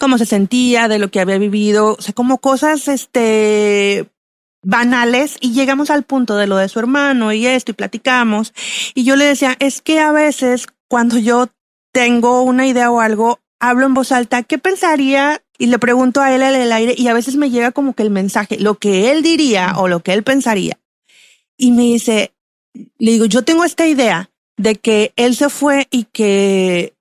cómo 0.00 0.18
se 0.18 0.26
sentía, 0.26 0.88
de 0.88 0.98
lo 0.98 1.12
que 1.12 1.20
había 1.20 1.38
vivido, 1.38 1.94
o 1.96 2.02
sea, 2.02 2.12
como 2.12 2.38
cosas, 2.38 2.88
este, 2.88 4.10
banales 4.64 5.36
y 5.40 5.52
llegamos 5.52 5.90
al 5.90 6.02
punto 6.02 6.36
de 6.36 6.48
lo 6.48 6.56
de 6.56 6.68
su 6.68 6.80
hermano 6.80 7.32
y 7.32 7.46
esto 7.46 7.70
y 7.70 7.74
platicamos 7.74 8.52
y 8.94 9.04
yo 9.04 9.16
le 9.16 9.24
decía, 9.24 9.56
es 9.58 9.80
que 9.80 10.00
a 10.00 10.12
veces 10.12 10.66
cuando 10.88 11.18
yo 11.18 11.48
tengo 11.92 12.42
una 12.42 12.66
idea 12.66 12.90
o 12.90 13.00
algo, 13.00 13.38
hablo 13.60 13.86
en 13.86 13.94
voz 13.94 14.12
alta, 14.12 14.42
¿qué 14.42 14.58
pensaría 14.58 15.40
y 15.60 15.66
le 15.66 15.78
pregunto 15.78 16.22
a 16.22 16.34
él 16.34 16.42
en 16.42 16.54
el 16.54 16.72
aire 16.72 16.94
y 16.96 17.08
a 17.08 17.14
veces 17.14 17.36
me 17.36 17.50
llega 17.50 17.70
como 17.70 17.94
que 17.94 18.02
el 18.02 18.10
mensaje, 18.10 18.58
lo 18.58 18.76
que 18.76 19.12
él 19.12 19.22
diría 19.22 19.74
o 19.76 19.88
lo 19.88 20.00
que 20.00 20.14
él 20.14 20.22
pensaría. 20.22 20.80
Y 21.58 21.72
me 21.72 21.82
dice, 21.82 22.32
le 22.98 23.12
digo, 23.12 23.26
yo 23.26 23.44
tengo 23.44 23.64
esta 23.64 23.86
idea 23.86 24.30
de 24.56 24.76
que 24.76 25.12
él 25.16 25.36
se 25.36 25.50
fue 25.50 25.86
y 25.90 26.04
que, 26.04 26.94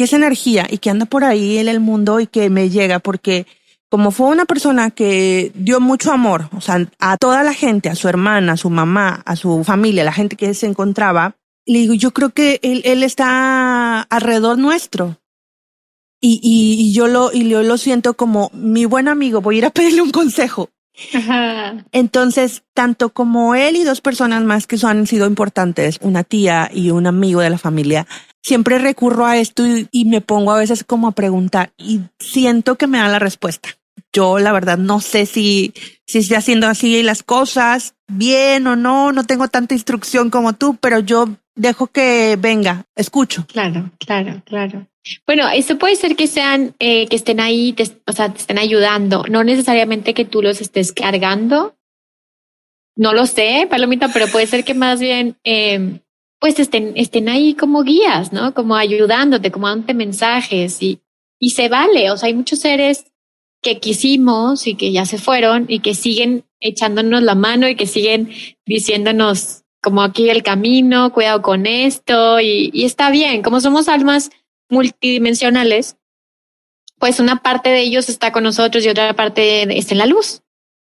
que 0.00 0.04
es 0.04 0.14
energía 0.14 0.66
y 0.70 0.78
que 0.78 0.88
anda 0.88 1.04
por 1.04 1.24
ahí 1.24 1.58
en 1.58 1.68
el 1.68 1.78
mundo 1.78 2.20
y 2.20 2.26
que 2.26 2.48
me 2.48 2.70
llega 2.70 3.00
porque 3.00 3.46
como 3.90 4.12
fue 4.12 4.28
una 4.28 4.46
persona 4.46 4.90
que 4.90 5.52
dio 5.54 5.78
mucho 5.78 6.10
amor, 6.10 6.48
o 6.56 6.62
sea, 6.62 6.88
a 7.00 7.18
toda 7.18 7.42
la 7.42 7.52
gente, 7.52 7.90
a 7.90 7.94
su 7.94 8.08
hermana, 8.08 8.52
a 8.54 8.56
su 8.56 8.70
mamá, 8.70 9.20
a 9.26 9.36
su 9.36 9.62
familia, 9.62 10.00
a 10.00 10.06
la 10.06 10.14
gente 10.14 10.36
que 10.36 10.54
se 10.54 10.64
encontraba, 10.64 11.36
le 11.66 11.80
digo, 11.80 11.92
yo 11.92 12.12
creo 12.12 12.30
que 12.30 12.60
él, 12.62 12.80
él 12.86 13.02
está 13.02 14.00
alrededor 14.00 14.56
nuestro. 14.56 15.18
Y, 16.18 16.40
y, 16.42 16.94
yo 16.94 17.06
lo, 17.06 17.30
y 17.30 17.46
yo 17.50 17.62
lo 17.62 17.76
siento 17.76 18.14
como 18.14 18.50
mi 18.54 18.86
buen 18.86 19.06
amigo, 19.06 19.42
voy 19.42 19.56
a 19.56 19.58
ir 19.58 19.66
a 19.66 19.70
pedirle 19.70 20.00
un 20.00 20.12
consejo. 20.12 20.70
Entonces, 21.92 22.62
tanto 22.72 23.10
como 23.10 23.54
él 23.54 23.76
y 23.76 23.84
dos 23.84 24.00
personas 24.00 24.42
más 24.44 24.66
que 24.66 24.78
han 24.82 25.06
sido 25.06 25.26
importantes, 25.26 25.98
una 26.00 26.24
tía 26.24 26.70
y 26.72 26.90
un 26.90 27.06
amigo 27.06 27.42
de 27.42 27.50
la 27.50 27.58
familia, 27.58 28.06
siempre 28.42 28.78
recurro 28.78 29.26
a 29.26 29.38
esto 29.38 29.66
y, 29.66 29.88
y, 29.90 30.04
me 30.06 30.20
pongo 30.20 30.52
a 30.52 30.58
veces 30.58 30.84
como 30.84 31.08
a 31.08 31.12
preguntar 31.12 31.72
y 31.76 32.00
siento 32.18 32.76
que 32.76 32.86
me 32.86 32.98
da 32.98 33.08
la 33.08 33.18
respuesta. 33.18 33.70
Yo 34.12 34.38
la 34.38 34.52
verdad 34.52 34.78
no 34.78 35.00
sé 35.00 35.26
si, 35.26 35.72
si 36.06 36.18
estoy 36.18 36.36
haciendo 36.36 36.66
así 36.66 37.02
las 37.02 37.22
cosas 37.22 37.94
bien 38.08 38.66
o 38.66 38.76
no, 38.76 39.12
no 39.12 39.24
tengo 39.24 39.48
tanta 39.48 39.74
instrucción 39.74 40.30
como 40.30 40.54
tú, 40.54 40.76
pero 40.80 40.98
yo 40.98 41.28
dejo 41.54 41.86
que 41.86 42.36
venga, 42.40 42.86
escucho. 42.96 43.46
Claro, 43.46 43.90
claro, 43.98 44.42
claro. 44.44 44.86
Bueno, 45.26 45.48
eso 45.48 45.78
puede 45.78 45.96
ser 45.96 46.16
que 46.16 46.26
sean, 46.26 46.74
eh, 46.78 47.06
que 47.08 47.16
estén 47.16 47.40
ahí, 47.40 47.74
o 48.06 48.12
sea, 48.12 48.32
te 48.32 48.38
estén 48.38 48.58
ayudando, 48.58 49.24
no 49.30 49.44
necesariamente 49.44 50.14
que 50.14 50.24
tú 50.24 50.42
los 50.42 50.60
estés 50.60 50.92
cargando. 50.92 51.76
No 52.96 53.14
lo 53.14 53.26
sé, 53.26 53.66
Palomita, 53.70 54.08
pero 54.12 54.26
puede 54.26 54.46
ser 54.46 54.64
que 54.64 54.74
más 54.74 55.00
bien, 55.00 55.36
eh, 55.44 56.00
pues 56.40 56.58
estén, 56.58 57.28
ahí 57.28 57.54
como 57.54 57.82
guías, 57.82 58.32
¿no? 58.32 58.54
Como 58.54 58.74
ayudándote, 58.74 59.50
como 59.50 59.68
dándote 59.68 59.94
mensajes 59.94 60.82
y, 60.82 61.00
y 61.38 61.50
se 61.50 61.68
vale. 61.68 62.10
O 62.10 62.16
sea, 62.16 62.28
hay 62.28 62.34
muchos 62.34 62.60
seres 62.60 63.04
que 63.62 63.78
quisimos 63.78 64.66
y 64.66 64.74
que 64.74 64.90
ya 64.90 65.04
se 65.04 65.18
fueron 65.18 65.66
y 65.68 65.80
que 65.80 65.94
siguen 65.94 66.46
echándonos 66.58 67.22
la 67.22 67.34
mano 67.34 67.68
y 67.68 67.76
que 67.76 67.86
siguen 67.86 68.30
diciéndonos 68.64 69.64
como 69.82 70.02
aquí 70.02 70.30
el 70.30 70.42
camino, 70.42 71.12
cuidado 71.12 71.42
con 71.42 71.66
esto 71.66 72.40
y, 72.40 72.70
y 72.72 72.86
está 72.86 73.10
bien. 73.10 73.42
Como 73.42 73.60
somos 73.60 73.88
almas 73.88 74.30
multidimensionales, 74.70 75.96
pues 76.98 77.20
una 77.20 77.42
parte 77.42 77.68
de 77.68 77.80
ellos 77.80 78.08
está 78.08 78.32
con 78.32 78.44
nosotros 78.44 78.84
y 78.84 78.88
otra 78.88 79.12
parte 79.14 79.76
está 79.78 79.92
en 79.92 79.98
la 79.98 80.06
luz. 80.06 80.42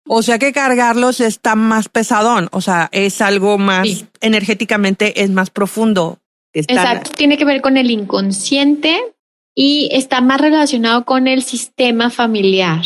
O 0.05 0.21
sea 0.21 0.37
que 0.37 0.51
cargarlos 0.51 1.21
está 1.21 1.55
más 1.55 1.87
pesadón, 1.87 2.49
o 2.51 2.61
sea, 2.61 2.89
es 2.91 3.21
algo 3.21 3.57
más 3.57 4.05
energéticamente, 4.19 5.23
es 5.23 5.29
más 5.29 5.49
profundo. 5.49 6.19
Exacto, 6.53 7.11
tiene 7.11 7.37
que 7.37 7.45
ver 7.45 7.61
con 7.61 7.77
el 7.77 7.89
inconsciente 7.89 8.99
y 9.55 9.89
está 9.91 10.21
más 10.21 10.41
relacionado 10.41 11.05
con 11.05 11.27
el 11.27 11.43
sistema 11.43 12.09
familiar. 12.09 12.81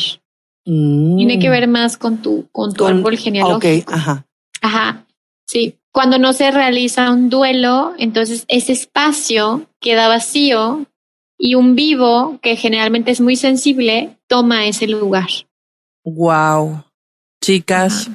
Tiene 0.64 1.40
que 1.40 1.48
mm. 1.48 1.52
ver 1.52 1.68
más 1.68 1.98
con 1.98 2.22
tu, 2.22 2.48
con 2.52 2.74
tu 2.74 2.86
árbol 2.86 3.18
genealógico. 3.18 3.90
Ok, 3.90 3.94
ajá. 3.94 4.26
Ajá, 4.62 5.06
sí. 5.46 5.76
Cuando 5.92 6.20
no 6.20 6.34
se 6.34 6.52
realiza 6.52 7.12
un 7.12 7.30
duelo, 7.30 7.94
entonces 7.98 8.46
ese 8.50 8.74
espacio 8.74 9.68
queda 9.80 10.08
vacío 10.08 10.86
y 11.38 11.56
un 11.56 11.76
vivo, 11.76 12.40
que 12.42 12.56
generalmente 12.56 13.12
es 13.12 13.22
muy 13.22 13.36
sensible, 13.36 14.18
toma 14.28 14.66
ese 14.68 14.88
lugar. 14.88 15.30
Wow. 16.04 16.84
Chicas, 17.42 18.10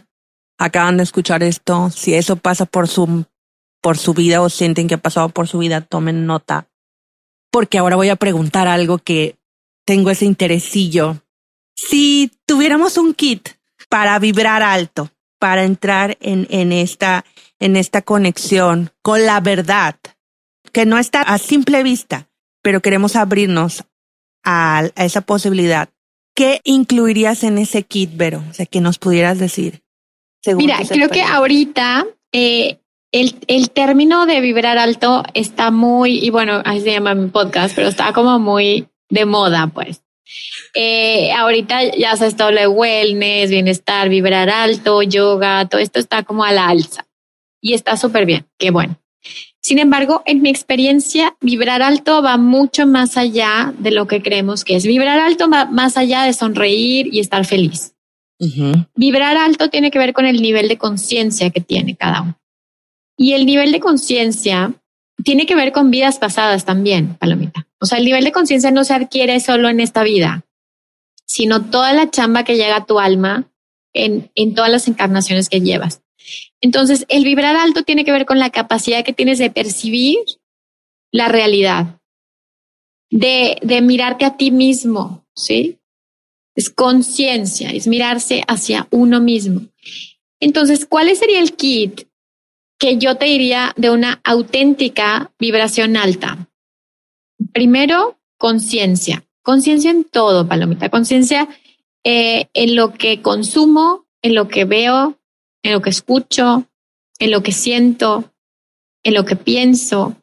acaban 0.58 0.96
de 0.96 1.02
escuchar 1.02 1.42
esto. 1.42 1.90
Si 1.90 2.14
eso 2.14 2.36
pasa 2.36 2.66
por 2.66 2.88
su, 2.88 3.24
por 3.80 3.98
su 3.98 4.14
vida 4.14 4.40
o 4.40 4.48
sienten 4.48 4.88
que 4.88 4.94
ha 4.94 4.98
pasado 4.98 5.28
por 5.28 5.48
su 5.48 5.58
vida, 5.58 5.80
tomen 5.80 6.26
nota. 6.26 6.68
Porque 7.50 7.78
ahora 7.78 7.96
voy 7.96 8.08
a 8.08 8.16
preguntar 8.16 8.68
algo 8.68 8.98
que 8.98 9.36
tengo 9.84 10.10
ese 10.10 10.24
interesillo. 10.24 11.22
Si 11.74 12.30
tuviéramos 12.46 12.96
un 12.96 13.14
kit 13.14 13.50
para 13.88 14.18
vibrar 14.18 14.62
alto, 14.62 15.10
para 15.38 15.64
entrar 15.64 16.16
en, 16.20 16.46
en 16.50 16.72
esta 16.72 17.24
en 17.62 17.76
esta 17.76 18.02
conexión 18.02 18.90
con 19.02 19.24
la 19.24 19.38
verdad, 19.38 19.94
que 20.72 20.84
no 20.84 20.98
está 20.98 21.22
a 21.22 21.38
simple 21.38 21.84
vista, 21.84 22.28
pero 22.60 22.80
queremos 22.80 23.14
abrirnos 23.14 23.84
a, 24.42 24.90
esa 24.96 25.20
posibilidad. 25.20 25.88
¿Qué 26.34 26.60
incluirías 26.64 27.44
en 27.44 27.58
ese 27.58 27.82
kit, 27.82 28.10
Vero? 28.14 28.42
O 28.50 28.54
sea, 28.54 28.66
que 28.66 28.80
nos 28.80 28.98
pudieras 28.98 29.38
decir. 29.38 29.82
Mira, 30.56 30.78
creo 30.88 31.08
que 31.08 31.22
ahorita 31.22 32.06
eh, 32.32 32.78
el, 33.12 33.36
el 33.46 33.70
término 33.70 34.26
de 34.26 34.40
vibrar 34.40 34.78
alto 34.78 35.22
está 35.34 35.70
muy, 35.70 36.18
y 36.18 36.30
bueno, 36.30 36.62
así 36.64 36.80
se 36.80 36.92
llama 36.92 37.14
mi 37.14 37.28
podcast, 37.28 37.74
pero 37.76 37.88
está 37.88 38.12
como 38.12 38.38
muy 38.38 38.88
de 39.08 39.26
moda, 39.26 39.70
pues. 39.72 40.02
Eh, 40.74 41.30
ahorita 41.32 41.96
ya 41.96 42.16
sabes 42.16 42.36
todo 42.36 42.50
lo 42.50 42.60
de 42.60 42.66
wellness, 42.66 43.50
bienestar, 43.50 44.08
vibrar 44.08 44.48
alto, 44.48 45.02
yoga, 45.02 45.68
todo 45.68 45.80
esto 45.80 45.98
está 45.98 46.22
como 46.22 46.44
a 46.44 46.52
la 46.52 46.68
alza 46.68 47.06
y 47.60 47.74
está 47.74 47.96
súper 47.96 48.24
bien, 48.24 48.46
qué 48.58 48.70
bueno. 48.70 48.98
Sin 49.62 49.78
embargo, 49.78 50.22
en 50.26 50.42
mi 50.42 50.50
experiencia, 50.50 51.36
vibrar 51.40 51.82
alto 51.82 52.20
va 52.20 52.36
mucho 52.36 52.84
más 52.84 53.16
allá 53.16 53.72
de 53.78 53.92
lo 53.92 54.08
que 54.08 54.20
creemos 54.20 54.64
que 54.64 54.74
es. 54.74 54.84
Vibrar 54.84 55.20
alto 55.20 55.48
va 55.48 55.66
más 55.66 55.96
allá 55.96 56.24
de 56.24 56.32
sonreír 56.32 57.08
y 57.12 57.20
estar 57.20 57.44
feliz. 57.44 57.94
Vibrar 58.96 59.36
alto 59.36 59.70
tiene 59.70 59.92
que 59.92 60.00
ver 60.00 60.12
con 60.12 60.26
el 60.26 60.42
nivel 60.42 60.66
de 60.66 60.78
conciencia 60.78 61.50
que 61.50 61.60
tiene 61.60 61.94
cada 61.96 62.22
uno. 62.22 62.40
Y 63.16 63.34
el 63.34 63.46
nivel 63.46 63.70
de 63.70 63.78
conciencia 63.78 64.74
tiene 65.22 65.46
que 65.46 65.54
ver 65.54 65.70
con 65.70 65.92
vidas 65.92 66.18
pasadas 66.18 66.64
también, 66.64 67.14
Palomita. 67.14 67.68
O 67.80 67.86
sea, 67.86 67.98
el 67.98 68.04
nivel 68.04 68.24
de 68.24 68.32
conciencia 68.32 68.72
no 68.72 68.82
se 68.82 68.94
adquiere 68.94 69.38
solo 69.38 69.68
en 69.68 69.78
esta 69.78 70.02
vida, 70.02 70.44
sino 71.24 71.66
toda 71.66 71.92
la 71.92 72.10
chamba 72.10 72.42
que 72.42 72.56
llega 72.56 72.76
a 72.76 72.86
tu 72.86 72.98
alma 72.98 73.48
en, 73.92 74.32
en 74.34 74.54
todas 74.54 74.72
las 74.72 74.88
encarnaciones 74.88 75.48
que 75.48 75.60
llevas. 75.60 76.01
Entonces, 76.62 77.04
el 77.10 77.24
vibrar 77.24 77.56
alto 77.56 77.82
tiene 77.82 78.04
que 78.04 78.12
ver 78.12 78.24
con 78.24 78.38
la 78.38 78.48
capacidad 78.48 79.04
que 79.04 79.12
tienes 79.12 79.38
de 79.38 79.50
percibir 79.50 80.18
la 81.10 81.28
realidad, 81.28 82.00
de, 83.10 83.58
de 83.60 83.82
mirarte 83.82 84.24
a 84.24 84.38
ti 84.38 84.50
mismo, 84.50 85.26
¿sí? 85.34 85.78
es 86.54 86.70
conciencia, 86.70 87.70
es 87.70 87.86
mirarse 87.86 88.42
hacia 88.46 88.86
uno 88.90 89.20
mismo. 89.20 89.62
Entonces, 90.40 90.86
¿cuál 90.86 91.14
sería 91.16 91.40
el 91.40 91.54
kit 91.54 92.02
que 92.78 92.98
yo 92.98 93.16
te 93.16 93.26
diría 93.26 93.72
de 93.76 93.90
una 93.90 94.20
auténtica 94.24 95.32
vibración 95.38 95.96
alta? 95.96 96.48
Primero, 97.52 98.18
conciencia. 98.38 99.24
Conciencia 99.42 99.90
en 99.90 100.04
todo, 100.04 100.46
Palomita. 100.46 100.88
Conciencia 100.88 101.48
eh, 102.04 102.48
en 102.54 102.76
lo 102.76 102.92
que 102.92 103.22
consumo, 103.22 104.06
en 104.20 104.34
lo 104.34 104.48
que 104.48 104.64
veo, 104.64 105.18
en 105.62 105.72
lo 105.72 105.82
que 105.82 105.90
escucho, 105.90 106.66
en 107.18 107.30
lo 107.30 107.42
que 107.42 107.52
siento, 107.52 108.32
en 109.02 109.14
lo 109.14 109.24
que 109.24 109.36
pienso. 109.36 110.16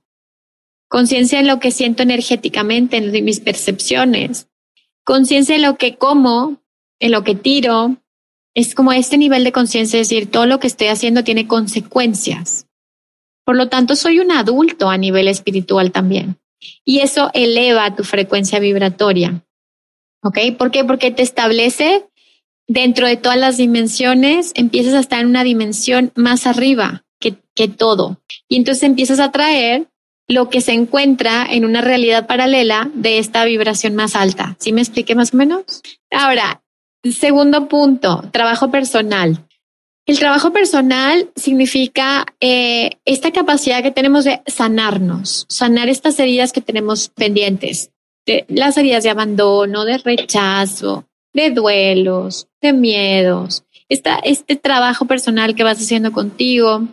Conciencia 0.87 1.39
en 1.39 1.47
lo 1.47 1.59
que 1.59 1.71
siento 1.71 2.03
energéticamente, 2.03 2.97
en 2.97 3.25
mis 3.25 3.39
percepciones 3.39 4.49
conciencia 5.09 5.55
en 5.55 5.63
lo 5.63 5.75
que 5.75 5.95
como, 5.95 6.61
en 6.99 7.11
lo 7.11 7.23
que 7.23 7.33
tiro. 7.33 7.97
Es 8.53 8.75
como 8.75 8.91
este 8.91 9.17
nivel 9.17 9.43
de 9.43 9.51
conciencia, 9.51 9.99
es 9.99 10.07
decir, 10.07 10.29
todo 10.29 10.45
lo 10.45 10.59
que 10.59 10.67
estoy 10.67 10.87
haciendo 10.87 11.23
tiene 11.23 11.47
consecuencias. 11.47 12.67
Por 13.43 13.55
lo 13.55 13.69
tanto, 13.69 13.95
soy 13.95 14.19
un 14.19 14.31
adulto 14.31 14.87
a 14.87 14.97
nivel 14.97 15.27
espiritual 15.27 15.91
también. 15.91 16.37
Y 16.85 16.99
eso 16.99 17.31
eleva 17.33 17.95
tu 17.95 18.03
frecuencia 18.03 18.59
vibratoria. 18.59 19.43
¿Ok? 20.21 20.37
¿Por 20.59 20.69
qué? 20.69 20.83
Porque 20.83 21.09
te 21.09 21.23
establece 21.23 22.07
dentro 22.69 23.07
de 23.07 23.17
todas 23.17 23.37
las 23.37 23.57
dimensiones, 23.57 24.53
empiezas 24.55 24.93
a 24.93 24.99
estar 24.99 25.19
en 25.19 25.27
una 25.27 25.43
dimensión 25.43 26.13
más 26.15 26.47
arriba 26.47 27.03
que, 27.19 27.35
que 27.55 27.67
todo. 27.67 28.21
Y 28.47 28.55
entonces 28.55 28.83
empiezas 28.83 29.19
a 29.19 29.31
traer 29.31 29.87
lo 30.27 30.49
que 30.49 30.61
se 30.61 30.73
encuentra 30.73 31.45
en 31.49 31.65
una 31.65 31.81
realidad 31.81 32.27
paralela 32.27 32.89
de 32.93 33.17
esta 33.17 33.43
vibración 33.43 33.95
más 33.95 34.15
alta. 34.15 34.55
¿Sí 34.59 34.71
me 34.71 34.81
expliqué 34.81 35.15
más 35.15 35.33
o 35.33 35.37
menos? 35.37 35.81
Ahora, 36.11 36.61
segundo 37.03 37.67
punto, 37.67 38.23
trabajo 38.31 38.69
personal. 38.69 39.47
El 40.05 40.19
trabajo 40.19 40.53
personal 40.53 41.29
significa 41.35 42.27
eh, 42.39 42.91
esta 43.05 43.31
capacidad 43.31 43.81
que 43.81 43.91
tenemos 43.91 44.25
de 44.25 44.41
sanarnos, 44.45 45.47
sanar 45.49 45.89
estas 45.89 46.19
heridas 46.19 46.51
que 46.51 46.61
tenemos 46.61 47.09
pendientes, 47.09 47.91
de 48.27 48.45
las 48.47 48.77
heridas 48.77 49.03
de 49.03 49.09
abandono, 49.09 49.85
de 49.85 49.97
rechazo, 49.97 51.08
de 51.39 51.51
duelos, 51.51 52.47
de 52.61 52.73
miedos. 52.73 53.63
este 53.87 54.55
trabajo 54.55 55.05
personal 55.05 55.55
que 55.55 55.63
vas 55.63 55.79
haciendo 55.79 56.11
contigo, 56.11 56.87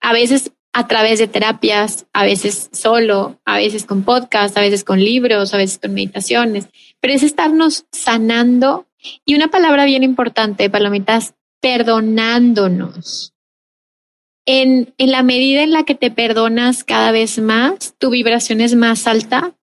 a 0.00 0.12
veces 0.12 0.52
a 0.72 0.86
través 0.86 1.18
de 1.18 1.28
terapias, 1.28 2.06
a 2.12 2.24
veces 2.24 2.70
solo, 2.72 3.40
a 3.44 3.56
veces 3.58 3.84
con 3.84 4.04
podcast, 4.04 4.56
a 4.56 4.60
veces 4.60 4.84
con 4.84 4.98
libros, 4.98 5.52
a 5.52 5.58
veces 5.58 5.78
con 5.78 5.92
meditaciones, 5.92 6.68
pero 7.00 7.14
es 7.14 7.22
estarnos 7.22 7.86
sanando 7.92 8.86
y 9.24 9.34
una 9.34 9.48
palabra 9.48 9.84
bien 9.84 10.02
importante, 10.02 10.70
palomitas, 10.70 11.34
perdonándonos. 11.60 13.34
En, 14.44 14.92
en 14.98 15.10
la 15.10 15.22
medida 15.22 15.62
en 15.62 15.70
la 15.70 15.84
que 15.84 15.94
te 15.94 16.10
perdonas 16.10 16.84
cada 16.84 17.12
vez 17.12 17.38
más, 17.38 17.94
tu 17.98 18.10
vibración 18.10 18.60
es 18.60 18.74
más 18.74 19.06
alta 19.06 19.54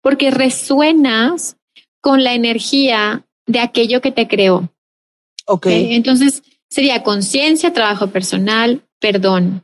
porque 0.00 0.30
resuenas 0.30 1.56
con 2.00 2.24
la 2.24 2.34
energía 2.34 3.26
de 3.46 3.60
aquello 3.60 4.00
que 4.00 4.12
te 4.12 4.28
creó. 4.28 4.70
Ok. 5.46 5.66
Entonces 5.66 6.42
sería 6.68 7.02
conciencia, 7.02 7.72
trabajo 7.72 8.08
personal, 8.08 8.82
perdón. 9.00 9.62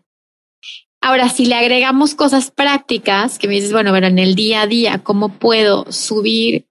Ahora, 1.00 1.28
si 1.28 1.46
le 1.46 1.56
agregamos 1.56 2.14
cosas 2.14 2.52
prácticas, 2.52 3.38
que 3.38 3.48
me 3.48 3.54
dices, 3.54 3.72
bueno, 3.72 3.92
pero 3.92 4.06
en 4.06 4.20
el 4.20 4.36
día 4.36 4.62
a 4.62 4.66
día, 4.68 4.98
¿cómo 5.02 5.30
puedo 5.30 5.90
subir 5.90 6.66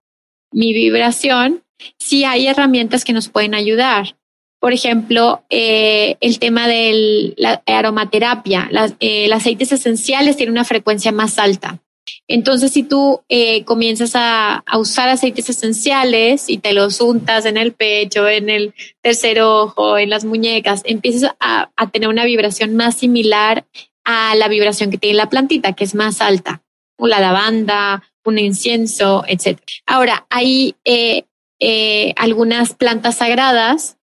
mi 0.51 0.73
vibración? 0.73 1.63
Sí 1.99 2.23
hay 2.23 2.47
herramientas 2.47 3.03
que 3.03 3.11
nos 3.11 3.27
pueden 3.27 3.53
ayudar. 3.53 4.15
Por 4.61 4.71
ejemplo, 4.71 5.43
eh, 5.49 6.17
el 6.21 6.39
tema 6.39 6.67
de 6.67 7.33
la 7.35 7.61
aromaterapia. 7.65 8.69
Las, 8.71 8.93
eh, 9.01 9.31
aceites 9.33 9.73
esenciales 9.73 10.37
tienen 10.37 10.53
una 10.53 10.65
frecuencia 10.65 11.11
más 11.11 11.37
alta. 11.37 11.81
Entonces, 12.27 12.71
si 12.71 12.83
tú 12.83 13.21
eh, 13.29 13.63
comienzas 13.65 14.13
a, 14.15 14.63
usar 14.77 15.09
aceites 15.09 15.49
esenciales 15.49 16.49
y 16.49 16.57
te 16.57 16.73
los 16.73 17.01
untas 17.01 17.45
en 17.45 17.57
el 17.57 17.73
pecho, 17.73 18.27
en 18.27 18.49
el 18.49 18.73
tercer 19.01 19.41
ojo, 19.41 19.97
en 19.97 20.09
las 20.09 20.25
muñecas, 20.25 20.81
empiezas 20.85 21.35
a, 21.39 21.69
tener 21.91 22.09
una 22.09 22.25
vibración 22.25 22.75
más 22.75 22.95
similar 22.95 23.65
a 24.03 24.35
la 24.35 24.47
vibración 24.47 24.91
que 24.91 24.97
tiene 24.97 25.17
la 25.17 25.29
plantita, 25.29 25.73
que 25.73 25.83
es 25.83 25.93
más 25.93 26.21
alta, 26.21 26.63
o 26.97 27.07
la 27.07 27.19
lavanda, 27.19 28.03
un 28.23 28.39
incienso, 28.39 29.23
etc. 29.27 29.59
Ahora, 29.85 30.25
hay 30.29 30.75
eh, 30.85 31.25
eh, 31.59 32.13
algunas 32.17 32.73
plantas 32.73 33.17
sagradas, 33.17 33.97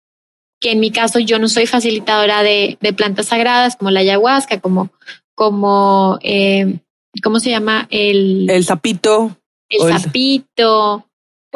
que 0.61 0.73
en 0.73 0.81
mi 0.81 0.91
caso 0.91 1.19
yo 1.19 1.39
no 1.39 1.49
soy 1.49 1.67
facilitadora 1.67 2.43
de, 2.43 2.79
plantas 2.97 3.27
sagradas, 3.27 3.77
como 3.77 3.91
la 3.91 4.01
ayahuasca, 4.01 4.61
como, 4.61 4.91
como 5.35 6.19
¿cómo 7.23 7.41
se 7.41 7.51
llama? 7.51 7.87
El, 7.91 8.49
el 8.51 8.65
sapito. 8.65 9.37
El 9.69 9.99
sapito, 9.99 11.07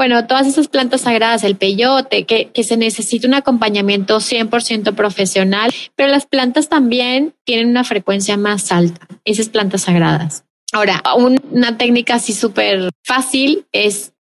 bueno, 0.00 0.26
todas 0.26 0.46
esas 0.46 0.68
plantas 0.68 1.02
sagradas, 1.02 1.44
el 1.44 1.56
peyote, 1.56 2.24
que, 2.24 2.46
que 2.46 2.64
se 2.64 2.78
necesita 2.78 3.28
un 3.28 3.34
acompañamiento 3.34 4.16
100% 4.16 4.94
profesional, 4.94 5.70
pero 5.94 6.08
las 6.08 6.24
plantas 6.24 6.70
también 6.70 7.34
tienen 7.44 7.68
una 7.68 7.84
frecuencia 7.84 8.38
más 8.38 8.72
alta, 8.72 9.06
esas 9.26 9.50
plantas 9.50 9.82
sagradas. 9.82 10.44
Ahora, 10.72 11.02
una 11.50 11.76
técnica 11.76 12.14
así 12.14 12.32
súper 12.32 12.88
fácil 13.04 13.66
es, 13.72 14.14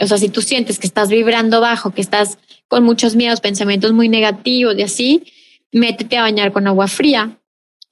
o 0.00 0.06
sea, 0.06 0.16
si 0.16 0.30
tú 0.30 0.40
sientes 0.40 0.78
que 0.78 0.86
estás 0.86 1.10
vibrando 1.10 1.60
bajo, 1.60 1.90
que 1.90 2.00
estás 2.00 2.38
con 2.66 2.84
muchos 2.84 3.14
miedos, 3.14 3.42
pensamientos 3.42 3.92
muy 3.92 4.08
negativos 4.08 4.74
y 4.78 4.82
así, 4.84 5.32
métete 5.70 6.16
a 6.16 6.22
bañar 6.22 6.50
con 6.50 6.66
agua 6.66 6.88
fría. 6.88 7.38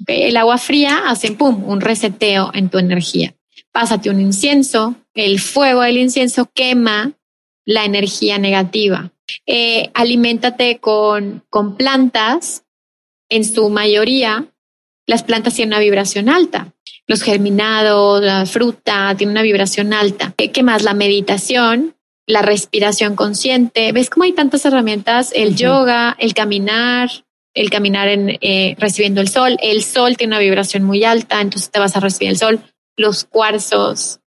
El 0.07 0.37
agua 0.37 0.59
fría 0.59 1.05
hace, 1.07 1.33
pum, 1.33 1.65
un 1.65 1.81
reseteo 1.81 2.51
en 2.55 2.69
tu 2.69 2.79
energía. 2.79 3.35
Pásate 3.73 4.11
un 4.11 4.21
incienso, 4.21 4.95
el 5.15 5.41
fuego 5.41 5.83
del 5.83 5.99
incienso 5.99 6.51
quema 6.53 7.13
la 7.65 7.85
energía 7.85 8.39
negativa. 8.39 9.13
Eh, 9.47 9.91
aliméntate 9.95 10.79
con, 10.79 11.45
con 11.49 11.77
plantas, 11.77 12.65
en 13.29 13.45
su 13.45 13.69
mayoría, 13.71 14.53
las 15.07 15.23
plantas 15.23 15.55
tienen 15.55 15.75
una 15.75 15.81
vibración 15.81 16.29
alta. 16.29 16.73
Los 17.07 17.23
germinados, 17.23 18.23
la 18.23 18.47
fruta, 18.47 19.15
tienen 19.17 19.33
una 19.33 19.43
vibración 19.43 19.93
alta. 19.93 20.33
¿Qué, 20.37 20.63
más? 20.63 20.83
La 20.83 20.95
meditación, 20.95 21.97
la 22.27 22.43
respiración 22.43 23.17
consciente. 23.17 23.93
¿Ves 23.93 24.09
cómo 24.09 24.25
hay 24.25 24.33
tantas 24.33 24.65
herramientas? 24.65 25.31
El 25.35 25.57
yoga, 25.57 26.17
el 26.19 26.33
caminar, 26.33 27.11
el 27.55 27.71
caminar 27.71 28.09
en, 28.09 28.39
eh, 28.41 28.77
recibiendo 28.79 29.21
el 29.21 29.29
sol. 29.29 29.57
El 29.63 29.83
sol 29.83 30.17
tiene 30.17 30.35
una 30.35 30.41
vibración 30.41 30.85
muy 30.85 31.05
alta, 31.05 31.41
entonces 31.41 31.71
te 31.71 31.79
vas 31.79 31.97
a 31.97 32.01
recibir 32.01 32.31
el 32.31 32.39
sol. 32.39 32.61
Los 32.97 33.25
cuarzos, 33.25 34.21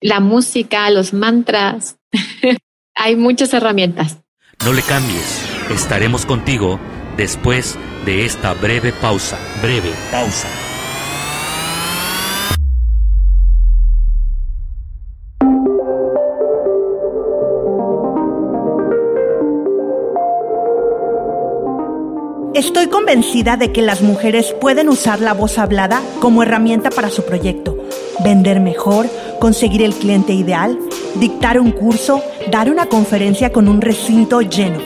la 0.00 0.20
música, 0.20 0.88
los 0.90 1.12
mantras. 1.12 1.96
Hay 2.94 3.16
muchas 3.16 3.52
herramientas. 3.52 4.18
No 4.64 4.72
le 4.72 4.82
cambies. 4.82 5.42
Estaremos 5.70 6.24
contigo 6.24 6.78
después 7.16 7.78
de 8.04 8.24
esta 8.24 8.54
breve 8.54 8.92
pausa. 8.92 9.38
Breve 9.60 9.92
pausa. 10.10 10.48
Estoy 22.54 22.88
convencida 22.88 23.56
de 23.56 23.72
que 23.72 23.80
las 23.80 24.02
mujeres 24.02 24.54
pueden 24.60 24.90
usar 24.90 25.20
la 25.20 25.32
voz 25.32 25.56
hablada 25.56 26.02
como 26.20 26.42
herramienta 26.42 26.90
para 26.90 27.08
su 27.08 27.24
proyecto, 27.24 27.78
vender 28.22 28.60
mejor, 28.60 29.06
conseguir 29.40 29.80
el 29.80 29.94
cliente 29.94 30.34
ideal, 30.34 30.78
dictar 31.14 31.58
un 31.58 31.70
curso, 31.70 32.22
dar 32.50 32.70
una 32.70 32.86
conferencia 32.86 33.52
con 33.52 33.68
un 33.68 33.80
recinto 33.80 34.42
lleno. 34.42 34.80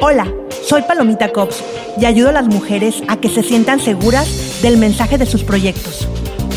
Hola, 0.00 0.32
soy 0.66 0.82
Palomita 0.82 1.32
Cops 1.32 1.62
y 2.00 2.06
ayudo 2.06 2.30
a 2.30 2.32
las 2.32 2.46
mujeres 2.46 3.02
a 3.08 3.18
que 3.18 3.28
se 3.28 3.42
sientan 3.42 3.78
seguras 3.78 4.62
del 4.62 4.78
mensaje 4.78 5.18
de 5.18 5.26
sus 5.26 5.44
proyectos. 5.44 6.08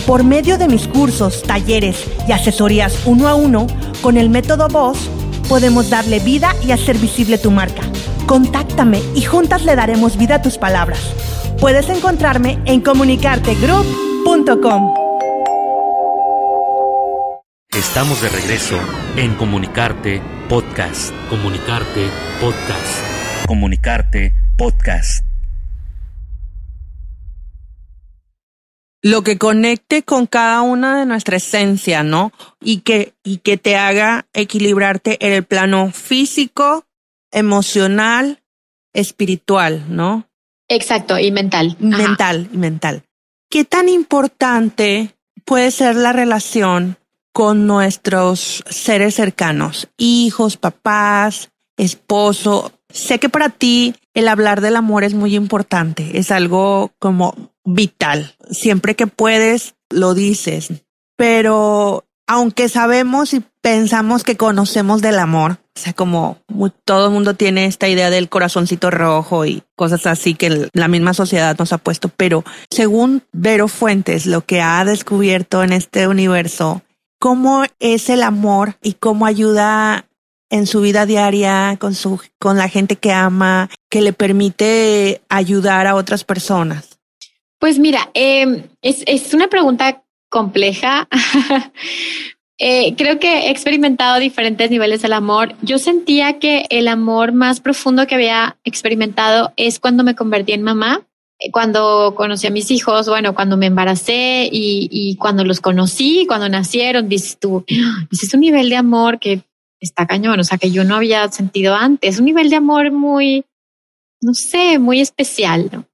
Por 0.08 0.24
medio 0.24 0.58
de 0.58 0.70
mis 0.70 0.88
cursos, 0.88 1.44
talleres 1.44 2.06
y 2.30 2.32
asesorías 2.32 3.06
uno 3.06 3.28
a 3.28 3.36
uno, 3.36 3.68
con 4.02 4.16
el 4.16 4.30
método 4.30 4.70
Voz, 4.70 5.10
podemos 5.46 5.90
darle 5.90 6.20
vida 6.20 6.54
y 6.64 6.72
hacer 6.72 6.98
visible 6.98 7.38
tu 7.38 7.52
marca. 7.52 7.84
Contáctame 8.26 9.02
y 9.14 9.24
juntas 9.24 9.64
le 9.64 9.76
daremos 9.76 10.18
vida 10.18 10.36
a 10.36 10.42
tus 10.42 10.58
palabras. 10.58 11.00
Puedes 11.60 11.90
encontrarme 11.90 12.58
en 12.66 12.82
comunicartegroup.com. 12.82 14.94
Estamos 17.72 18.22
de 18.22 18.30
regreso 18.30 18.78
en 19.18 19.36
Comunicarte 19.36 20.22
Podcast. 20.48 21.14
Comunicarte 21.30 22.08
Podcast. 22.40 23.48
Comunicarte 23.48 24.34
Podcast. 24.58 25.25
Lo 29.06 29.22
que 29.22 29.38
conecte 29.38 30.02
con 30.02 30.26
cada 30.26 30.64
una 30.64 30.98
de 30.98 31.06
nuestra 31.06 31.38
esencia, 31.38 32.02
¿no? 32.02 32.32
Y 32.60 32.80
que, 32.80 33.14
y 33.24 33.38
que 33.38 33.56
te 33.56 33.76
haga 33.76 34.26
equilibrarte 34.34 35.24
en 35.24 35.32
el 35.32 35.44
plano 35.44 35.92
físico, 35.92 36.88
emocional, 37.32 38.42
espiritual, 38.94 39.86
¿no? 39.90 40.28
Exacto, 40.68 41.20
y 41.20 41.32
mental. 41.32 41.78
Mental, 41.80 42.50
y 42.52 42.58
mental. 42.58 43.04
¿Qué 43.48 43.64
tan 43.64 43.90
importante 43.90 45.16
puede 45.46 45.70
ser 45.70 45.96
la 45.98 46.12
relación 46.12 46.98
con 47.32 47.68
nuestros 47.68 48.64
seres 48.68 49.14
cercanos, 49.14 49.88
hijos, 49.98 50.58
papás, 50.58 51.52
esposo? 51.78 52.72
Sé 52.90 53.20
que 53.20 53.30
para 53.30 53.50
ti 53.50 53.94
el 54.16 54.28
hablar 54.28 54.62
del 54.62 54.76
amor 54.76 55.04
es 55.04 55.14
muy 55.14 55.36
importante, 55.36 56.18
es 56.18 56.32
algo 56.32 56.92
como 56.98 57.54
vital. 57.66 58.36
Siempre 58.50 58.96
que 58.96 59.08
puedes, 59.08 59.76
lo 59.90 60.14
dices. 60.14 60.70
Pero 61.18 62.06
aunque 62.28 62.70
sabemos 62.70 63.34
y 63.34 63.44
pensamos 63.62 64.24
que 64.24 64.38
conocemos 64.38 65.02
del 65.02 65.20
amor, 65.20 65.58
o 65.76 65.80
sea, 65.80 65.94
como 65.94 66.38
todo 66.86 67.08
el 67.08 67.14
mundo 67.14 67.34
tiene 67.34 67.66
esta 67.66 67.88
idea 67.88 68.10
del 68.10 68.30
corazoncito 68.30 68.92
rojo 68.92 69.46
y 69.46 69.64
cosas 69.76 70.06
así 70.08 70.34
que 70.34 70.70
la 70.74 70.88
misma 70.88 71.14
sociedad 71.14 71.56
nos 71.60 71.74
ha 71.74 71.78
puesto, 71.78 72.10
pero 72.10 72.44
según 72.70 73.24
Vero 73.34 73.68
Fuentes, 73.68 74.26
lo 74.26 74.42
que 74.42 74.62
ha 74.62 74.84
descubierto 74.86 75.64
en 75.64 75.74
este 75.74 76.08
universo, 76.08 76.82
cómo 77.20 77.66
es 77.80 78.10
el 78.10 78.24
amor 78.24 78.78
y 78.82 78.94
cómo 78.94 79.26
ayuda 79.26 80.06
en 80.50 80.68
su 80.68 80.82
vida 80.82 81.06
diaria 81.06 81.76
con 81.80 81.96
su 81.96 82.22
con 82.40 82.58
la 82.58 82.70
gente 82.70 82.96
que 82.96 83.12
ama, 83.12 83.70
que 83.90 84.02
le 84.02 84.14
permite 84.14 85.22
ayudar 85.28 85.88
a 85.88 85.96
otras 85.96 86.24
personas. 86.24 86.95
Pues 87.66 87.80
mira, 87.80 88.12
eh, 88.14 88.64
es, 88.84 89.04
es 89.08 89.34
una 89.34 89.48
pregunta 89.48 90.04
compleja. 90.30 91.08
Eh, 92.58 92.96
creo 92.96 93.20
que 93.20 93.48
he 93.48 93.50
experimentado 93.50 94.18
diferentes 94.18 94.72
niveles 94.72 95.02
del 95.02 95.12
amor. 95.12 95.56
Yo 95.62 95.78
sentía 95.78 96.40
que 96.40 96.66
el 96.70 96.88
amor 96.88 97.34
más 97.34 97.60
profundo 97.60 98.08
que 98.08 98.16
había 98.16 98.56
experimentado 98.64 99.52
es 99.58 99.78
cuando 99.78 100.06
me 100.06 100.16
convertí 100.16 100.54
en 100.54 100.64
mamá, 100.64 101.06
eh, 101.38 101.52
cuando 101.52 102.14
conocí 102.16 102.48
a 102.48 102.52
mis 102.52 102.72
hijos, 102.72 103.10
bueno, 103.10 103.36
cuando 103.36 103.58
me 103.58 103.66
embaracé 103.66 104.48
y, 104.50 104.88
y 104.90 105.18
cuando 105.18 105.44
los 105.44 105.60
conocí, 105.60 106.26
cuando 106.28 106.48
nacieron, 106.48 107.10
dices 107.10 107.38
tú, 107.38 107.66
ah, 107.70 108.08
es 108.10 108.34
un 108.34 108.40
nivel 108.40 108.70
de 108.70 108.78
amor 108.78 109.20
que 109.20 109.44
está 109.82 110.08
cañón, 110.08 110.40
o 110.40 110.44
sea, 110.46 110.58
que 110.58 110.72
yo 110.72 110.86
no 110.86 110.96
había 110.96 111.30
sentido 111.34 111.76
antes, 111.76 112.20
un 112.20 112.26
nivel 112.26 112.50
de 112.50 112.56
amor 112.56 112.90
muy, 112.94 113.44
no 114.22 114.34
sé, 114.34 114.80
muy 114.80 115.02
especial, 115.02 115.70
¿no? 115.74 115.86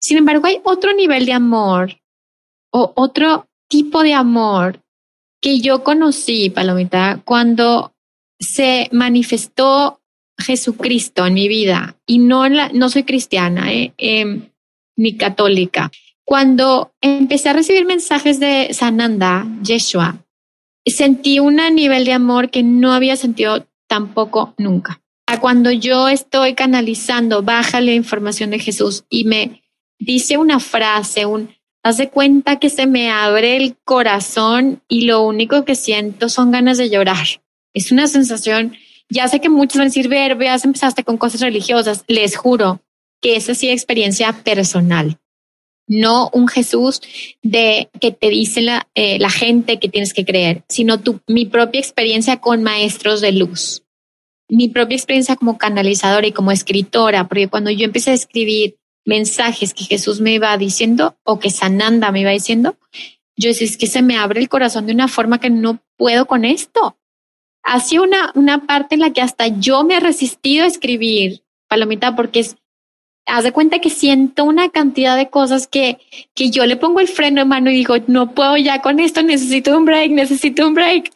Sin 0.00 0.18
embargo, 0.18 0.46
hay 0.46 0.60
otro 0.64 0.92
nivel 0.94 1.26
de 1.26 1.32
amor 1.32 2.00
o 2.70 2.92
otro 2.96 3.48
tipo 3.68 4.02
de 4.02 4.14
amor 4.14 4.80
que 5.40 5.60
yo 5.60 5.84
conocí, 5.84 6.50
Palomita, 6.50 7.20
cuando 7.24 7.94
se 8.38 8.88
manifestó 8.92 10.00
Jesucristo 10.38 11.26
en 11.26 11.34
mi 11.34 11.48
vida 11.48 11.96
y 12.06 12.18
no, 12.18 12.48
la, 12.48 12.68
no 12.70 12.88
soy 12.88 13.02
cristiana 13.02 13.72
eh, 13.72 13.92
eh, 13.98 14.50
ni 14.96 15.16
católica. 15.16 15.90
Cuando 16.24 16.92
empecé 17.00 17.48
a 17.48 17.54
recibir 17.54 17.86
mensajes 17.86 18.38
de 18.38 18.68
Sananda, 18.72 19.46
Yeshua, 19.62 20.24
sentí 20.84 21.38
un 21.38 21.56
nivel 21.74 22.04
de 22.04 22.12
amor 22.12 22.50
que 22.50 22.62
no 22.62 22.92
había 22.92 23.16
sentido 23.16 23.66
tampoco 23.88 24.54
nunca. 24.58 25.00
Cuando 25.40 25.70
yo 25.70 26.08
estoy 26.08 26.54
canalizando, 26.54 27.42
baja 27.42 27.80
la 27.80 27.92
información 27.92 28.50
de 28.50 28.58
Jesús 28.58 29.04
y 29.08 29.24
me 29.24 29.62
dice 29.98 30.38
una 30.38 30.60
frase, 30.60 31.26
un, 31.26 31.50
Hace 31.82 32.10
cuenta 32.10 32.58
que 32.58 32.70
se 32.70 32.86
me 32.86 33.10
abre 33.10 33.56
el 33.56 33.76
corazón 33.84 34.82
y 34.88 35.06
lo 35.06 35.22
único 35.22 35.64
que 35.64 35.74
siento 35.74 36.28
son 36.28 36.50
ganas 36.50 36.76
de 36.76 36.90
llorar. 36.90 37.26
Es 37.72 37.92
una 37.92 38.08
sensación, 38.08 38.74
ya 39.08 39.28
sé 39.28 39.40
que 39.40 39.48
muchos 39.48 39.78
van 39.78 39.86
a 39.86 39.90
decir, 39.90 40.08
ver, 40.08 40.34
veas, 40.34 40.64
empezaste 40.64 41.04
con 41.04 41.16
cosas 41.16 41.40
religiosas. 41.40 42.04
Les 42.08 42.36
juro 42.36 42.82
que 43.22 43.36
esa 43.36 43.54
sí 43.54 43.70
experiencia 43.70 44.32
personal. 44.32 45.18
No 45.86 46.28
un 46.34 46.48
Jesús 46.48 47.00
de 47.42 47.88
que 48.00 48.10
te 48.10 48.28
dice 48.28 48.60
la, 48.60 48.88
eh, 48.94 49.18
la 49.18 49.30
gente 49.30 49.78
que 49.78 49.88
tienes 49.88 50.12
que 50.12 50.26
creer, 50.26 50.64
sino 50.68 51.00
tu, 51.00 51.20
mi 51.26 51.46
propia 51.46 51.80
experiencia 51.80 52.38
con 52.38 52.62
maestros 52.62 53.20
de 53.20 53.32
luz. 53.32 53.84
Mi 54.50 54.68
propia 54.68 54.96
experiencia 54.96 55.36
como 55.36 55.56
canalizadora 55.56 56.26
y 56.26 56.32
como 56.32 56.50
escritora, 56.50 57.28
porque 57.28 57.48
cuando 57.48 57.70
yo 57.70 57.84
empecé 57.84 58.10
a 58.10 58.14
escribir 58.14 58.76
mensajes 59.08 59.72
que 59.72 59.84
Jesús 59.84 60.20
me 60.20 60.34
iba 60.34 60.56
diciendo 60.58 61.16
o 61.24 61.38
que 61.38 61.48
Sananda 61.48 62.12
me 62.12 62.20
iba 62.20 62.30
diciendo, 62.30 62.76
yo 63.36 63.48
decía, 63.48 63.66
es 63.66 63.78
que 63.78 63.86
se 63.86 64.02
me 64.02 64.18
abre 64.18 64.38
el 64.38 64.50
corazón 64.50 64.84
de 64.86 64.92
una 64.92 65.08
forma 65.08 65.40
que 65.40 65.48
no 65.48 65.82
puedo 65.96 66.26
con 66.26 66.44
esto. 66.44 66.98
Hacía 67.64 68.02
una, 68.02 68.30
una 68.34 68.66
parte 68.66 68.96
en 68.96 69.00
la 69.00 69.12
que 69.12 69.22
hasta 69.22 69.48
yo 69.48 69.82
me 69.82 69.96
he 69.96 70.00
resistido 70.00 70.64
a 70.64 70.68
escribir, 70.68 71.42
Palomita, 71.68 72.14
porque 72.16 72.40
es, 72.40 72.56
haz 73.28 73.44
de 73.44 73.52
cuenta 73.52 73.78
que 73.78 73.90
siento 73.90 74.44
una 74.44 74.70
cantidad 74.70 75.16
de 75.16 75.28
cosas 75.28 75.66
que, 75.66 75.98
que 76.34 76.50
yo 76.50 76.66
le 76.66 76.76
pongo 76.76 77.00
el 77.00 77.08
freno 77.08 77.42
en 77.42 77.48
mano 77.48 77.70
y 77.70 77.74
digo, 77.74 77.96
no 78.06 78.34
puedo 78.34 78.56
ya 78.56 78.80
con 78.80 78.98
esto, 78.98 79.22
necesito 79.22 79.76
un 79.76 79.84
break, 79.84 80.10
necesito 80.10 80.66
un 80.66 80.74
break. 80.74 81.12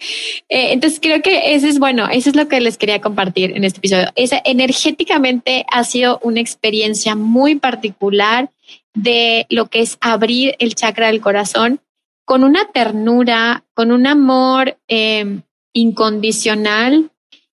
Eh, 0.48 0.72
entonces 0.72 1.00
creo 1.00 1.22
que 1.22 1.54
ese 1.54 1.68
es 1.68 1.78
bueno, 1.78 2.08
eso 2.08 2.30
es 2.30 2.36
lo 2.36 2.48
que 2.48 2.60
les 2.60 2.78
quería 2.78 3.00
compartir 3.00 3.56
en 3.56 3.64
este 3.64 3.78
episodio. 3.78 4.08
Ese 4.14 4.42
energéticamente 4.44 5.64
ha 5.70 5.84
sido 5.84 6.20
una 6.22 6.40
experiencia 6.40 7.14
muy 7.14 7.56
particular 7.56 8.50
de 8.94 9.46
lo 9.48 9.66
que 9.66 9.80
es 9.80 9.96
abrir 10.00 10.54
el 10.58 10.74
chakra 10.74 11.06
del 11.06 11.20
corazón 11.20 11.80
con 12.24 12.44
una 12.44 12.70
ternura, 12.72 13.64
con 13.74 13.90
un 13.90 14.06
amor 14.06 14.78
eh, 14.86 15.40
incondicional 15.72 17.10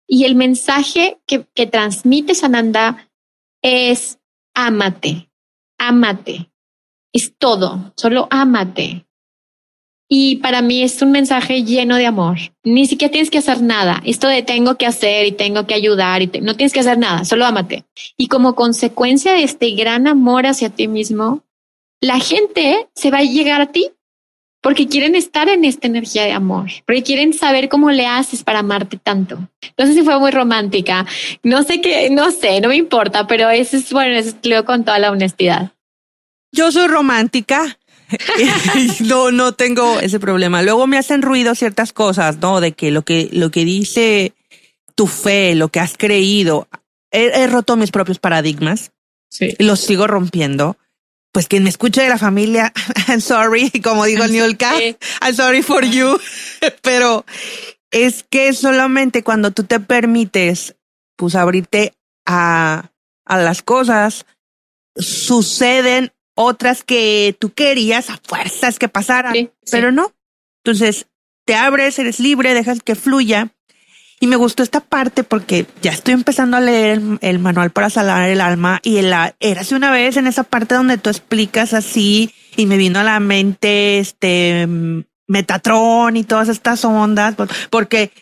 y 0.07 0.25
el 0.25 0.35
mensaje 0.35 1.19
que, 1.27 1.47
que 1.55 1.67
transmite 1.67 2.35
Sananda 2.35 3.09
es 3.63 4.19
ámate, 4.55 5.31
ámate. 5.79 6.51
Es 7.13 7.35
todo, 7.37 7.93
solo 7.97 8.27
ámate. 8.31 9.07
Y 10.09 10.37
para 10.37 10.61
mí 10.61 10.83
es 10.83 11.01
un 11.01 11.11
mensaje 11.11 11.65
lleno 11.65 11.97
de 11.97 12.07
amor. 12.07 12.37
Ni 12.65 12.87
siquiera 12.87 13.11
tienes 13.11 13.31
que 13.31 13.39
hacer 13.39 13.63
nada. 13.63 14.03
Esto 14.05 14.29
de 14.29 14.43
tengo 14.43 14.77
que 14.77 14.87
hacer 14.87 15.27
y 15.27 15.33
tengo 15.33 15.67
que 15.67 15.75
ayudar 15.75 16.21
y 16.21 16.27
no 16.43 16.55
tienes 16.55 16.73
que 16.73 16.81
hacer 16.81 16.99
nada, 16.99 17.25
solo 17.25 17.47
ámate. 17.47 17.87
Y 18.19 18.29
como 18.29 18.55
consecuencia 18.55 19.33
de 19.33 19.45
este 19.45 19.71
gran 19.71 20.07
amor 20.07 20.47
hacia 20.47 20.71
ti 20.71 20.87
mismo, 20.87 21.45
la 22.01 22.19
gente 22.19 22.89
se 22.95 23.11
va 23.11 23.19
a 23.19 23.25
llegar 23.25 23.63
a 23.63 23.73
ti 23.73 23.91
porque 24.63 24.87
quieren 24.87 25.15
estar 25.17 25.49
en 25.49 25.65
esta 25.65 25.89
energía 25.89 26.23
de 26.23 26.33
amor, 26.33 26.71
porque 26.87 27.03
quieren 27.03 27.35
saber 27.35 27.69
cómo 27.69 27.91
le 27.91 28.07
haces 28.07 28.45
para 28.45 28.61
amarte 28.61 28.97
tanto. 28.97 29.37
No 29.77 29.87
sé 29.87 29.93
si 29.93 30.03
fue 30.03 30.19
muy 30.19 30.31
romántica, 30.31 31.05
no 31.43 31.65
sé 31.65 31.81
qué, 31.81 32.09
no 32.11 32.31
sé, 32.31 32.61
no 32.61 32.69
me 32.69 32.77
importa, 32.77 33.27
pero 33.27 33.51
eso 33.51 33.77
es 33.77 33.93
bueno, 33.93 34.15
eso 34.15 34.35
lo 34.45 34.65
con 34.65 34.85
toda 34.85 34.99
la 35.01 35.11
honestidad. 35.11 35.73
Yo 36.53 36.71
soy 36.71 36.87
romántica. 36.87 37.79
no, 39.01 39.33
no 39.33 39.53
tengo 39.53 39.99
ese 39.99 40.21
problema. 40.21 40.63
Luego 40.63 40.87
me 40.87 40.99
hacen 40.99 41.23
ruido 41.23 41.55
ciertas 41.55 41.93
cosas, 41.93 42.39
¿no? 42.39 42.61
De 42.61 42.73
que 42.73 42.91
lo 42.91 43.03
que, 43.03 43.31
lo 43.33 43.51
que 43.51 43.65
dice 43.65 44.35
tu 44.95 45.07
fe, 45.07 45.55
lo 45.55 45.69
que 45.69 45.81
has 45.81 45.97
creído, 45.97 46.69
he, 47.11 47.25
he 47.25 47.47
roto 47.47 47.77
mis 47.77 47.91
propios 47.91 48.19
paradigmas. 48.19 48.93
Sí. 49.31 49.57
Los 49.59 49.81
sigo 49.81 50.07
rompiendo 50.07 50.77
pues 51.33 51.49
quien 51.49 51.65
me 51.65 51.71
escuche 51.71 52.03
de 52.03 52.09
la 52.09 52.19
familia, 52.19 52.73
I'm 53.09 53.21
sorry, 53.21 53.71
como 53.83 54.05
digo 54.05 54.27
Niolka, 54.27 54.73
I'm 55.21 55.35
sorry 55.35 55.63
for 55.63 55.85
you, 55.85 56.21
pero 56.83 57.25
es 57.91 58.23
que 58.23 58.53
solamente 58.53 59.23
cuando 59.23 59.51
tú 59.51 59.65
te 59.65 59.81
permites, 59.81 60.77
pues 61.17 61.35
abrirte 61.35 61.95
a, 62.27 62.91
a 63.25 63.39
las 63.39 63.63
cosas, 63.63 64.27
suceden 64.97 66.13
otras 66.35 66.85
que 66.85 67.37
tú 67.39 67.53
querías 67.53 68.11
a 68.11 68.21
fuerzas 68.23 68.79
que 68.79 68.89
pasaran, 68.89 69.51
pero 69.71 69.93
no. 69.93 70.13
Entonces, 70.65 71.07
te 71.45 71.55
abres, 71.55 71.99
eres 71.99 72.21
libre, 72.21 72.55
dejas 72.55 72.81
que 72.83 72.95
fluya 72.95 73.53
y 74.23 74.29
me 74.29 74.37
gustó 74.37 74.63
esta 74.63 74.79
parte 74.79 75.25
porque 75.25 75.67
ya 75.83 75.91
estoy 75.91 76.15
empezando 76.15 76.57
a 76.57 76.61
leer 76.61 77.03
el, 77.23 77.41
manual 77.41 77.73
para 77.73 77.91
salar 77.91 78.29
el 78.29 78.41
alma 78.41 78.79
y 78.85 78.99
el, 78.99 79.13
hace 79.13 79.75
una 79.75 79.91
vez 79.91 80.17
en 80.17 80.29
esa 80.29 80.45
parte 80.45 80.77
donde 80.77 80.97
tú 80.97 81.11
explicas 81.11 81.75
así 81.75 82.33
y 82.57 82.67
me 82.67 82.77
vino 82.77 83.01
a 83.01 83.03
la 83.03 83.19
mente 83.19 83.99
este 83.99 84.69
Metatron 85.27 86.17
y 86.17 86.23
todas 86.23 86.49
estas 86.49 86.85
ondas, 86.85 87.35
porque 87.69 88.13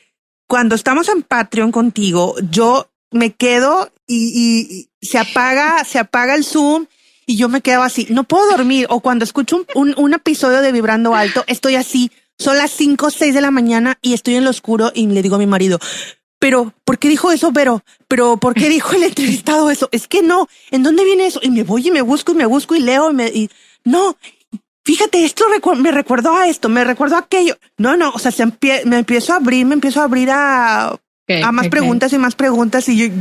cuando 0.46 0.74
estamos 0.74 1.06
en 1.10 1.22
Patreon 1.22 1.70
contigo, 1.70 2.34
yo 2.50 2.90
me 3.10 3.34
quedo 3.34 3.92
y, 4.06 4.88
se 5.02 5.18
apaga, 5.18 5.84
se 5.84 5.98
apaga 5.98 6.34
el 6.34 6.44
Zoom 6.44 6.86
y 7.26 7.36
yo 7.36 7.50
me 7.50 7.60
quedo 7.60 7.82
así. 7.82 8.06
No 8.08 8.24
puedo 8.24 8.50
dormir. 8.50 8.86
O 8.88 9.00
cuando 9.00 9.24
escucho 9.24 9.66
un, 9.74 9.94
un 9.98 10.14
episodio 10.14 10.62
de 10.62 10.72
Vibrando 10.72 11.14
Alto, 11.14 11.44
estoy 11.46 11.74
así 11.74 12.10
son 12.40 12.56
las 12.56 12.70
5 12.72 13.06
o 13.06 13.10
6 13.10 13.34
de 13.34 13.40
la 13.40 13.50
mañana 13.50 13.98
y 14.00 14.14
estoy 14.14 14.36
en 14.36 14.44
lo 14.44 14.50
oscuro 14.50 14.90
y 14.94 15.06
le 15.06 15.22
digo 15.22 15.36
a 15.36 15.38
mi 15.38 15.46
marido, 15.46 15.78
pero 16.38 16.72
¿por 16.84 16.98
qué 16.98 17.08
dijo 17.08 17.30
eso, 17.30 17.52
Pero, 17.52 17.84
Pero 18.08 18.38
¿por 18.38 18.54
qué 18.54 18.68
dijo 18.68 18.96
el 18.96 19.02
entrevistado 19.04 19.70
eso? 19.70 19.88
Es 19.92 20.08
que 20.08 20.22
no, 20.22 20.48
¿en 20.70 20.82
dónde 20.82 21.04
viene 21.04 21.26
eso? 21.26 21.38
Y 21.42 21.50
me 21.50 21.62
voy 21.62 21.86
y 21.86 21.90
me 21.90 22.00
busco 22.00 22.32
y 22.32 22.36
me 22.36 22.46
busco 22.46 22.74
y 22.74 22.80
leo 22.80 23.10
y 23.10 23.14
me, 23.14 23.28
y 23.28 23.50
no, 23.84 24.16
fíjate, 24.84 25.24
esto 25.24 25.44
me 25.76 25.92
recuerdo 25.92 26.34
a 26.34 26.48
esto, 26.48 26.70
me 26.70 26.82
recuerdo 26.82 27.16
a 27.16 27.20
aquello. 27.20 27.58
No, 27.76 27.96
no, 27.96 28.10
o 28.10 28.18
sea, 28.18 28.32
se 28.32 28.46
me 28.46 28.98
empiezo 28.98 29.34
a 29.34 29.36
abrir, 29.36 29.66
me 29.66 29.74
empiezo 29.74 30.00
a 30.00 30.04
abrir 30.04 30.30
a, 30.30 30.88
a 30.88 31.52
más 31.52 31.68
preguntas 31.68 32.12
y 32.14 32.18
más 32.18 32.34
preguntas 32.34 32.88
y 32.88 32.96
yo, 32.96 33.14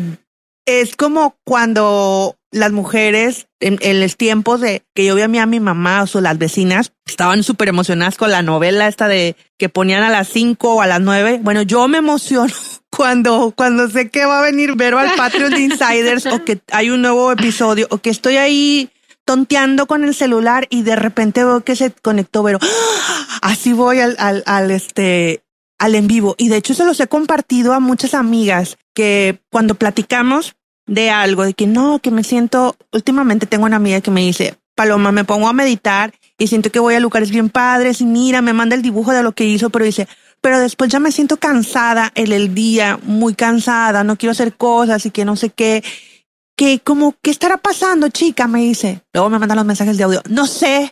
es 0.70 0.96
como 0.96 1.36
cuando 1.44 2.36
las 2.52 2.72
mujeres 2.72 3.48
en, 3.60 4.00
los 4.00 4.18
tiempos 4.18 4.62
de 4.62 4.84
que 4.96 5.06
yo 5.06 5.16
vi 5.16 5.22
a 5.22 5.28
mi, 5.28 5.40
a 5.40 5.46
mi 5.46 5.60
mamá 5.60 6.06
o 6.12 6.22
las 6.22 6.38
vecinas 6.38 6.94
estaban 7.06 7.44
súper 7.44 7.70
emocionadas 7.70 8.18
con 8.18 8.32
la 8.32 8.42
novela 8.42 8.88
esta 8.88 9.08
de 9.08 9.36
que 9.58 9.70
ponían 9.70 10.04
a 10.04 10.10
las 10.10 10.30
cinco 10.30 10.76
o 10.76 10.82
a 10.82 10.88
las 10.88 11.02
nueve. 11.02 11.40
Bueno, 11.42 11.62
yo 11.62 11.88
me 11.88 12.00
emociono 12.00 12.54
cuando, 12.90 13.54
cuando 13.56 13.90
sé 13.90 14.10
que 14.10 14.26
va 14.26 14.40
a 14.40 14.44
venir 14.44 14.76
Vero 14.76 14.98
al 14.98 15.12
Patreon 15.16 15.52
de 15.52 15.62
Insiders 15.62 16.26
o 16.26 16.44
que 16.44 16.60
hay 16.72 16.90
un 16.90 17.02
nuevo 17.02 17.32
episodio 17.32 17.88
o 17.92 18.00
que 18.00 18.10
estoy 18.10 18.38
ahí 18.38 18.90
tonteando 19.26 19.86
con 19.86 20.04
el 20.04 20.16
celular 20.16 20.66
y 20.72 20.82
de 20.82 20.96
repente 20.96 21.44
veo 21.44 21.62
que 21.62 21.76
se 21.76 21.92
conectó 21.92 22.42
Vero. 22.42 22.60
Así 23.42 23.74
voy 23.74 24.00
al, 24.00 24.16
al, 24.18 24.44
al 24.48 24.72
este, 24.72 25.44
al 25.78 25.96
en 25.96 26.08
vivo. 26.08 26.36
Y 26.38 26.50
de 26.50 26.58
hecho 26.58 26.74
se 26.74 26.86
los 26.86 27.00
he 27.00 27.08
compartido 27.08 27.74
a 27.74 27.80
muchas 27.80 28.14
amigas 28.14 28.78
que 28.94 29.40
cuando 29.52 29.76
platicamos 29.76 30.56
de 30.90 31.12
algo, 31.12 31.44
de 31.44 31.54
que 31.54 31.68
no, 31.68 32.00
que 32.00 32.12
me 32.12 32.24
siento, 32.24 32.76
últimamente 32.92 33.46
tengo 33.46 33.66
una 33.66 33.76
amiga 33.76 34.02
que 34.02 34.12
me 34.12 34.22
dice, 34.22 34.58
Paloma, 34.76 35.12
me 35.12 35.24
pongo 35.24 35.48
a 35.48 35.54
meditar 35.54 36.14
y 36.38 36.48
siento 36.48 36.72
que 36.72 36.80
voy 36.80 36.96
a 36.96 37.00
lugares 37.00 37.30
bien 37.30 37.50
padres 37.50 38.02
y 38.02 38.06
mira, 38.06 38.42
me 38.42 38.54
manda 38.54 38.76
el 38.76 38.82
dibujo 38.82 39.12
de 39.12 39.22
lo 39.22 39.34
que 39.34 39.46
hizo, 39.46 39.70
pero 39.70 39.86
dice, 39.86 40.08
pero 40.42 40.60
después 40.60 40.92
ya 40.92 41.00
me 41.00 41.12
siento 41.12 41.38
cansada 41.38 42.12
en 42.16 42.32
el 42.32 42.56
día, 42.56 43.00
muy 43.04 43.36
cansada, 43.36 44.04
no 44.04 44.18
quiero 44.18 44.32
hacer 44.32 44.56
cosas 44.56 45.06
y 45.06 45.12
que 45.12 45.26
no 45.26 45.36
sé 45.36 45.52
qué. 45.52 45.84
Que 46.56 46.80
como, 46.80 47.16
¿qué 47.22 47.32
estará 47.32 47.58
pasando, 47.58 48.10
chica? 48.10 48.48
Me 48.48 48.60
dice. 48.60 49.02
Luego 49.14 49.30
me 49.30 49.40
mandan 49.40 49.58
los 49.58 49.66
mensajes 49.66 49.98
de 49.98 50.04
audio. 50.04 50.22
No 50.30 50.46
sé, 50.46 50.92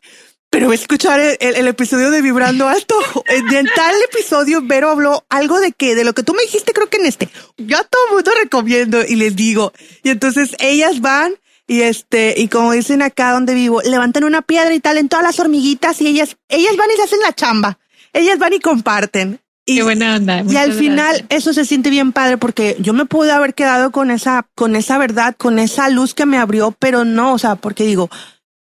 pero 0.50 0.72
escuchar 0.74 1.20
el, 1.20 1.38
el, 1.40 1.68
episodio 1.68 2.10
de 2.12 2.22
Vibrando 2.22 2.68
Alto. 2.68 2.96
En 3.30 3.68
tal 3.76 3.96
episodio, 4.12 4.62
Vero 4.64 4.90
habló 4.90 5.26
algo 5.30 5.60
de 5.60 5.72
que, 5.72 5.96
de 5.96 6.04
lo 6.04 6.14
que 6.14 6.24
tú 6.24 6.34
me 6.34 6.44
dijiste, 6.44 6.74
creo 6.74 6.90
que 6.90 6.98
en 6.98 7.06
este. 7.06 7.30
Yo 7.58 7.78
a 7.78 7.84
todo 7.84 8.02
mundo 8.12 8.32
recomiendo 8.42 9.04
y 9.06 9.16
les 9.16 9.36
digo. 9.36 9.74
Y 10.04 10.10
entonces 10.10 10.56
ellas 10.60 11.02
van 11.02 11.36
y 11.68 11.82
este, 11.82 12.34
y 12.38 12.48
como 12.48 12.72
dicen 12.72 13.02
acá 13.02 13.34
donde 13.34 13.54
vivo, 13.54 13.82
levantan 13.82 14.24
una 14.24 14.42
piedra 14.42 14.74
y 14.74 14.80
tal 14.80 14.98
en 14.98 15.10
todas 15.10 15.26
las 15.26 15.40
hormiguitas 15.40 16.00
y 16.02 16.08
ellas, 16.08 16.38
ellas 16.48 16.78
van 16.78 16.90
y 16.92 16.96
se 16.96 17.04
hacen 17.04 17.20
la 17.20 17.34
chamba. 17.34 17.78
Ellas 18.14 18.40
van 18.40 18.54
y 18.54 18.60
comparten. 18.60 19.42
Y, 19.66 19.76
Qué 19.76 19.84
buena 19.84 20.16
onda. 20.16 20.44
Y 20.48 20.56
al 20.56 20.72
final 20.72 21.26
eso 21.28 21.54
se 21.54 21.66
siente 21.66 21.90
bien 21.90 22.14
padre 22.14 22.38
porque 22.38 22.78
yo 22.80 22.94
me 22.94 23.06
pude 23.06 23.34
haber 23.34 23.54
quedado 23.54 23.92
con 23.92 24.12
esa, 24.12 24.48
con 24.56 24.78
esa 24.78 24.98
verdad, 24.98 25.36
con 25.38 25.60
esa 25.60 25.90
luz 25.90 26.14
que 26.14 26.26
me 26.26 26.38
abrió, 26.38 26.72
pero 26.80 27.04
no, 27.04 27.34
o 27.34 27.38
sea, 27.38 27.56
porque 27.58 27.84
digo, 27.84 28.10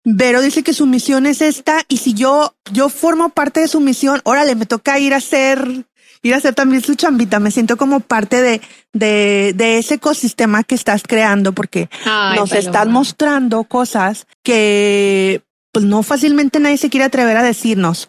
Vero 0.08 0.40
dice 0.40 0.62
que 0.62 0.72
su 0.72 0.86
misión 0.86 1.26
es 1.26 1.42
esta 1.42 1.82
y 1.88 1.96
si 1.96 2.14
yo, 2.14 2.54
yo 2.72 2.88
formo 2.88 3.30
parte 3.30 3.58
de 3.58 3.66
su 3.66 3.80
misión, 3.80 4.20
órale, 4.22 4.54
me 4.54 4.64
toca 4.64 5.00
ir 5.00 5.12
a 5.12 5.16
hacer, 5.16 5.84
ir 6.22 6.32
a 6.32 6.36
hacer 6.36 6.54
también 6.54 6.80
su 6.80 6.94
chambita. 6.94 7.40
Me 7.40 7.50
siento 7.50 7.76
como 7.76 7.98
parte 7.98 8.40
de, 8.40 8.60
de, 8.92 9.52
de 9.56 9.78
ese 9.78 9.94
ecosistema 9.94 10.62
que 10.62 10.76
estás 10.76 11.02
creando 11.02 11.54
porque 11.54 11.90
Ay, 12.04 12.38
nos 12.38 12.52
están 12.52 12.92
mostrando 12.92 13.64
cosas 13.64 14.28
que 14.44 15.42
pues 15.72 15.84
no 15.84 16.04
fácilmente 16.04 16.60
nadie 16.60 16.76
se 16.76 16.88
quiere 16.88 17.06
atrever 17.06 17.36
a 17.36 17.42
decirnos. 17.42 18.08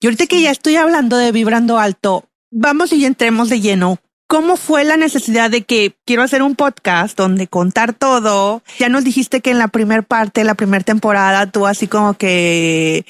Y 0.00 0.06
ahorita 0.06 0.26
que 0.26 0.42
ya 0.42 0.50
estoy 0.50 0.74
hablando 0.74 1.16
de 1.18 1.30
vibrando 1.30 1.78
alto, 1.78 2.24
vamos 2.50 2.92
y 2.92 3.04
entremos 3.04 3.48
de 3.48 3.60
lleno. 3.60 4.00
¿Cómo 4.28 4.56
fue 4.58 4.84
la 4.84 4.98
necesidad 4.98 5.50
de 5.50 5.62
que 5.62 5.96
quiero 6.04 6.22
hacer 6.22 6.42
un 6.42 6.54
podcast 6.54 7.16
donde 7.16 7.46
contar 7.48 7.94
todo? 7.94 8.62
Ya 8.78 8.90
nos 8.90 9.02
dijiste 9.04 9.40
que 9.40 9.50
en 9.50 9.58
la 9.58 9.68
primera 9.68 10.02
parte, 10.02 10.44
la 10.44 10.54
primera 10.54 10.84
temporada, 10.84 11.50
tú 11.50 11.66
así 11.66 11.86
como 11.86 12.12
que 12.14 13.06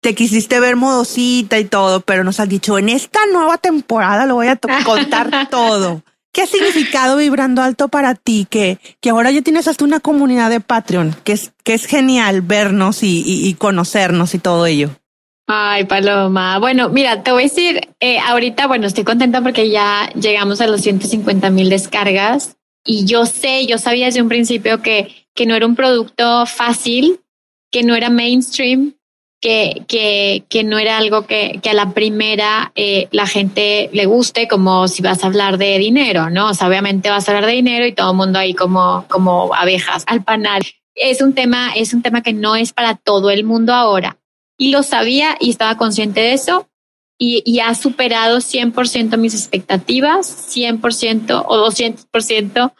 te 0.00 0.14
quisiste 0.14 0.60
ver 0.60 0.76
modosita 0.76 1.58
y 1.58 1.64
todo, 1.64 2.00
pero 2.02 2.22
nos 2.22 2.38
has 2.38 2.48
dicho 2.48 2.78
en 2.78 2.88
esta 2.88 3.18
nueva 3.32 3.58
temporada 3.58 4.26
lo 4.26 4.36
voy 4.36 4.46
a 4.46 4.56
contar 4.84 5.48
todo. 5.50 6.02
¿Qué 6.32 6.42
ha 6.42 6.46
significado 6.46 7.16
vibrando 7.16 7.60
alto 7.62 7.88
para 7.88 8.14
ti? 8.14 8.46
Que, 8.48 8.78
que 9.00 9.10
ahora 9.10 9.32
ya 9.32 9.42
tienes 9.42 9.66
hasta 9.66 9.84
una 9.84 9.98
comunidad 9.98 10.48
de 10.50 10.60
Patreon, 10.60 11.16
que 11.24 11.32
es, 11.32 11.50
que 11.64 11.74
es 11.74 11.86
genial 11.86 12.42
vernos 12.42 13.02
y, 13.02 13.22
y- 13.26 13.48
y 13.48 13.54
conocernos 13.54 14.32
y 14.36 14.38
todo 14.38 14.66
ello. 14.66 14.90
Ay, 15.52 15.82
Paloma. 15.82 16.60
Bueno, 16.60 16.90
mira, 16.90 17.24
te 17.24 17.32
voy 17.32 17.42
a 17.42 17.46
decir, 17.46 17.80
eh, 17.98 18.20
ahorita, 18.20 18.68
bueno, 18.68 18.86
estoy 18.86 19.02
contenta 19.02 19.40
porque 19.42 19.68
ya 19.68 20.08
llegamos 20.14 20.60
a 20.60 20.68
los 20.68 20.80
150 20.80 21.50
mil 21.50 21.68
descargas 21.68 22.56
y 22.84 23.04
yo 23.04 23.26
sé, 23.26 23.66
yo 23.66 23.76
sabía 23.76 24.06
desde 24.06 24.22
un 24.22 24.28
principio 24.28 24.80
que, 24.80 25.26
que 25.34 25.46
no 25.46 25.56
era 25.56 25.66
un 25.66 25.74
producto 25.74 26.46
fácil, 26.46 27.18
que 27.72 27.82
no 27.82 27.96
era 27.96 28.10
mainstream, 28.10 28.94
que, 29.40 29.82
que, 29.88 30.44
que 30.48 30.62
no 30.62 30.78
era 30.78 30.98
algo 30.98 31.26
que, 31.26 31.58
que 31.60 31.70
a 31.70 31.74
la 31.74 31.94
primera 31.94 32.70
eh, 32.76 33.08
la 33.10 33.26
gente 33.26 33.90
le 33.92 34.06
guste, 34.06 34.46
como 34.46 34.86
si 34.86 35.02
vas 35.02 35.24
a 35.24 35.26
hablar 35.26 35.58
de 35.58 35.78
dinero, 35.78 36.30
¿no? 36.30 36.50
O 36.50 36.54
sea, 36.54 36.68
obviamente 36.68 37.10
vas 37.10 37.28
a 37.28 37.32
hablar 37.32 37.46
de 37.46 37.56
dinero 37.56 37.86
y 37.86 37.92
todo 37.92 38.12
el 38.12 38.16
mundo 38.16 38.38
ahí 38.38 38.54
como, 38.54 39.04
como 39.08 39.52
abejas 39.52 40.04
al 40.06 40.22
panal. 40.22 40.62
Es 40.94 41.20
un 41.20 41.32
tema, 41.32 41.72
es 41.74 41.92
un 41.92 42.02
tema 42.02 42.22
que 42.22 42.34
no 42.34 42.54
es 42.54 42.72
para 42.72 42.94
todo 42.94 43.30
el 43.30 43.42
mundo 43.42 43.74
ahora 43.74 44.19
y 44.60 44.70
lo 44.70 44.82
sabía 44.82 45.36
y 45.40 45.48
estaba 45.48 45.78
consciente 45.78 46.20
de 46.20 46.34
eso 46.34 46.68
y, 47.18 47.60
ha 47.60 47.74
superado 47.74 48.38
100% 48.38 49.18
mis 49.18 49.34
expectativas, 49.34 50.54
100% 50.54 51.44
o 51.46 51.66
200%. 51.66 52.72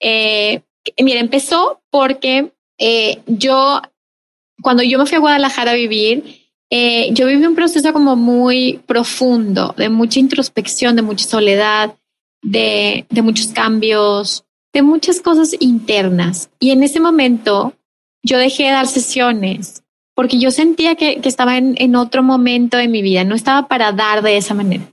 Eh, 0.00 0.62
mira, 1.02 1.20
empezó 1.20 1.80
porque 1.90 2.52
eh, 2.78 3.20
yo, 3.26 3.80
cuando 4.62 4.82
yo 4.82 4.98
me 4.98 5.06
fui 5.06 5.16
a 5.16 5.20
Guadalajara 5.20 5.72
a 5.72 5.74
vivir, 5.74 6.50
eh, 6.70 7.10
yo 7.12 7.26
viví 7.26 7.44
un 7.46 7.56
proceso 7.56 7.92
como 7.92 8.16
muy 8.16 8.80
profundo, 8.86 9.74
de 9.76 9.88
mucha 9.88 10.20
introspección, 10.20 10.94
de 10.94 11.02
mucha 11.02 11.26
soledad, 11.26 11.96
de, 12.42 13.06
de 13.08 13.22
muchos 13.22 13.48
cambios, 13.48 14.44
de 14.72 14.82
muchas 14.82 15.20
cosas 15.20 15.54
internas. 15.60 16.50
Y 16.60 16.70
en 16.70 16.82
ese 16.82 17.00
momento 17.00 17.74
yo 18.22 18.38
dejé 18.38 18.64
de 18.64 18.70
dar 18.70 18.86
sesiones 18.86 19.82
porque 20.20 20.38
yo 20.38 20.50
sentía 20.50 20.96
que, 20.96 21.22
que 21.22 21.30
estaba 21.30 21.56
en, 21.56 21.76
en, 21.78 21.96
otro 21.96 22.22
momento 22.22 22.76
de 22.76 22.88
mi 22.88 23.00
vida, 23.00 23.24
no 23.24 23.34
estaba 23.34 23.68
para 23.68 23.90
dar 23.92 24.20
de 24.20 24.36
esa 24.36 24.52
manera. 24.52 24.84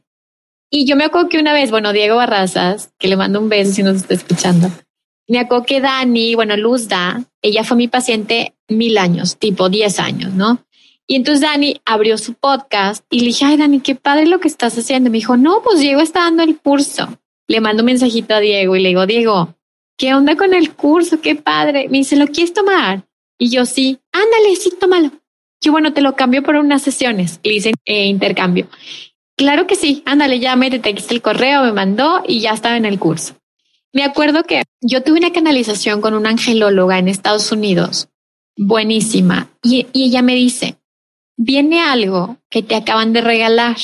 Y 0.69 0.86
yo 0.86 0.95
me 0.95 1.03
acuerdo 1.03 1.28
que 1.28 1.38
una 1.38 1.51
vez, 1.51 1.69
bueno, 1.69 1.91
Diego 1.91 2.15
Barrazas, 2.15 2.93
que 2.97 3.09
le 3.09 3.17
mando 3.17 3.41
un 3.41 3.49
beso 3.49 3.73
si 3.73 3.84
nos 3.84 3.97
está 3.97 4.13
escuchando, 4.13 4.71
me 5.28 5.39
acuerdo 5.39 5.65
que 5.65 5.82
Dani, 5.82 6.34
bueno, 6.36 6.55
Luz 6.55 6.88
Da, 6.88 7.25
ella 7.41 7.65
fue 7.65 7.75
mi 7.75 7.89
paciente 7.89 8.55
mil 8.69 8.97
años, 8.97 9.36
tipo 9.36 9.67
10 9.67 9.99
años, 9.99 10.34
¿no? 10.34 10.63
Y 11.05 11.15
entonces 11.15 11.41
Dani 11.41 11.82
abrió 11.84 12.17
su 12.17 12.34
podcast 12.34 13.03
y 13.09 13.19
le 13.19 13.25
dije, 13.25 13.43
ay, 13.43 13.57
Dani, 13.57 13.82
qué 13.82 13.95
padre 13.95 14.28
lo 14.28 14.39
que 14.39 14.47
estás 14.47 14.78
haciendo. 14.78 15.09
Me 15.09 15.17
dijo, 15.17 15.36
no, 15.36 15.61
pues 15.61 15.82
Diego 15.82 15.99
está 15.99 16.21
dando 16.21 16.43
el 16.43 16.57
curso. 16.57 17.19
Le 17.49 17.59
mando 17.59 17.84
un 17.84 17.88
mensajito 17.88 18.34
a 18.34 18.39
Diego 18.39 18.78
y 18.78 18.82
le 18.82 18.88
digo, 18.88 19.05
Diego, 19.05 19.57
¿qué 19.97 20.13
onda 20.13 20.38
con 20.38 20.53
el 20.53 20.73
curso? 20.73 21.19
Qué 21.19 21.36
padre. 21.36 21.89
Me 21.89 21.97
dice, 21.97 22.15
¿lo 22.15 22.28
quieres 22.28 22.53
tomar? 22.53 23.03
Y 23.38 23.50
yo 23.50 23.66
sí, 23.66 24.00
ándale, 24.12 24.56
sí, 24.56 24.72
tómalo. 24.80 25.12
Yo, 25.62 25.72
bueno, 25.72 25.94
te 25.94 26.02
lo 26.02 26.16
cambio 26.16 26.44
por 26.44 26.56
unas 26.56 26.82
sesiones. 26.82 27.40
Le 27.44 27.54
hice 27.54 27.74
eh, 27.86 28.06
intercambio. 28.06 28.68
Claro 29.36 29.68
que 29.68 29.76
sí, 29.76 30.02
ándale, 30.06 30.40
ya 30.40 30.54
aquí 30.54 30.90
está 30.98 31.14
el 31.14 31.22
correo, 31.22 31.64
me 31.64 31.72
mandó 31.72 32.24
y 32.28 32.40
ya 32.40 32.54
estaba 32.54 32.78
en 32.78 32.86
el 32.86 32.98
curso. 32.98 33.36
Me 33.94 34.04
acuerdo 34.04 34.44
que 34.44 34.64
yo 34.82 35.04
tuve 35.04 35.20
una 35.20 35.32
canalización 35.32 36.02
con 36.02 36.14
una 36.14 36.30
angelóloga 36.30 36.98
en 36.98 37.08
Estados 37.08 37.52
Unidos, 37.52 38.10
buenísima, 38.58 39.50
y, 39.64 39.88
y 39.94 40.06
ella 40.06 40.24
me 40.24 40.34
dice, 40.34 40.78
viene 41.38 41.82
algo 41.82 42.38
que 42.50 42.64
te 42.64 42.76
acaban 42.76 43.14
de 43.14 43.22
regalar 43.22 43.78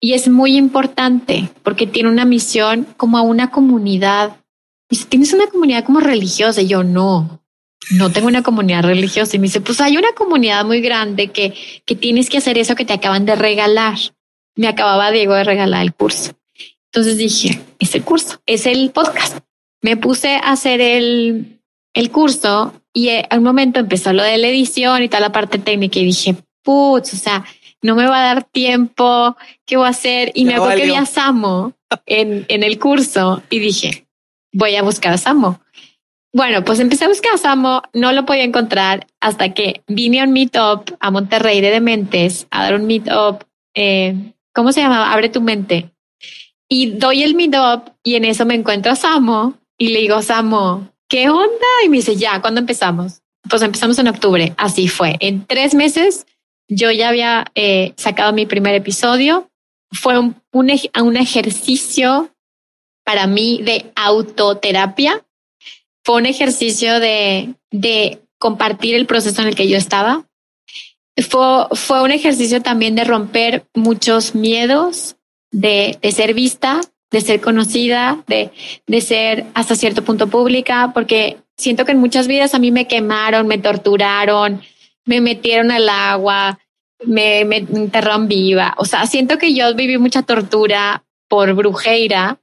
y 0.00 0.12
es 0.12 0.28
muy 0.28 0.56
importante 0.56 1.50
porque 1.62 1.86
tiene 1.86 2.08
una 2.08 2.24
misión 2.24 2.86
como 2.96 3.18
a 3.18 3.22
una 3.22 3.50
comunidad. 3.50 4.36
Dice, 4.88 5.06
tienes 5.06 5.32
una 5.32 5.48
comunidad 5.48 5.84
como 5.84 6.00
religiosa. 6.00 6.62
Y 6.62 6.68
yo 6.68 6.84
no, 6.84 7.42
no 7.90 8.10
tengo 8.10 8.28
una 8.28 8.42
comunidad 8.42 8.84
religiosa. 8.84 9.36
Y 9.36 9.38
me 9.38 9.46
dice, 9.46 9.60
pues 9.60 9.80
hay 9.80 9.96
una 9.96 10.12
comunidad 10.12 10.64
muy 10.64 10.80
grande 10.80 11.28
que, 11.28 11.54
que 11.84 11.94
tienes 11.94 12.28
que 12.28 12.38
hacer 12.38 12.58
eso 12.58 12.74
que 12.74 12.84
te 12.84 12.92
acaban 12.92 13.24
de 13.24 13.36
regalar. 13.36 13.98
Me 14.56 14.68
acababa 14.68 15.10
Diego 15.10 15.34
de 15.34 15.44
regalar 15.44 15.82
el 15.82 15.94
curso. 15.94 16.32
Entonces 16.86 17.18
dije, 17.18 17.60
es 17.78 17.94
el 17.94 18.02
curso, 18.02 18.40
es 18.46 18.66
el 18.66 18.90
podcast. 18.90 19.38
Me 19.82 19.96
puse 19.96 20.34
a 20.36 20.52
hacer 20.52 20.80
el, 20.80 21.60
el 21.94 22.10
curso 22.10 22.74
y 22.92 23.08
eh, 23.08 23.26
al 23.30 23.40
momento 23.40 23.78
empezó 23.78 24.12
lo 24.12 24.22
de 24.22 24.38
la 24.38 24.48
edición 24.48 25.02
y 25.02 25.08
toda 25.08 25.20
la 25.20 25.32
parte 25.32 25.58
técnica 25.58 25.98
y 25.98 26.06
dije, 26.06 26.34
putz, 26.62 27.14
o 27.14 27.16
sea, 27.16 27.44
no 27.82 27.94
me 27.94 28.06
va 28.06 28.18
a 28.18 28.34
dar 28.34 28.44
tiempo, 28.44 29.36
¿qué 29.64 29.76
voy 29.76 29.86
a 29.86 29.90
hacer? 29.90 30.32
Y 30.34 30.44
me 30.44 30.54
acuerdo 30.54 30.78
que 30.78 30.86
vi 30.86 30.94
a 30.94 31.06
Samo 31.06 31.74
en, 32.06 32.44
en 32.48 32.62
el 32.62 32.78
curso 32.78 33.42
y 33.50 33.60
dije, 33.60 34.06
voy 34.52 34.74
a 34.74 34.82
buscar 34.82 35.12
a 35.12 35.18
Samo. 35.18 35.60
Bueno, 36.32 36.62
pues 36.64 36.78
empecé 36.78 37.06
a 37.06 37.08
buscar 37.08 37.34
a 37.34 37.38
Samo, 37.38 37.82
no 37.94 38.12
lo 38.12 38.26
podía 38.26 38.44
encontrar 38.44 39.06
hasta 39.20 39.54
que 39.54 39.82
vine 39.86 40.20
a 40.20 40.24
un 40.24 40.32
meetup 40.32 40.94
a 41.00 41.10
Monterrey 41.10 41.60
de 41.60 41.70
Dementes 41.70 42.46
a 42.50 42.64
dar 42.64 42.74
un 42.74 42.86
meetup, 42.86 43.44
eh, 43.74 44.34
¿cómo 44.52 44.72
se 44.72 44.80
llamaba? 44.82 45.12
Abre 45.12 45.30
tu 45.30 45.40
mente. 45.40 45.90
Y 46.68 46.90
doy 46.92 47.22
el 47.22 47.34
meetup 47.34 47.90
y 48.02 48.16
en 48.16 48.26
eso 48.26 48.44
me 48.44 48.54
encuentro 48.54 48.92
a 48.92 48.96
Samo 48.96 49.54
y 49.78 49.88
le 49.88 50.00
digo, 50.00 50.20
Samo, 50.20 50.88
¿qué 51.08 51.30
onda? 51.30 51.66
Y 51.84 51.88
me 51.88 51.96
dice, 51.96 52.16
ya, 52.16 52.40
¿cuándo 52.42 52.60
empezamos? 52.60 53.22
Pues 53.48 53.62
empezamos 53.62 53.98
en 53.98 54.08
octubre, 54.08 54.52
así 54.58 54.88
fue. 54.88 55.16
En 55.20 55.46
tres 55.46 55.74
meses 55.74 56.26
yo 56.68 56.90
ya 56.90 57.08
había 57.08 57.46
eh, 57.54 57.94
sacado 57.96 58.32
mi 58.34 58.44
primer 58.44 58.74
episodio. 58.74 59.48
Fue 59.90 60.18
un, 60.18 60.36
un, 60.52 60.70
un 61.02 61.16
ejercicio 61.16 62.30
para 63.04 63.26
mí 63.26 63.62
de 63.62 63.90
autoterapia. 63.94 65.24
Fue 66.08 66.16
un 66.16 66.24
ejercicio 66.24 67.00
de, 67.00 67.52
de 67.70 68.22
compartir 68.38 68.94
el 68.94 69.04
proceso 69.04 69.42
en 69.42 69.48
el 69.48 69.54
que 69.54 69.68
yo 69.68 69.76
estaba. 69.76 70.24
Fue, 71.28 71.66
fue 71.72 72.02
un 72.02 72.10
ejercicio 72.10 72.62
también 72.62 72.94
de 72.94 73.04
romper 73.04 73.66
muchos 73.74 74.34
miedos, 74.34 75.16
de, 75.50 75.98
de 76.00 76.12
ser 76.12 76.32
vista, 76.32 76.80
de 77.10 77.20
ser 77.20 77.42
conocida, 77.42 78.24
de, 78.26 78.50
de 78.86 79.00
ser 79.02 79.44
hasta 79.52 79.74
cierto 79.74 80.02
punto 80.02 80.28
pública, 80.28 80.92
porque 80.94 81.40
siento 81.58 81.84
que 81.84 81.92
en 81.92 81.98
muchas 81.98 82.26
vidas 82.26 82.54
a 82.54 82.58
mí 82.58 82.70
me 82.70 82.86
quemaron, 82.86 83.46
me 83.46 83.58
torturaron, 83.58 84.62
me 85.04 85.20
metieron 85.20 85.70
al 85.70 85.90
agua, 85.90 86.58
me, 87.04 87.44
me 87.44 87.58
enterraron 87.58 88.28
viva. 88.28 88.74
O 88.78 88.86
sea, 88.86 89.04
siento 89.04 89.36
que 89.36 89.52
yo 89.52 89.74
viví 89.74 89.98
mucha 89.98 90.22
tortura 90.22 91.04
por 91.28 91.52
brujeira. 91.52 92.40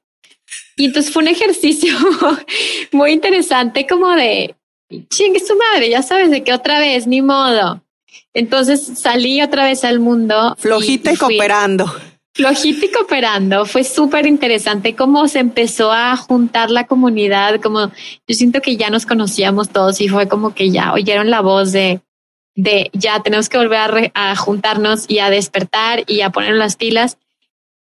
Y 0.75 0.85
entonces 0.85 1.11
fue 1.11 1.23
un 1.23 1.29
ejercicio 1.29 1.95
muy 2.91 3.11
interesante 3.11 3.87
como 3.87 4.11
de, 4.11 4.55
chingue 5.09 5.39
su 5.39 5.55
madre, 5.55 5.89
ya 5.89 6.01
sabes 6.01 6.31
de 6.31 6.43
qué 6.43 6.53
otra 6.53 6.79
vez, 6.79 7.07
ni 7.07 7.21
modo. 7.21 7.81
Entonces 8.33 8.91
salí 8.97 9.41
otra 9.41 9.65
vez 9.65 9.83
al 9.83 9.99
mundo. 9.99 10.55
Flojita 10.59 11.13
y, 11.13 11.15
cooperando. 11.15 11.91
Flojita 12.33 12.85
y 12.85 12.91
cooperando. 12.91 13.65
Fue 13.65 13.85
súper 13.85 14.25
interesante 14.25 14.93
cómo 14.95 15.27
se 15.29 15.39
empezó 15.39 15.91
a 15.91 16.15
juntar 16.17 16.69
la 16.69 16.85
comunidad, 16.85 17.61
como 17.61 17.91
yo 18.27 18.35
siento 18.35 18.61
que 18.61 18.75
ya 18.75 18.89
nos 18.89 19.05
conocíamos 19.05 19.69
todos 19.69 20.01
y 20.01 20.09
fue 20.09 20.27
como 20.27 20.53
que 20.53 20.69
ya 20.69 20.91
oyeron 20.93 21.29
la 21.29 21.39
voz 21.39 21.71
de, 21.71 22.01
de 22.55 22.89
ya 22.93 23.21
tenemos 23.21 23.47
que 23.47 23.57
volver 23.57 24.11
a, 24.13 24.35
juntarnos 24.35 25.05
y 25.07 25.19
a 25.19 25.29
despertar 25.29 26.03
y 26.07 26.21
a 26.21 26.29
poner 26.29 26.55
las 26.55 26.75
pilas. 26.75 27.17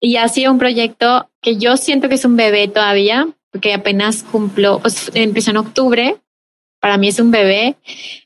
Y 0.01 0.17
ha 0.17 0.29
sido 0.29 0.53
un 0.53 0.59
proyecto 0.59 1.30
que 1.41 1.57
yo 1.57 1.77
siento 1.77 2.09
que 2.09 2.17
es 2.17 2.25
un 2.25 2.37
bebé 2.37 2.69
todavía, 2.69 3.29
porque 3.51 3.75
apenas 3.75 4.23
cumplo, 4.23 4.81
pues 4.81 5.11
empezó 5.15 5.51
en 5.51 5.57
octubre, 5.59 6.17
para 6.81 6.97
mí 6.97 7.09
es 7.09 7.21
un 7.21 7.31
bebé, 7.31 7.77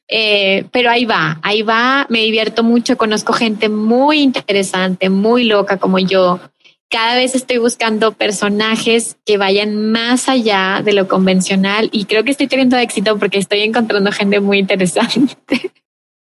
eh, 0.09 0.67
pero 0.73 0.91
ahí 0.91 1.05
va, 1.05 1.41
ahí 1.43 1.63
va, 1.63 2.07
me 2.09 2.21
divierto 2.21 2.63
mucho, 2.63 2.97
conozco 2.97 3.33
gente 3.33 3.69
muy 3.69 4.21
interesante, 4.21 5.11
muy 5.11 5.45
loca 5.45 5.79
como 5.79 5.99
yo. 5.99 6.41
Cada 6.89 7.17
vez 7.17 7.35
estoy 7.35 7.59
buscando 7.59 8.13
personajes 8.13 9.17
que 9.25 9.39
vayan 9.39 9.91
más 9.91 10.29
allá 10.29 10.83
de 10.85 10.93
lo 10.93 11.09
convencional 11.09 11.89
y 11.91 12.05
creo 12.05 12.23
que 12.23 12.31
estoy 12.31 12.47
teniendo 12.47 12.77
éxito 12.77 13.19
porque 13.19 13.39
estoy 13.39 13.61
encontrando 13.61 14.13
gente 14.13 14.39
muy 14.41 14.59
interesante. 14.59 15.37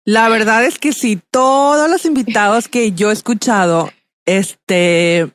La 0.06 0.30
verdad 0.30 0.64
es 0.66 0.80
que 0.80 0.94
sí, 0.94 1.20
todos 1.32 1.90
los 1.90 2.06
invitados 2.06 2.68
que 2.68 2.92
yo 2.92 3.10
he 3.10 3.14
escuchado, 3.14 3.92
este, 4.26 5.32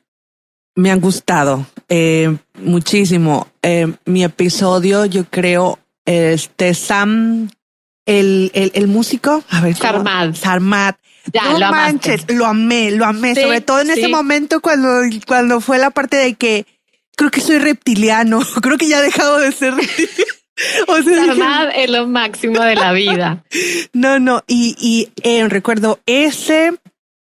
me 0.75 0.91
han 0.91 0.99
gustado 0.99 1.65
eh, 1.89 2.35
muchísimo. 2.59 3.47
Eh, 3.61 3.93
mi 4.05 4.23
episodio, 4.23 5.05
yo 5.05 5.25
creo, 5.25 5.79
este 6.05 6.73
Sam, 6.73 7.49
el, 8.05 8.51
el, 8.53 8.71
el 8.73 8.87
músico, 8.87 9.43
a 9.49 9.61
ver, 9.61 9.75
Sarmad. 9.75 10.35
Sarmad. 10.35 10.95
Ya, 11.31 11.43
no 11.51 11.59
lo 11.59 11.69
manches, 11.69 12.25
lo 12.29 12.47
amé, 12.47 12.91
lo 12.91 13.05
amé, 13.05 13.35
Sí, 13.35 13.41
sobre 13.41 13.61
todo 13.61 13.81
en 13.81 13.91
ese 13.91 14.07
momento 14.07 14.59
cuando, 14.59 15.01
cuando 15.27 15.61
fue 15.61 15.77
la 15.77 15.91
parte 15.91 16.17
de 16.17 16.33
que 16.33 16.65
creo 17.15 17.29
que 17.29 17.41
soy 17.41 17.59
reptiliano, 17.59 18.39
creo 18.61 18.77
que 18.77 18.87
ya 18.87 18.99
he 18.99 19.03
dejado 19.03 19.39
de 19.39 19.51
ser 19.51 19.75
reptiliano. 19.75 20.33
O 20.87 21.01
sea, 21.01 21.23
dije, 21.23 21.83
es 21.83 21.89
lo 21.89 22.07
máximo 22.07 22.61
de 22.61 22.75
la 22.75 22.91
vida. 22.91 23.43
no, 23.93 24.19
no, 24.19 24.43
y, 24.45 24.75
y 24.79 25.09
eh, 25.23 25.47
recuerdo 25.47 25.99
ese, 26.05 26.73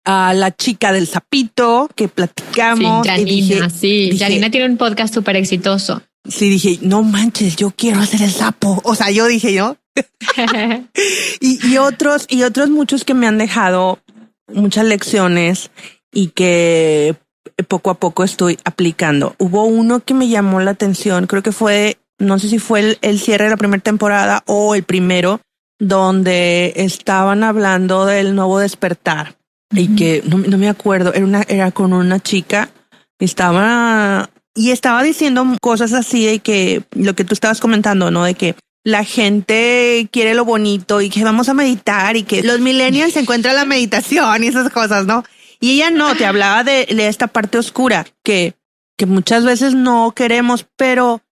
a 0.05 0.35
la 0.35 0.51
chica 0.55 0.93
del 0.93 1.07
sapito 1.07 1.89
que 1.95 2.05
Sí, 2.05 2.11
platicamos. 2.15 3.07
y 3.07 3.09
Janina, 3.09 3.25
dije- 3.31 3.71
sí. 3.71 4.11
dije- 4.11 4.25
Janina 4.25 4.51
tiene 4.51 4.67
un 4.67 4.77
podcast 4.77 5.15
súper 5.15 5.37
exitoso. 5.37 6.03
Sí, 6.29 6.49
dije, 6.51 6.79
no 6.83 7.03
manches, 7.03 7.57
yo 7.57 7.71
quiero 7.73 8.01
hacer 8.01 8.23
el 8.23 8.31
sapo. 8.31 8.81
O 8.85 8.95
sea, 8.95 9.11
yo 9.11 9.27
dije 9.27 9.53
yo. 9.53 9.77
Y, 11.41 11.59
y 11.67 11.79
otros, 11.79 12.27
y 12.29 12.43
otros 12.45 12.71
muchos 12.71 13.05
que 13.05 13.15
me 13.15 13.27
han 13.27 13.39
dejado 13.39 13.99
muchas 14.53 14.85
lecciones 14.85 15.71
y 16.13 16.29
que 16.29 17.17
poco 17.69 17.91
a 17.91 17.95
poco 17.95 18.25
estoy 18.25 18.59
aplicando. 18.65 19.35
Hubo 19.39 19.65
uno 19.65 20.01
que 20.01 20.15
me 20.15 20.29
llamó 20.29 20.61
la 20.61 20.71
atención, 20.73 21.27
creo 21.27 21.43
que 21.43 21.53
fue, 21.53 21.99
no 22.19 22.39
sé 22.39 22.49
si 22.49 22.59
fue 22.59 22.81
el, 22.81 22.99
el 23.03 23.19
cierre 23.21 23.45
de 23.45 23.51
la 23.51 23.57
primera 23.57 23.83
temporada 23.83 24.43
o 24.47 24.75
el 24.75 24.85
primero, 24.85 25.41
donde 25.81 26.73
estaban 26.77 27.43
hablando 27.43 28.05
del 28.07 28.35
nuevo 28.35 28.59
despertar 28.61 29.37
y 29.73 29.95
que 29.97 30.23
no, 30.27 30.39
no 30.39 30.59
me 30.59 30.69
acuerdo, 30.69 31.13
era 31.15 31.25
una, 31.25 31.43
era 31.49 31.71
con 31.71 31.93
una 31.93 32.21
chica, 32.21 32.71
estaba 33.19 34.31
y 34.55 34.71
estaba 34.71 35.03
diciendo 35.03 35.47
cosas 35.61 35.93
así 35.95 36.27
de 36.27 36.39
que 36.41 36.83
lo 36.93 37.15
que 37.15 37.25
tú 37.25 37.33
estabas 37.35 37.61
comentando, 37.61 38.11
¿no? 38.11 38.25
De 38.25 38.35
que 38.35 38.55
la 38.85 39.05
gente 39.05 40.09
quiere 40.13 40.35
lo 40.35 40.45
bonito 40.45 41.01
y 41.01 41.09
que 41.09 41.25
vamos 41.25 41.49
a 41.49 41.55
meditar 41.55 42.17
y 42.17 42.25
que 42.25 42.43
los 42.43 42.61
millennials 42.61 43.17
encuentran 43.17 43.55
la 43.57 43.65
meditación 43.65 44.45
y 44.45 44.49
esas 44.49 44.71
cosas, 44.71 45.07
¿no? 45.07 45.25
Y 45.61 45.77
ella 45.77 45.91
no, 45.91 46.15
te 46.17 46.27
hablaba 46.27 46.65
de, 46.65 46.87
de 46.87 47.07
esta 47.07 47.29
parte 47.29 47.57
oscura 47.57 48.05
que, 48.25 48.55
que 48.99 49.07
muchas 49.07 49.45
veces 49.45 49.75
no 49.75 50.13
queremos, 50.15 50.67
pero 50.77 51.23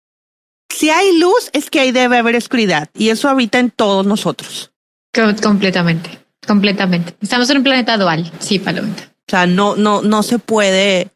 si 0.72 0.88
hay 0.91 1.18
luz 1.18 1.51
es 1.53 1.68
que 1.68 1.80
ahí 1.80 1.91
debe 1.93 2.18
haber 2.18 2.36
oscuridad 2.36 2.88
y 2.97 3.09
eso 3.09 3.28
habita 3.28 3.59
en 3.59 3.70
todos 3.70 4.07
nosotros. 4.07 4.70
Co- 5.12 5.34
completamente, 5.43 6.20
completamente. 6.47 7.14
Estamos 7.20 7.49
en 7.51 7.59
un 7.59 7.62
planeta 7.62 7.97
dual. 7.97 8.30
Sí, 8.38 8.59
Palomita. 8.59 9.05
O 9.05 9.30
sea, 9.30 9.47
no, 9.47 9.76
no, 9.76 10.03
no 10.03 10.22
se 10.22 10.38
puede, 10.38 11.11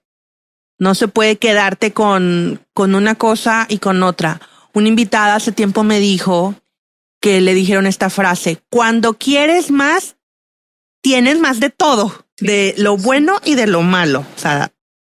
no 0.78 0.94
se 0.94 1.08
puede 1.08 1.36
quedarte 1.36 1.92
con, 1.92 2.60
con 2.72 2.94
una 2.94 3.16
cosa 3.16 3.66
y 3.68 3.78
con 3.78 4.02
otra. 4.02 4.40
Una 4.72 4.88
invitada 4.88 5.34
hace 5.34 5.52
tiempo 5.52 5.82
me 5.82 5.98
dijo 6.00 6.54
que 7.20 7.40
le 7.40 7.54
dijeron 7.54 7.86
esta 7.86 8.10
frase, 8.10 8.60
cuando 8.70 9.14
quieres 9.14 9.70
más, 9.70 10.16
tienes 11.02 11.40
más 11.40 11.58
de 11.58 11.70
todo, 11.70 12.26
de 12.38 12.74
lo 12.76 12.96
bueno 12.96 13.40
y 13.44 13.54
de 13.54 13.66
lo 13.66 13.82
malo. 13.82 14.26
O 14.36 14.38
sea, 14.38 14.72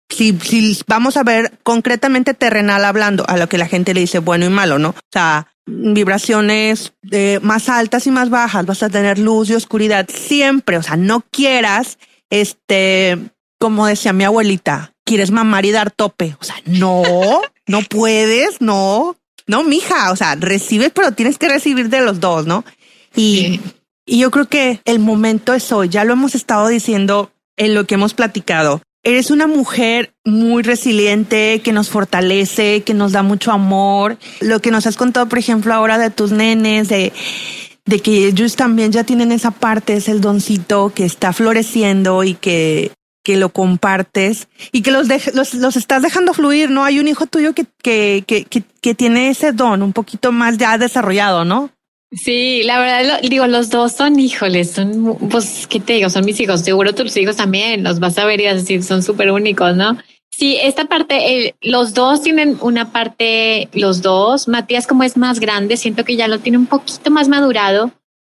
si, 0.08 0.36
si 0.40 0.78
vamos 0.86 1.16
a 1.16 1.22
ver 1.22 1.52
concretamente 1.62 2.34
terrenal 2.34 2.84
hablando 2.84 3.24
a 3.28 3.36
lo 3.36 3.48
que 3.48 3.58
la 3.58 3.68
gente 3.68 3.94
le 3.94 4.00
dice 4.00 4.18
bueno 4.18 4.44
y 4.44 4.50
malo, 4.50 4.78
¿no? 4.78 4.90
O 4.90 5.11
sea, 5.12 5.49
vibraciones 5.71 6.93
eh, 7.11 7.39
más 7.43 7.68
altas 7.68 8.07
y 8.07 8.11
más 8.11 8.31
bajas, 8.31 8.66
vas 8.66 8.83
a 8.83 8.91
tener 8.91 9.18
luz 9.18 9.51
y 9.51 9.55
oscuridad 9.55 10.09
siempre. 10.12 10.77
O 10.77 10.83
sea, 10.83 10.97
no 10.97 11.23
quieras, 11.31 11.99
este, 12.31 13.18
como 13.59 13.87
decía 13.87 14.12
mi 14.12 14.25
abuelita, 14.25 14.93
quieres 15.05 15.31
mamar 15.31 15.64
y 15.64 15.71
dar 15.71 15.91
tope. 15.91 16.37
O 16.41 16.45
sea, 16.45 16.57
no, 16.66 17.03
no 17.66 17.83
puedes, 17.83 18.61
no, 18.61 19.16
no, 19.47 19.64
mija. 19.64 20.12
O 20.12 20.16
sea, 20.16 20.35
recibes, 20.35 20.93
pero 20.95 21.12
tienes 21.12 21.39
que 21.39 21.49
recibir 21.49 21.89
de 21.89 22.01
los 22.01 22.21
dos, 22.21 22.47
¿no? 22.47 22.64
Y, 23.14 23.61
y 24.07 24.18
yo 24.18 24.31
creo 24.31 24.49
que 24.49 24.81
el 24.85 24.99
momento 24.99 25.55
es 25.55 25.73
hoy. 25.73 25.89
Ya 25.89 26.05
lo 26.05 26.12
hemos 26.12 26.35
estado 26.35 26.68
diciendo 26.68 27.33
en 27.57 27.75
lo 27.75 27.87
que 27.87 27.95
hemos 27.95 28.14
platicado. 28.14 28.83
Eres 29.03 29.30
una 29.30 29.46
mujer 29.46 30.12
muy 30.24 30.62
resiliente, 30.62 31.61
que 31.64 31.72
nos 31.72 31.88
fortalece, 31.88 32.82
que 32.82 32.92
nos 32.92 33.12
da 33.12 33.22
mucho 33.22 33.51
amor. 33.51 34.18
Lo 34.40 34.61
que 34.61 34.70
nos 34.70 34.86
has 34.86 34.96
contado, 34.96 35.26
por 35.28 35.38
ejemplo, 35.38 35.72
ahora 35.72 35.96
de 35.98 36.11
tus 36.11 36.32
nenes, 36.32 36.88
de, 36.88 37.12
de 37.86 38.01
que 38.01 38.26
ellos 38.26 38.57
también 38.57 38.92
ya 38.92 39.05
tienen 39.05 39.32
esa 39.32 39.53
parte, 39.53 39.94
es 39.94 40.09
el 40.09 40.20
doncito 40.20 40.92
que 40.94 41.07
está 41.07 41.32
floreciendo 41.32 42.24
y 42.24 42.34
que, 42.34 42.92
que 43.24 43.38
lo 43.38 43.48
compartes 43.48 44.48
y 44.70 44.82
que 44.82 44.90
los, 44.90 45.09
dej- 45.09 45.32
los, 45.32 45.55
los 45.55 45.76
estás 45.76 46.03
dejando 46.03 46.34
fluir, 46.34 46.70
¿no? 46.70 46.84
Hay 46.84 47.01
un 47.01 47.09
hijo 47.09 47.26
tuyo 47.26 47.55
que, 47.55 47.64
que, 47.82 48.22
que, 48.26 48.44
que 48.82 48.94
tiene 48.94 49.30
ese 49.30 49.53
don 49.53 49.82
un 49.82 49.94
poquito 49.94 50.30
más 50.30 50.59
ya 50.59 50.76
desarrollado, 50.76 51.46
¿no? 51.46 51.70
Sí, 52.12 52.62
la 52.64 52.80
verdad, 52.80 53.20
digo, 53.22 53.46
los 53.46 53.70
dos 53.70 53.92
son 53.92 54.18
híjoles, 54.18 54.72
son, 54.72 55.16
pues, 55.30 55.68
¿qué 55.68 55.78
te 55.78 55.92
digo? 55.92 56.11
Son 56.11 56.24
mis 56.24 56.40
hijos, 56.40 56.62
seguro 56.62 56.92
tus 56.92 57.16
hijos 57.16 57.36
también, 57.36 57.84
los 57.84 58.00
vas 58.00 58.18
a 58.18 58.24
ver 58.24 58.40
y 58.40 58.46
vas 58.46 58.54
a 58.54 58.56
decir, 58.56 58.82
son 58.82 59.02
súper 59.02 59.30
únicos, 59.30 59.76
¿no? 59.76 59.96
Sí, 60.28 60.58
esta 60.61 60.86
parte, 60.86 61.54
los 61.61 61.94
dos 61.94 62.22
tienen 62.22 62.56
una 62.61 62.90
parte, 62.90 63.68
los 63.72 64.02
dos, 64.02 64.48
Matías 64.48 64.88
como 64.88 65.04
es 65.04 65.16
más 65.16 65.38
grande, 65.38 65.76
siento 65.76 66.04
que 66.04 66.16
ya 66.16 66.26
lo 66.26 66.40
tiene 66.40 66.58
un 66.58 66.66
poquito 66.66 67.11
más 67.11 67.28
madurado 67.28 67.92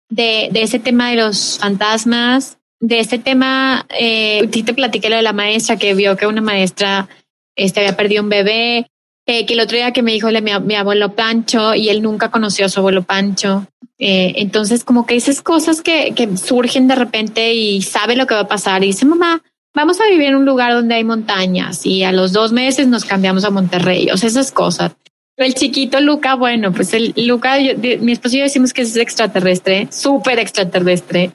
de, 0.10 0.50
de 0.52 0.64
ese 0.64 0.80
tema 0.80 1.10
de 1.10 1.18
los 1.18 1.58
fantasmas, 1.60 2.58
de 2.82 3.00
este 3.00 3.20
tema, 3.20 3.86
eh, 3.98 4.48
te 4.48 4.74
platiqué 4.74 5.10
lo 5.10 5.16
de 5.16 5.22
la 5.22 5.34
maestra 5.34 5.78
que 5.78 5.94
vio 5.94 6.18
que 6.18 6.28
una 6.28 6.42
maestra 6.42 7.08
este, 7.56 7.80
había 7.80 7.96
perdido 7.96 8.24
un 8.24 8.30
bebé, 8.30 8.91
eh, 9.26 9.46
que 9.46 9.54
el 9.54 9.60
otro 9.60 9.78
día 9.78 9.92
que 9.94 10.02
me 10.02 10.12
dijo 10.12 10.30
le- 10.32 10.42
mi, 10.42 10.52
mi 10.62 10.76
abuelo 10.76 11.14
Pancho 11.16 11.74
y 11.76 11.90
él 11.90 12.02
nunca 12.02 12.32
conoció 12.32 12.66
a 12.66 12.70
su 12.70 12.80
abuelo 12.80 13.04
Pancho. 13.04 13.68
Eh, 14.00 14.34
entonces, 14.38 14.84
como 14.84 15.06
que 15.06 15.16
esas 15.16 15.42
cosas 15.42 15.82
que, 15.82 16.14
que 16.16 16.36
surgen 16.38 16.88
de 16.88 16.96
repente 16.96 17.54
y 17.54 17.82
sabe 17.84 18.16
lo 18.16 18.26
que 18.26 18.34
va 18.34 18.42
a 18.42 18.48
pasar 18.48 18.84
y 18.84 18.88
dice, 18.88 19.06
mamá, 19.06 19.44
vamos 19.76 20.02
a 20.02 20.08
vivir 20.10 20.30
en 20.30 20.36
un 20.38 20.46
lugar 20.46 20.74
donde 20.74 20.96
hay 20.96 21.04
montañas 21.04 21.86
y 21.86 22.04
a 22.04 22.12
los 22.12 22.34
dos 22.34 22.52
meses 22.52 22.88
nos 22.88 23.06
cambiamos 23.06 23.46
a 23.46 23.52
Monterrey, 23.52 24.10
o 24.12 24.18
sea, 24.18 24.28
esas 24.28 24.52
cosas. 24.52 24.94
El 25.38 25.54
chiquito 25.54 26.00
Luca, 26.02 26.36
bueno, 26.36 26.72
pues 26.74 26.94
el 26.94 27.14
Luca, 27.16 27.60
yo- 27.60 27.74
mi 28.02 28.12
esposo 28.12 28.36
y 28.36 28.40
yo 28.40 28.44
decimos 28.46 28.74
que 28.74 28.82
es 28.82 28.96
extraterrestre, 28.98 29.88
súper 29.92 30.40
extraterrestre, 30.40 31.32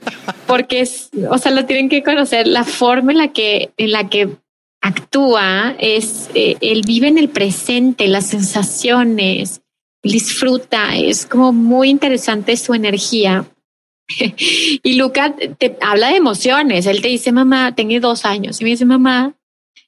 porque 0.46 0.80
es, 0.80 1.08
o 1.30 1.38
sea, 1.38 1.52
lo 1.52 1.64
tienen 1.66 1.88
que 1.88 2.02
conocer, 2.02 2.46
la 2.46 2.64
forma 2.64 3.12
en 3.12 3.18
la 3.18 3.28
que, 3.32 3.70
en 3.76 3.92
la 3.92 4.08
que 4.08 4.28
actúa 4.86 5.74
es, 5.78 6.30
eh, 6.34 6.56
él 6.60 6.82
vive 6.86 7.08
en 7.08 7.18
el 7.18 7.28
presente, 7.28 8.08
las 8.08 8.26
sensaciones, 8.26 9.62
disfruta, 10.02 10.96
es 10.96 11.26
como 11.26 11.52
muy 11.52 11.90
interesante 11.90 12.56
su 12.56 12.74
energía. 12.74 13.46
y 14.82 14.94
Luca 14.94 15.34
te, 15.34 15.76
habla 15.80 16.10
de 16.10 16.16
emociones, 16.16 16.86
él 16.86 17.02
te 17.02 17.08
dice, 17.08 17.32
mamá, 17.32 17.74
tengo 17.74 17.98
dos 18.00 18.24
años, 18.24 18.60
y 18.60 18.64
me 18.64 18.70
dice, 18.70 18.84
mamá, 18.84 19.34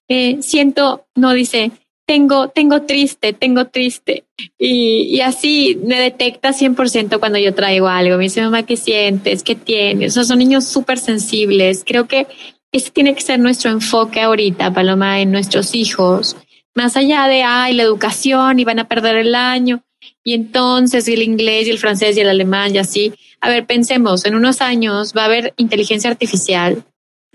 eh, 0.09 0.38
siento, 0.40 1.07
no 1.14 1.32
dice, 1.32 1.70
tengo, 2.09 2.49
tengo 2.49 2.82
triste, 2.82 3.34
tengo 3.34 3.66
triste. 3.66 4.24
Y, 4.59 5.20
así 5.20 5.78
me 5.84 6.01
detecta 6.01 6.55
100% 6.55 7.18
cuando 7.20 7.38
yo 7.38 7.55
traigo 7.55 7.86
algo. 7.86 8.16
Me 8.16 8.24
dice, 8.24 8.40
mamá, 8.40 8.62
¿qué 8.62 8.78
sientes? 8.78 9.42
¿Qué 9.42 9.55
tienes? 9.55 10.16
O 10.16 10.24
son 10.24 10.38
niños 10.38 10.64
súper 10.64 10.99
sensibles. 10.99 11.84
Creo 11.86 12.09
que 12.09 12.26
ese 12.73 12.91
tiene 12.91 13.14
que 13.14 13.23
ser 13.23 13.39
nuestro 13.41 13.71
enfoque 13.71 14.21
ahorita, 14.21 14.73
Paloma, 14.73 15.21
en 15.21 15.33
nuestros 15.33 15.75
hijos. 15.75 16.37
Más 16.75 16.97
allá 16.97 17.27
de, 17.27 17.43
ay, 17.43 17.75
la 17.75 17.83
educación 17.83 18.59
y 18.61 18.64
van 18.64 18.79
a 18.79 18.89
perder 18.89 19.16
el 19.16 19.35
año. 19.35 19.83
Y 20.23 20.35
entonces 20.35 21.09
el 21.09 21.23
inglés 21.23 21.66
y 21.66 21.71
el 21.71 21.79
francés 21.79 22.16
y 22.16 22.21
el 22.21 22.29
alemán 22.29 22.75
y 22.75 22.79
así. 22.79 23.12
A 23.41 23.49
ver, 23.49 23.66
pensemos, 23.66 24.25
en 24.27 24.35
unos 24.35 24.61
años 24.61 25.12
va 25.16 25.23
a 25.23 25.27
haber 25.27 25.55
inteligencia 25.57 26.11
artificial 26.11 26.85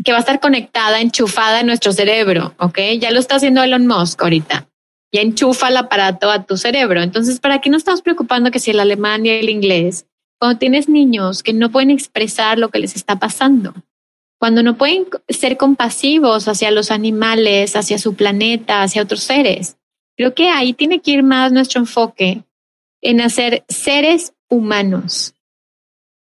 que 0.03 0.11
va 0.11 0.17
a 0.17 0.21
estar 0.21 0.39
conectada, 0.39 1.01
enchufada 1.01 1.61
en 1.61 1.67
nuestro 1.67 1.91
cerebro, 1.93 2.53
¿ok? 2.59 2.79
Ya 2.99 3.11
lo 3.11 3.19
está 3.19 3.35
haciendo 3.35 3.63
Elon 3.63 3.87
Musk 3.87 4.21
ahorita. 4.21 4.67
Ya 5.11 5.21
enchufa 5.21 5.69
el 5.69 5.77
aparato 5.77 6.31
a 6.31 6.43
tu 6.43 6.57
cerebro. 6.57 7.01
Entonces, 7.01 7.39
¿para 7.39 7.61
qué 7.61 7.69
no 7.69 7.77
estamos 7.77 8.01
preocupando 8.01 8.51
que 8.51 8.59
si 8.59 8.71
el 8.71 8.79
alemán 8.79 9.25
y 9.25 9.29
el 9.29 9.49
inglés? 9.49 10.07
Cuando 10.39 10.57
tienes 10.57 10.89
niños 10.89 11.43
que 11.43 11.53
no 11.53 11.71
pueden 11.71 11.91
expresar 11.91 12.57
lo 12.57 12.69
que 12.69 12.79
les 12.79 12.95
está 12.95 13.19
pasando, 13.19 13.73
cuando 14.43 14.61
no 14.61 14.77
pueden 14.77 15.05
ser 15.29 15.55
compasivos 15.55 16.49
hacia 16.49 16.69
los 16.69 16.91
animales, 16.91 17.77
hacia 17.77 17.97
su 17.97 18.15
planeta, 18.15 18.83
hacia 18.83 19.01
otros 19.01 19.23
seres. 19.23 19.77
Creo 20.17 20.35
que 20.35 20.49
ahí 20.49 20.73
tiene 20.73 20.99
que 20.99 21.11
ir 21.11 21.23
más 21.23 21.53
nuestro 21.53 21.79
enfoque 21.79 22.43
en 23.01 23.21
hacer 23.21 23.63
seres 23.69 24.33
humanos, 24.49 25.33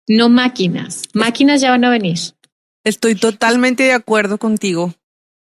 no 0.09 0.27
máquinas. 0.27 1.03
Máquinas 1.13 1.61
ya 1.61 1.69
van 1.69 1.85
a 1.85 1.89
venir. 1.89 2.17
Estoy 2.83 3.15
totalmente 3.15 3.83
de 3.83 3.93
acuerdo 3.93 4.37
contigo. 4.37 4.93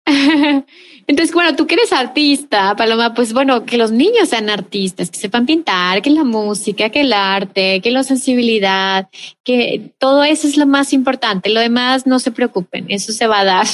Entonces, 1.09 1.35
bueno, 1.35 1.57
tú 1.57 1.67
que 1.67 1.75
eres 1.75 1.91
artista, 1.91 2.77
Paloma, 2.77 3.15
pues 3.15 3.33
bueno, 3.33 3.65
que 3.65 3.79
los 3.79 3.91
niños 3.91 4.29
sean 4.29 4.51
artistas, 4.51 5.11
que 5.11 5.19
sepan 5.19 5.47
pintar, 5.47 6.03
que 6.03 6.11
la 6.11 6.23
música, 6.23 6.91
que 6.91 7.01
el 7.01 7.15
arte, 7.15 7.81
que 7.81 7.91
la 7.91 8.03
sensibilidad, 8.03 9.09
que 9.43 9.91
todo 9.97 10.23
eso 10.23 10.47
es 10.47 10.59
lo 10.59 10.67
más 10.67 10.93
importante. 10.93 11.49
Lo 11.49 11.61
demás 11.61 12.07
no 12.07 12.19
se 12.19 12.31
preocupen, 12.31 12.85
eso 12.91 13.15
se 13.15 13.27
va 13.27 13.41
a 13.41 13.45
dar. 13.45 13.67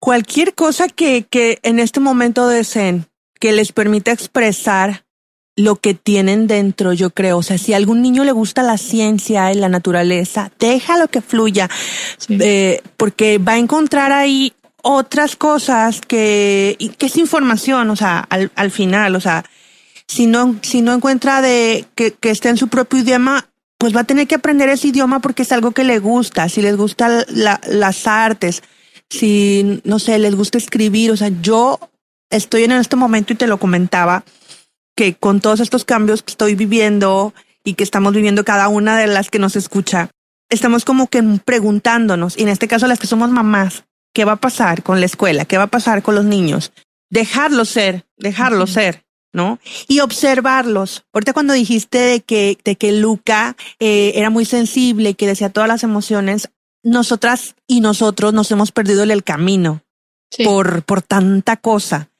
Cualquier 0.00 0.54
cosa 0.54 0.88
que, 0.88 1.22
que 1.22 1.60
en 1.62 1.78
este 1.78 2.00
momento 2.00 2.48
deseen, 2.48 3.06
que 3.38 3.52
les 3.52 3.70
permita 3.70 4.10
expresar 4.10 5.04
lo 5.54 5.76
que 5.76 5.94
tienen 5.94 6.48
dentro, 6.48 6.92
yo 6.92 7.10
creo. 7.10 7.38
O 7.38 7.42
sea, 7.44 7.58
si 7.58 7.74
a 7.74 7.76
algún 7.76 8.02
niño 8.02 8.24
le 8.24 8.32
gusta 8.32 8.64
la 8.64 8.76
ciencia 8.76 9.52
y 9.52 9.54
la 9.54 9.68
naturaleza, 9.68 10.50
déjalo 10.58 11.06
que 11.06 11.20
fluya, 11.20 11.68
eh, 12.28 12.80
porque 12.96 13.38
va 13.38 13.52
a 13.52 13.58
encontrar 13.58 14.10
ahí 14.10 14.52
otras 14.82 15.36
cosas 15.36 16.00
que, 16.00 16.76
que 16.98 17.06
es 17.06 17.16
información, 17.16 17.90
o 17.90 17.96
sea, 17.96 18.20
al, 18.30 18.50
al 18.54 18.70
final, 18.70 19.16
o 19.16 19.20
sea, 19.20 19.44
si 20.06 20.26
no, 20.26 20.56
si 20.62 20.82
no 20.82 20.92
encuentra 20.92 21.40
de 21.40 21.86
que, 21.94 22.12
que 22.12 22.30
esté 22.30 22.48
en 22.48 22.56
su 22.56 22.68
propio 22.68 23.00
idioma, 23.00 23.48
pues 23.78 23.96
va 23.96 24.00
a 24.00 24.04
tener 24.04 24.26
que 24.26 24.34
aprender 24.34 24.68
ese 24.68 24.88
idioma 24.88 25.20
porque 25.20 25.42
es 25.42 25.52
algo 25.52 25.72
que 25.72 25.84
le 25.84 25.98
gusta, 26.00 26.48
si 26.48 26.60
les 26.60 26.76
gusta 26.76 27.24
la, 27.28 27.60
las 27.66 28.06
artes, 28.06 28.62
si, 29.08 29.80
no 29.84 29.98
sé, 29.98 30.18
les 30.18 30.34
gusta 30.34 30.58
escribir, 30.58 31.10
o 31.10 31.16
sea, 31.16 31.30
yo 31.40 31.78
estoy 32.28 32.64
en 32.64 32.72
este 32.72 32.96
momento 32.96 33.32
y 33.32 33.36
te 33.36 33.46
lo 33.46 33.58
comentaba, 33.58 34.24
que 34.94 35.14
con 35.14 35.40
todos 35.40 35.60
estos 35.60 35.84
cambios 35.84 36.22
que 36.22 36.32
estoy 36.32 36.54
viviendo 36.54 37.32
y 37.64 37.74
que 37.74 37.84
estamos 37.84 38.12
viviendo 38.12 38.44
cada 38.44 38.68
una 38.68 38.98
de 38.98 39.06
las 39.06 39.30
que 39.30 39.38
nos 39.38 39.56
escucha, 39.56 40.10
estamos 40.50 40.84
como 40.84 41.06
que 41.06 41.22
preguntándonos, 41.44 42.36
y 42.36 42.42
en 42.42 42.48
este 42.48 42.68
caso 42.68 42.86
las 42.86 42.98
que 42.98 43.06
somos 43.06 43.30
mamás, 43.30 43.84
¿qué 44.12 44.24
va 44.24 44.32
a 44.32 44.40
pasar 44.40 44.82
con 44.82 45.00
la 45.00 45.06
escuela? 45.06 45.44
¿Qué 45.44 45.58
va 45.58 45.64
a 45.64 45.70
pasar 45.70 46.02
con 46.02 46.14
los 46.14 46.24
niños? 46.24 46.72
Dejarlos 47.10 47.68
ser, 47.68 48.06
dejarlos 48.16 48.70
ser, 48.70 49.04
¿no? 49.32 49.58
Y 49.88 50.00
observarlos. 50.00 51.04
Ahorita 51.12 51.32
cuando 51.32 51.54
dijiste 51.54 51.98
de 51.98 52.20
que, 52.20 52.58
de 52.64 52.76
que 52.76 52.92
Luca 52.92 53.56
eh, 53.78 54.12
era 54.14 54.30
muy 54.30 54.44
sensible 54.44 55.14
que 55.14 55.26
decía 55.26 55.50
todas 55.50 55.68
las 55.68 55.82
emociones, 55.82 56.50
nosotras 56.82 57.56
y 57.66 57.80
nosotros 57.80 58.32
nos 58.32 58.50
hemos 58.50 58.72
perdido 58.72 59.02
el 59.02 59.24
camino 59.24 59.82
por, 60.44 60.82
por 60.84 61.02
tanta 61.02 61.56
cosa. 61.56 62.10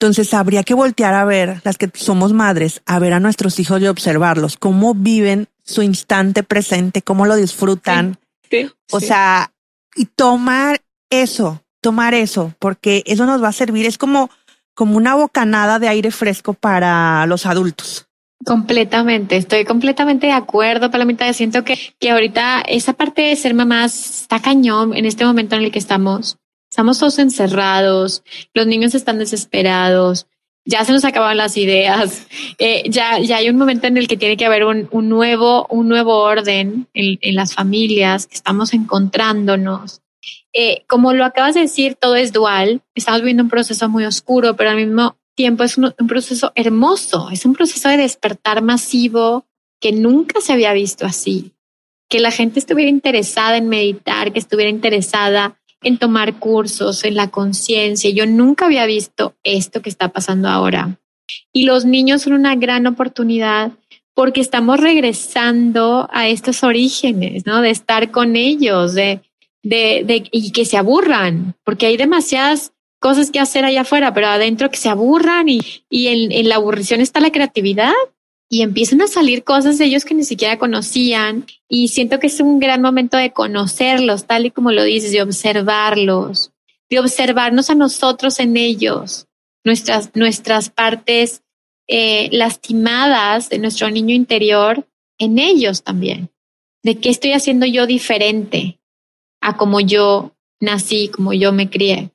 Entonces 0.00 0.32
habría 0.32 0.62
que 0.62 0.74
voltear 0.74 1.14
a 1.14 1.24
ver, 1.24 1.60
las 1.64 1.76
que 1.76 1.90
somos 1.92 2.32
madres, 2.32 2.82
a 2.86 3.00
ver 3.00 3.12
a 3.12 3.20
nuestros 3.20 3.58
hijos 3.58 3.82
y 3.82 3.88
observarlos, 3.88 4.56
cómo 4.56 4.94
viven 4.94 5.48
su 5.64 5.82
instante 5.82 6.44
presente, 6.44 7.02
cómo 7.02 7.26
lo 7.26 7.34
disfrutan. 7.34 8.16
o 8.92 9.00
sea, 9.00 9.52
y 9.96 10.04
tomar 10.04 10.80
eso, 11.10 11.62
tomar 11.80 12.14
eso, 12.14 12.54
porque 12.58 13.02
eso 13.06 13.26
nos 13.26 13.42
va 13.42 13.48
a 13.48 13.52
servir, 13.52 13.86
es 13.86 13.98
como, 13.98 14.30
como 14.74 14.96
una 14.96 15.14
bocanada 15.14 15.78
de 15.78 15.88
aire 15.88 16.10
fresco 16.10 16.54
para 16.54 17.26
los 17.26 17.46
adultos. 17.46 18.06
Completamente, 18.44 19.36
estoy 19.36 19.64
completamente 19.64 20.28
de 20.28 20.32
acuerdo, 20.32 20.90
Palomita. 20.90 21.30
Siento 21.32 21.64
que, 21.64 21.76
que 21.98 22.10
ahorita 22.10 22.60
esa 22.60 22.92
parte 22.92 23.22
de 23.22 23.36
ser 23.36 23.52
mamás 23.52 24.22
está 24.22 24.40
cañón 24.40 24.96
en 24.96 25.06
este 25.06 25.24
momento 25.24 25.56
en 25.56 25.64
el 25.64 25.72
que 25.72 25.80
estamos. 25.80 26.38
Estamos 26.70 26.98
todos 26.98 27.18
encerrados, 27.18 28.22
los 28.54 28.66
niños 28.66 28.94
están 28.94 29.18
desesperados, 29.18 30.26
ya 30.68 30.84
se 30.84 30.92
nos 30.92 31.04
acaban 31.04 31.38
las 31.38 31.56
ideas, 31.56 32.26
eh, 32.58 32.84
ya, 32.88 33.18
ya 33.18 33.38
hay 33.38 33.48
un 33.48 33.56
momento 33.56 33.86
en 33.86 33.96
el 33.96 34.06
que 34.06 34.18
tiene 34.18 34.36
que 34.36 34.44
haber 34.44 34.64
un, 34.64 34.86
un 34.90 35.08
nuevo, 35.08 35.66
un 35.70 35.88
nuevo 35.88 36.18
orden 36.18 36.86
en, 36.92 37.18
en, 37.22 37.34
las 37.34 37.54
familias, 37.54 38.28
estamos 38.30 38.74
encontrándonos. 38.74 40.02
Eh, 40.60 40.82
como 40.88 41.12
lo 41.12 41.24
acabas 41.24 41.54
de 41.54 41.60
decir, 41.60 41.94
todo 41.94 42.16
es 42.16 42.32
dual, 42.32 42.82
estamos 42.96 43.20
viviendo 43.20 43.44
un 43.44 43.48
proceso 43.48 43.88
muy 43.88 44.04
oscuro, 44.04 44.56
pero 44.56 44.70
al 44.70 44.76
mismo 44.76 45.16
tiempo 45.36 45.62
es 45.62 45.78
un, 45.78 45.94
un 45.96 46.06
proceso 46.08 46.50
hermoso, 46.56 47.30
es 47.30 47.44
un 47.46 47.52
proceso 47.54 47.88
de 47.88 47.98
despertar 47.98 48.60
masivo 48.60 49.46
que 49.80 49.92
nunca 49.92 50.40
se 50.40 50.52
había 50.52 50.72
visto 50.72 51.06
así, 51.06 51.52
que 52.08 52.18
la 52.18 52.32
gente 52.32 52.58
estuviera 52.58 52.90
interesada 52.90 53.56
en 53.56 53.68
meditar, 53.68 54.32
que 54.32 54.40
estuviera 54.40 54.68
interesada 54.68 55.60
en 55.80 55.96
tomar 55.96 56.40
cursos, 56.40 57.04
en 57.04 57.14
la 57.14 57.30
conciencia. 57.30 58.10
Yo 58.10 58.26
nunca 58.26 58.64
había 58.64 58.84
visto 58.84 59.36
esto 59.44 59.80
que 59.80 59.90
está 59.90 60.08
pasando 60.08 60.48
ahora. 60.48 60.98
Y 61.52 61.66
los 61.66 61.84
niños 61.84 62.22
son 62.22 62.32
una 62.32 62.56
gran 62.56 62.88
oportunidad 62.88 63.70
porque 64.12 64.40
estamos 64.40 64.80
regresando 64.80 66.08
a 66.10 66.26
estos 66.26 66.64
orígenes, 66.64 67.46
¿no? 67.46 67.62
De 67.62 67.70
estar 67.70 68.10
con 68.10 68.34
ellos, 68.34 68.94
de, 68.94 69.20
de, 69.62 70.02
de, 70.04 70.24
y 70.30 70.52
que 70.52 70.64
se 70.64 70.76
aburran, 70.76 71.54
porque 71.64 71.86
hay 71.86 71.96
demasiadas 71.96 72.72
cosas 73.00 73.30
que 73.30 73.40
hacer 73.40 73.64
allá 73.64 73.82
afuera, 73.82 74.12
pero 74.14 74.26
adentro 74.26 74.70
que 74.70 74.76
se 74.76 74.88
aburran 74.88 75.48
y, 75.48 75.60
y 75.88 76.08
en, 76.08 76.32
en 76.32 76.48
la 76.48 76.56
aburrición 76.56 77.00
está 77.00 77.20
la 77.20 77.32
creatividad 77.32 77.92
y 78.50 78.62
empiezan 78.62 79.02
a 79.02 79.08
salir 79.08 79.44
cosas 79.44 79.78
de 79.78 79.84
ellos 79.84 80.04
que 80.04 80.14
ni 80.14 80.24
siquiera 80.24 80.58
conocían 80.58 81.46
y 81.68 81.88
siento 81.88 82.18
que 82.18 82.28
es 82.28 82.40
un 82.40 82.58
gran 82.58 82.80
momento 82.80 83.16
de 83.16 83.32
conocerlos, 83.32 84.26
tal 84.26 84.46
y 84.46 84.50
como 84.50 84.72
lo 84.72 84.84
dices, 84.84 85.12
de 85.12 85.22
observarlos, 85.22 86.52
de 86.88 86.98
observarnos 86.98 87.70
a 87.70 87.74
nosotros 87.74 88.40
en 88.40 88.56
ellos, 88.56 89.26
nuestras, 89.64 90.16
nuestras 90.16 90.70
partes 90.70 91.42
eh, 91.88 92.28
lastimadas 92.32 93.48
de 93.50 93.58
nuestro 93.58 93.90
niño 93.90 94.14
interior 94.14 94.86
en 95.18 95.38
ellos 95.38 95.82
también, 95.82 96.30
de 96.82 96.98
qué 96.98 97.10
estoy 97.10 97.32
haciendo 97.32 97.66
yo 97.66 97.86
diferente 97.86 98.77
a 99.40 99.56
como 99.56 99.80
yo 99.80 100.32
nací, 100.60 101.08
como 101.08 101.32
yo 101.32 101.52
me 101.52 101.70
crié. 101.70 102.10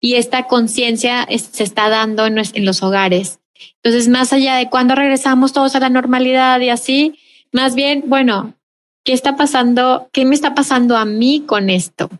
Y 0.00 0.14
esta 0.14 0.44
conciencia 0.44 1.26
se 1.30 1.62
está 1.62 1.88
dando 1.88 2.26
en, 2.26 2.38
en 2.38 2.64
los 2.64 2.82
hogares 2.82 3.38
entonces, 3.82 4.08
más 4.08 4.32
allá 4.32 4.56
de 4.56 4.68
cuando 4.68 4.94
regresamos 4.94 5.52
todos 5.52 5.74
a 5.74 5.80
la 5.80 5.88
normalidad 5.88 6.60
y 6.60 6.70
así, 6.70 7.18
más 7.52 7.74
bien, 7.74 8.04
bueno, 8.06 8.54
¿qué 9.04 9.12
está 9.12 9.36
pasando? 9.36 10.08
¿Qué 10.12 10.24
me 10.24 10.34
está 10.34 10.54
pasando 10.54 10.96
a 10.96 11.04
mí 11.04 11.44
con 11.46 11.70
esto? 11.70 12.10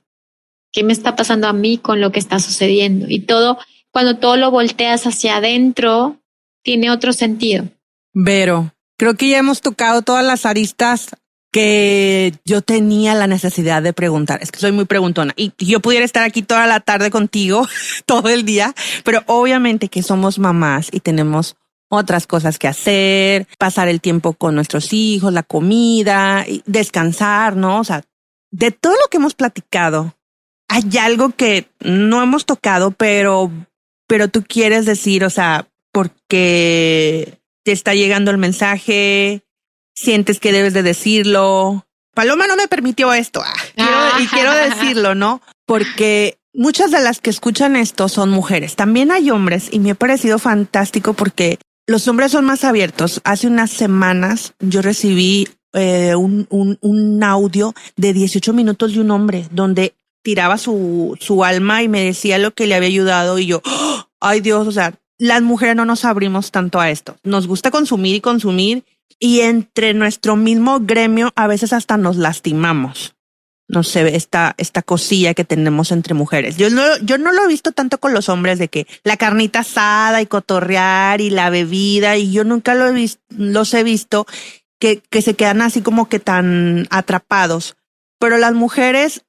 ¿Qué 0.73 0.83
me 0.85 0.93
está 0.93 1.17
pasando 1.17 1.49
a 1.49 1.53
mí 1.53 1.79
con 1.79 2.01
lo 2.01 2.13
que 2.13 2.19
está 2.19 2.39
sucediendo? 2.39 3.07
Y 3.09 3.21
todo, 3.21 3.59
cuando 3.91 4.17
todo 4.19 4.37
lo 4.37 4.51
volteas 4.51 5.07
hacia 5.07 5.37
adentro, 5.37 6.21
tiene 6.63 6.91
otro 6.91 7.13
sentido. 7.13 7.69
Vero, 8.13 8.73
creo 8.97 9.15
que 9.15 9.29
ya 9.29 9.39
hemos 9.39 9.61
tocado 9.61 10.03
todas 10.03 10.25
las 10.25 10.47
aristas 10.47 11.11
que 11.51 12.35
yo 12.45 12.63
tenía 12.63 13.15
la 13.15 13.27
necesidad 13.27 13.83
de 13.83 13.93
preguntar. 13.93 14.41
Es 14.43 14.53
que 14.53 14.61
soy 14.61 14.73
muy 14.73 14.85
preguntona 14.85 15.33
y 15.37 15.53
yo 15.59 15.81
pudiera 15.81 16.05
estar 16.05 16.23
aquí 16.23 16.43
toda 16.43 16.67
la 16.67 16.81
tarde 16.81 17.11
contigo, 17.11 17.67
todo 18.07 18.29
el 18.29 18.45
día, 18.45 18.75
pero 19.05 19.23
obviamente 19.27 19.89
que 19.89 20.03
somos 20.03 20.39
mamás 20.39 20.89
y 20.93 21.01
tenemos 21.01 21.57
otras 21.89 22.27
cosas 22.27 22.59
que 22.59 22.69
hacer, 22.69 23.49
pasar 23.59 23.89
el 23.89 24.01
tiempo 24.01 24.35
con 24.35 24.55
nuestros 24.55 24.93
hijos, 24.93 25.33
la 25.33 25.43
comida, 25.43 26.45
descansar, 26.67 27.57
¿no? 27.57 27.81
O 27.81 27.85
sea, 27.85 28.03
de 28.51 28.71
todo 28.71 28.93
lo 28.93 29.09
que 29.11 29.17
hemos 29.17 29.35
platicado, 29.35 30.15
hay 30.69 30.99
algo 30.99 31.31
que 31.31 31.69
no 31.81 32.23
hemos 32.23 32.45
tocado, 32.45 32.91
pero, 32.91 33.51
pero 34.07 34.29
tú 34.29 34.45
quieres 34.47 34.85
decir, 34.85 35.25
o 35.25 35.31
sea, 35.31 35.67
porque 35.93 37.39
te 37.63 37.73
está 37.73 37.95
llegando 37.95 38.31
el 38.31 38.39
mensaje, 38.39 39.43
sientes 39.99 40.41
que 40.41 40.53
debes 40.53 40.75
de 40.75 40.83
decirlo. 40.83 41.87
Paloma 42.15 42.47
no 42.47 42.57
me 42.57 42.69
permitió 42.69 43.13
esto 43.13 43.43
ah, 43.45 44.19
y 44.21 44.27
quiero 44.29 44.53
decirlo, 44.53 45.15
¿no? 45.15 45.41
Porque 45.67 46.39
muchas 46.53 46.91
de 46.91 47.01
las 47.01 47.21
que 47.21 47.31
escuchan 47.31 47.77
esto 47.77 48.09
son 48.09 48.31
mujeres. 48.31 48.77
También 48.77 49.11
hay 49.11 49.31
hombres 49.31 49.69
y 49.71 49.79
me 49.79 49.93
ha 49.93 49.95
parecido 49.95 50.39
fantástico 50.39 51.15
porque 51.15 51.59
los 51.87 52.07
hombres 52.09 52.33
son 52.33 52.45
más 52.45 52.65
abiertos. 52.65 53.21
Hace 53.25 53.47
unas 53.47 53.71
semanas 53.71 54.55
yo 54.61 54.83
recibí 54.83 55.49
eh, 55.75 56.15
un, 56.15 56.47
un, 56.51 56.79
un, 56.81 57.23
audio 57.23 57.75
de 57.97 58.13
18 58.13 58.53
minutos 58.53 58.95
de 58.95 59.01
un 59.01 59.11
hombre 59.11 59.47
donde 59.51 59.95
tiraba 60.23 60.59
su, 60.59 61.17
su 61.21 61.45
alma 61.45 61.83
y 61.83 61.89
me 61.89 62.05
decía 62.05 62.39
lo 62.39 62.53
que 62.53 62.67
le 62.67 62.75
había 62.75 62.89
ayudado 62.89 63.39
y 63.39 63.47
yo, 63.47 63.63
¡Oh! 63.65 64.09
ay 64.21 64.41
Dios, 64.41 64.67
o 64.67 64.73
sea, 64.73 64.95
las 65.19 65.43
mujeres 65.43 65.77
no 65.77 65.85
nos 65.85 66.05
abrimos 66.05 66.51
tanto 66.51 66.81
a 66.81 66.91
esto. 66.91 67.17
Nos 67.23 67.47
gusta 67.47 67.71
consumir 67.71 68.15
y 68.15 68.21
consumir 68.21 68.85
y 69.19 69.41
entre 69.41 69.95
nuestro 69.95 70.37
mismo 70.37 70.81
gremio 70.81 71.33
a 71.37 71.47
veces 71.47 71.73
hasta 71.73 71.97
nos 71.97 72.17
lastimamos. 72.17 73.15
No 73.71 73.83
sé, 73.83 74.17
esta, 74.17 74.55
esta 74.57 74.81
cosilla 74.81 75.35
que 75.35 75.45
tenemos 75.45 75.93
entre 75.93 76.15
mujeres. 76.15 76.57
Yo 76.57 76.71
no, 76.71 76.83
yo 77.03 77.19
no 77.19 77.33
lo 77.33 77.45
he 77.45 77.49
visto 77.49 77.73
tanto 77.73 77.99
con 77.99 78.15
los 78.15 78.31
hombres 78.31 78.59
de 78.59 78.69
que 78.69 78.87
la 79.05 79.19
carnita 79.19 79.61
asada 79.61 80.23
y 80.23 80.27
cotorrear 80.27 81.21
y 81.21 81.29
la 81.29 81.51
bebida 81.51 82.17
y 82.17 82.33
yo 82.33 82.45
nunca 82.45 82.75
lo 82.75 82.87
he 82.87 82.93
visto, 82.93 83.23
los 83.29 83.75
he 83.75 83.83
visto 83.83 84.27
que, 84.79 85.03
que 85.11 85.21
se 85.21 85.35
quedan 85.35 85.61
así 85.61 85.83
como 85.83 86.09
que 86.09 86.19
tan 86.19 86.87
atrapados. 86.91 87.77
Pero 88.19 88.39
las 88.39 88.55
mujeres 88.55 89.27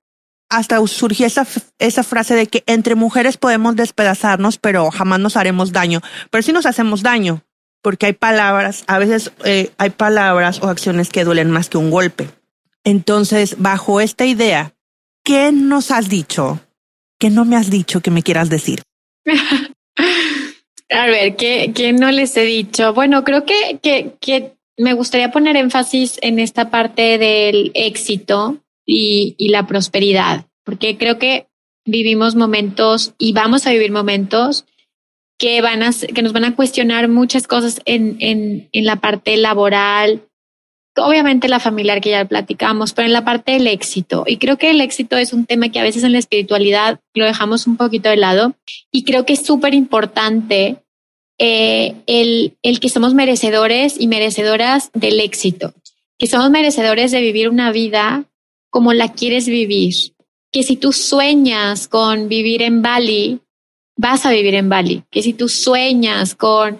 hasta 0.49 0.86
surgió 0.88 1.27
esa, 1.27 1.45
esa 1.77 2.03
frase 2.03 2.34
de 2.34 2.47
que 2.47 2.63
entre 2.65 2.95
mujeres 2.95 3.38
podemos 3.38 3.75
despedazarnos, 3.75 4.57
pero 4.57 4.89
jamás 4.89 5.19
nos 5.19 5.38
haremos 5.38 5.71
daño. 5.71 6.01
Pero 6.32 6.41
sí 6.41 6.51
nos 6.51 6.65
hacemos 6.65 7.03
daño, 7.03 7.43
porque 7.82 8.07
hay 8.07 8.13
palabras, 8.13 8.84
a 8.88 8.99
veces 8.99 9.32
eh, 9.45 9.71
hay 9.77 9.89
palabras 9.91 10.61
o 10.61 10.67
acciones 10.67 11.09
que 11.09 11.23
duelen 11.23 11.51
más 11.51 11.69
que 11.69 11.77
un 11.77 11.91
golpe. 11.91 12.30
Entonces, 12.84 13.55
bajo 13.59 14.01
esta 14.01 14.25
idea, 14.25 14.73
¿qué 15.23 15.51
nos 15.51 15.91
has 15.91 16.09
dicho? 16.09 16.59
¿Qué 17.19 17.30
no 17.30 17.45
me 17.45 17.55
has 17.55 17.69
dicho 17.69 18.01
que 18.01 18.11
me 18.11 18.23
quieras 18.23 18.49
decir? 18.49 18.82
A 20.91 21.05
ver, 21.05 21.36
¿qué, 21.36 21.71
¿qué, 21.75 21.93
no 21.93 22.09
les 22.09 22.36
he 22.36 22.43
dicho? 22.43 22.93
Bueno, 22.93 23.23
creo 23.23 23.45
que, 23.45 23.80
que, 23.82 24.15
que 24.19 24.53
me 24.75 24.93
gustaría 24.93 25.32
poner 25.32 25.55
énfasis 25.55 26.17
en 26.21 26.39
esta 26.39 26.71
parte 26.71 27.19
del 27.19 27.71
éxito 27.75 28.57
y, 28.86 29.36
y 29.38 29.49
la 29.49 29.67
prosperidad, 29.67 30.47
porque 30.63 30.97
creo 30.97 31.19
que 31.19 31.47
vivimos 31.86 32.36
momentos 32.36 33.13
y 33.19 33.34
vamos 33.34 33.67
a 33.67 33.71
vivir 33.71 33.91
momentos 33.91 34.65
que 35.39 35.61
van 35.61 35.81
a 35.81 35.91
que 35.91 36.21
nos 36.21 36.33
van 36.33 36.43
a 36.43 36.55
cuestionar 36.55 37.07
muchas 37.07 37.47
cosas 37.47 37.81
en, 37.85 38.17
en, 38.19 38.85
la 38.85 38.97
parte 38.97 39.37
laboral, 39.37 40.21
obviamente 40.97 41.47
la 41.47 41.61
familiar 41.61 42.01
que 42.01 42.09
ya 42.09 42.25
platicamos, 42.25 42.93
pero 42.93 43.07
en 43.07 43.13
la 43.13 43.23
parte 43.23 43.53
del 43.53 43.65
éxito. 43.67 44.25
Y 44.27 44.37
creo 44.37 44.57
que 44.57 44.69
el 44.69 44.81
éxito 44.81 45.17
es 45.17 45.31
un 45.31 45.45
tema 45.45 45.69
que 45.69 45.79
a 45.79 45.83
veces 45.83 46.03
en 46.03 46.11
la 46.11 46.19
espiritualidad 46.19 46.99
lo 47.13 47.25
dejamos 47.25 47.67
un 47.67 47.77
poquito 47.77 48.09
de 48.09 48.17
lado. 48.17 48.53
Y 48.91 49.05
creo 49.05 49.25
que 49.25 49.33
es 49.33 49.45
súper 49.45 49.73
importante 49.73 50.75
eh, 51.37 51.95
el, 52.05 52.57
el 52.61 52.81
que 52.81 52.89
somos 52.89 53.13
merecedores 53.13 53.95
y 53.97 54.07
merecedoras 54.07 54.91
del 54.93 55.21
éxito, 55.21 55.73
que 56.17 56.27
somos 56.27 56.49
merecedores 56.49 57.11
de 57.11 57.21
vivir 57.21 57.47
una 57.47 57.71
vida 57.71 58.25
como 58.69 58.91
la 58.91 59.13
quieres 59.13 59.47
vivir. 59.47 59.95
Que 60.51 60.63
si 60.63 60.75
tú 60.75 60.91
sueñas 60.91 61.87
con 61.87 62.27
vivir 62.27 62.61
en 62.61 62.81
Bali, 62.81 63.39
vas 64.00 64.26
a 64.26 64.32
vivir 64.32 64.56
en 64.56 64.70
Bali. 64.70 65.04
Que 65.12 65.22
si 65.22 65.34
tú 65.34 65.50
sueñas 65.50 66.34
con, 66.34 66.78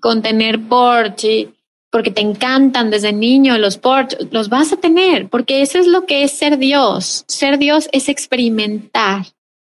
con 0.00 0.20
tener 0.20 0.60
Porsche, 0.60 1.50
porque 1.90 2.10
te 2.10 2.20
encantan 2.20 2.90
desde 2.90 3.12
niño 3.12 3.56
los 3.56 3.78
Porsche, 3.78 4.18
los 4.32 4.48
vas 4.48 4.72
a 4.72 4.76
tener, 4.76 5.28
porque 5.28 5.62
eso 5.62 5.78
es 5.78 5.86
lo 5.86 6.06
que 6.06 6.24
es 6.24 6.32
ser 6.32 6.58
Dios. 6.58 7.24
Ser 7.28 7.58
Dios 7.58 7.88
es 7.92 8.08
experimentar, 8.08 9.26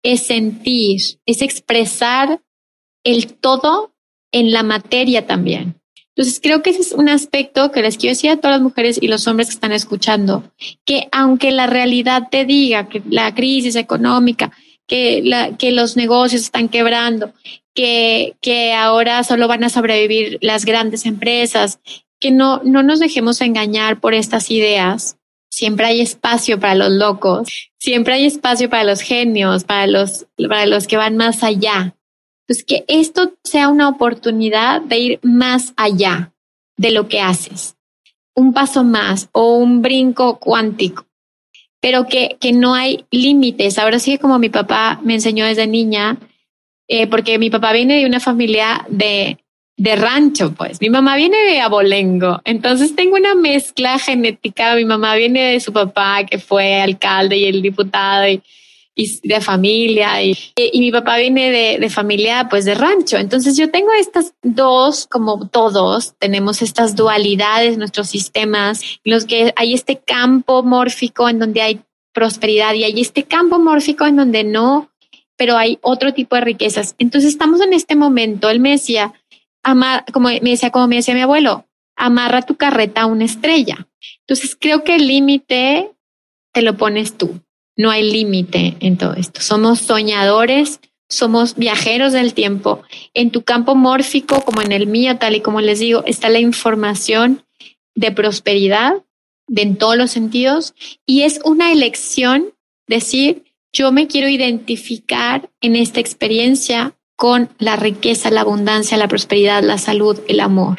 es 0.03 0.23
sentir, 0.23 0.99
es 1.25 1.41
expresar 1.41 2.41
el 3.05 3.33
todo 3.33 3.93
en 4.33 4.51
la 4.51 4.61
materia 4.61 5.25
también. 5.25 5.81
Entonces, 6.13 6.41
creo 6.43 6.61
que 6.61 6.71
ese 6.71 6.81
es 6.81 6.91
un 6.91 7.07
aspecto 7.07 7.71
que 7.71 7.81
les 7.81 7.97
quiero 7.97 8.11
decir 8.11 8.31
a 8.31 8.37
todas 8.37 8.57
las 8.57 8.61
mujeres 8.61 8.99
y 9.01 9.07
los 9.07 9.25
hombres 9.27 9.47
que 9.47 9.53
están 9.53 9.71
escuchando, 9.71 10.43
que 10.85 11.07
aunque 11.13 11.51
la 11.51 11.67
realidad 11.67 12.27
te 12.29 12.43
diga 12.43 12.89
que 12.89 13.01
la 13.09 13.33
crisis 13.33 13.77
económica, 13.77 14.51
que, 14.91 15.71
los 15.71 15.95
negocios 15.95 16.41
están 16.41 16.67
quebrando, 16.67 17.31
que, 17.73 18.35
que 18.41 18.73
ahora 18.73 19.23
solo 19.23 19.47
van 19.47 19.63
a 19.63 19.69
sobrevivir 19.69 20.37
las 20.41 20.65
grandes 20.65 21.05
empresas, 21.05 21.79
que 22.19 22.31
no, 22.31 22.61
no 22.63 22.83
nos 22.83 22.99
dejemos 22.99 23.39
engañar 23.39 24.01
por 24.01 24.13
estas 24.13 24.51
ideas. 24.51 25.17
Siempre 25.49 25.85
hay 25.85 26.01
espacio 26.01 26.59
para 26.59 26.75
los 26.75 26.91
locos, 26.91 27.47
siempre 27.77 28.15
hay 28.15 28.25
espacio 28.25 28.69
para 28.69 28.83
los 28.83 29.01
genios, 29.01 29.63
para 29.63 29.87
los, 29.87 30.27
para 30.37 30.65
los 30.65 30.87
que 30.87 30.97
van 30.97 31.15
más 31.15 31.43
allá. 31.43 31.95
Pues 32.47 32.63
que 32.65 32.83
esto 32.87 33.33
sea 33.43 33.69
una 33.69 33.87
oportunidad 33.87 34.81
de 34.81 34.97
ir 34.99 35.19
más 35.23 35.73
allá 35.77 36.33
de 36.75 36.91
lo 36.91 37.07
que 37.07 37.21
haces, 37.21 37.77
un 38.35 38.53
paso 38.53 38.83
más 38.83 39.29
o 39.31 39.55
un 39.55 39.81
brinco 39.81 40.37
cuántico, 40.39 41.05
pero 41.81 42.07
que, 42.07 42.37
que 42.39 42.53
no 42.53 42.73
hay 42.75 43.05
límites. 43.11 43.77
Ahora 43.77 43.99
sí, 43.99 44.17
como 44.17 44.39
mi 44.39 44.49
papá 44.49 44.99
me 45.03 45.15
enseñó 45.15 45.45
desde 45.45 45.67
niña, 45.67 46.17
eh, 46.87 47.07
porque 47.07 47.39
mi 47.39 47.49
papá 47.49 47.73
viene 47.73 47.99
de 47.99 48.05
una 48.05 48.19
familia 48.19 48.85
de, 48.87 49.39
de 49.77 49.95
rancho, 49.95 50.53
pues. 50.53 50.79
Mi 50.79 50.89
mamá 50.89 51.15
viene 51.15 51.37
de 51.37 51.59
abolengo, 51.59 52.39
entonces 52.45 52.95
tengo 52.95 53.15
una 53.15 53.33
mezcla 53.33 53.97
genética. 53.97 54.75
Mi 54.75 54.85
mamá 54.85 55.15
viene 55.15 55.53
de 55.53 55.59
su 55.59 55.73
papá, 55.73 56.23
que 56.25 56.37
fue 56.37 56.79
alcalde 56.81 57.37
y 57.37 57.45
el 57.45 57.61
diputado, 57.61 58.25
de 58.95 59.41
familia 59.41 60.21
y, 60.21 60.37
y 60.55 60.79
mi 60.79 60.91
papá 60.91 61.17
viene 61.17 61.49
de, 61.49 61.77
de, 61.79 61.89
familia 61.89 62.47
pues 62.49 62.65
de 62.65 62.75
rancho. 62.75 63.17
Entonces 63.17 63.55
yo 63.57 63.71
tengo 63.71 63.91
estas 63.93 64.33
dos, 64.41 65.07
como 65.07 65.47
todos, 65.47 66.15
tenemos 66.19 66.61
estas 66.61 66.95
dualidades, 66.95 67.77
nuestros 67.77 68.09
sistemas, 68.09 68.81
en 69.03 69.13
los 69.13 69.25
que 69.25 69.53
hay 69.55 69.73
este 69.73 69.97
campo 69.97 70.63
mórfico 70.63 71.29
en 71.29 71.39
donde 71.39 71.61
hay 71.61 71.81
prosperidad 72.13 72.73
y 72.73 72.83
hay 72.83 72.99
este 72.99 73.23
campo 73.23 73.59
mórfico 73.59 74.05
en 74.05 74.17
donde 74.17 74.43
no, 74.43 74.91
pero 75.37 75.57
hay 75.57 75.79
otro 75.81 76.13
tipo 76.13 76.35
de 76.35 76.41
riquezas. 76.41 76.95
Entonces 76.99 77.31
estamos 77.31 77.61
en 77.61 77.73
este 77.73 77.95
momento, 77.95 78.49
él 78.49 78.59
me 78.59 78.71
decía, 78.71 79.13
amar, 79.63 80.03
como 80.11 80.27
me 80.27 80.39
decía, 80.41 80.69
como 80.69 80.87
me 80.87 80.97
decía 80.97 81.13
mi 81.13 81.21
abuelo, 81.21 81.65
amarra 81.95 82.41
tu 82.41 82.57
carreta 82.57 83.01
a 83.01 83.05
una 83.05 83.25
estrella. 83.25 83.87
Entonces 84.27 84.57
creo 84.59 84.83
que 84.83 84.95
el 84.95 85.07
límite 85.07 85.91
te 86.51 86.61
lo 86.61 86.75
pones 86.75 87.17
tú 87.17 87.41
no 87.81 87.89
hay 87.89 88.09
límite 88.09 88.77
en 88.79 88.95
todo 88.95 89.15
esto. 89.15 89.41
Somos 89.41 89.79
soñadores, 89.79 90.79
somos 91.09 91.55
viajeros 91.55 92.13
del 92.13 92.35
tiempo. 92.35 92.83
En 93.15 93.31
tu 93.31 93.41
campo 93.41 93.73
mórfico, 93.73 94.41
como 94.45 94.61
en 94.61 94.71
el 94.71 94.85
mío, 94.85 95.17
tal 95.17 95.35
y 95.35 95.41
como 95.41 95.61
les 95.61 95.79
digo, 95.79 96.03
está 96.05 96.29
la 96.29 96.39
información 96.39 97.43
de 97.95 98.11
prosperidad 98.11 99.03
de 99.47 99.63
en 99.63 99.75
todos 99.77 99.97
los 99.97 100.11
sentidos 100.11 100.75
y 101.05 101.23
es 101.23 101.41
una 101.43 101.71
elección 101.73 102.53
decir, 102.87 103.43
yo 103.73 103.91
me 103.91 104.07
quiero 104.07 104.29
identificar 104.29 105.49
en 105.59 105.75
esta 105.75 105.99
experiencia 105.99 106.93
con 107.15 107.49
la 107.57 107.75
riqueza, 107.75 108.29
la 108.29 108.41
abundancia, 108.41 108.95
la 108.95 109.07
prosperidad, 109.07 109.63
la 109.63 109.79
salud, 109.79 110.19
el 110.27 110.39
amor. 110.39 110.77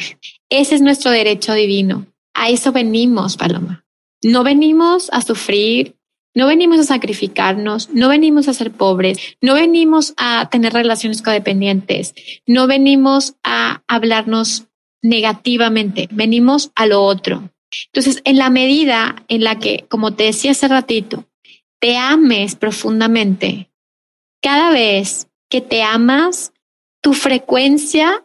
Ese 0.48 0.76
es 0.76 0.80
nuestro 0.80 1.10
derecho 1.10 1.52
divino. 1.52 2.06
A 2.32 2.48
eso 2.48 2.70
venimos, 2.70 3.36
Paloma. 3.36 3.84
No 4.22 4.44
venimos 4.44 5.08
a 5.12 5.20
sufrir, 5.20 5.96
no 6.34 6.46
venimos 6.46 6.80
a 6.80 6.84
sacrificarnos, 6.84 7.90
no 7.90 8.08
venimos 8.08 8.48
a 8.48 8.54
ser 8.54 8.70
pobres, 8.70 9.18
no 9.40 9.54
venimos 9.54 10.14
a 10.16 10.48
tener 10.50 10.72
relaciones 10.72 11.22
codependientes, 11.22 12.14
no 12.46 12.66
venimos 12.66 13.34
a 13.42 13.82
hablarnos 13.86 14.68
negativamente, 15.02 16.08
venimos 16.10 16.70
a 16.74 16.86
lo 16.86 17.02
otro. 17.02 17.50
Entonces, 17.86 18.20
en 18.24 18.36
la 18.38 18.50
medida 18.50 19.24
en 19.28 19.44
la 19.44 19.58
que, 19.58 19.86
como 19.88 20.14
te 20.14 20.24
decía 20.24 20.52
hace 20.52 20.68
ratito, 20.68 21.26
te 21.80 21.96
ames 21.96 22.54
profundamente, 22.54 23.70
cada 24.40 24.70
vez 24.70 25.28
que 25.48 25.60
te 25.60 25.82
amas, 25.82 26.52
tu 27.02 27.14
frecuencia 27.14 28.24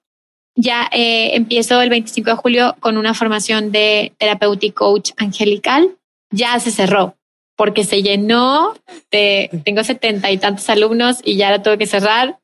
ya 0.59 0.89
empiezo 0.91 1.83
el 1.83 1.91
25 1.91 2.31
de 2.31 2.37
julio 2.37 2.77
con 2.81 2.97
una 2.97 3.13
formación 3.13 3.73
de 3.73 4.15
Therapeutic 4.17 4.73
Coach 4.73 5.11
Angelical. 5.19 5.99
Ya 6.31 6.59
se 6.61 6.71
cerró 6.71 7.16
porque 7.57 7.85
se 7.85 8.03
llenó 8.03 8.75
de, 9.11 9.51
tengo 9.65 9.83
setenta 9.83 10.31
y 10.31 10.39
tantos 10.39 10.69
alumnos 10.69 11.19
y 11.25 11.37
ya 11.37 11.51
la 11.51 11.63
tuve 11.63 11.79
que 11.79 11.87
cerrar. 11.87 12.39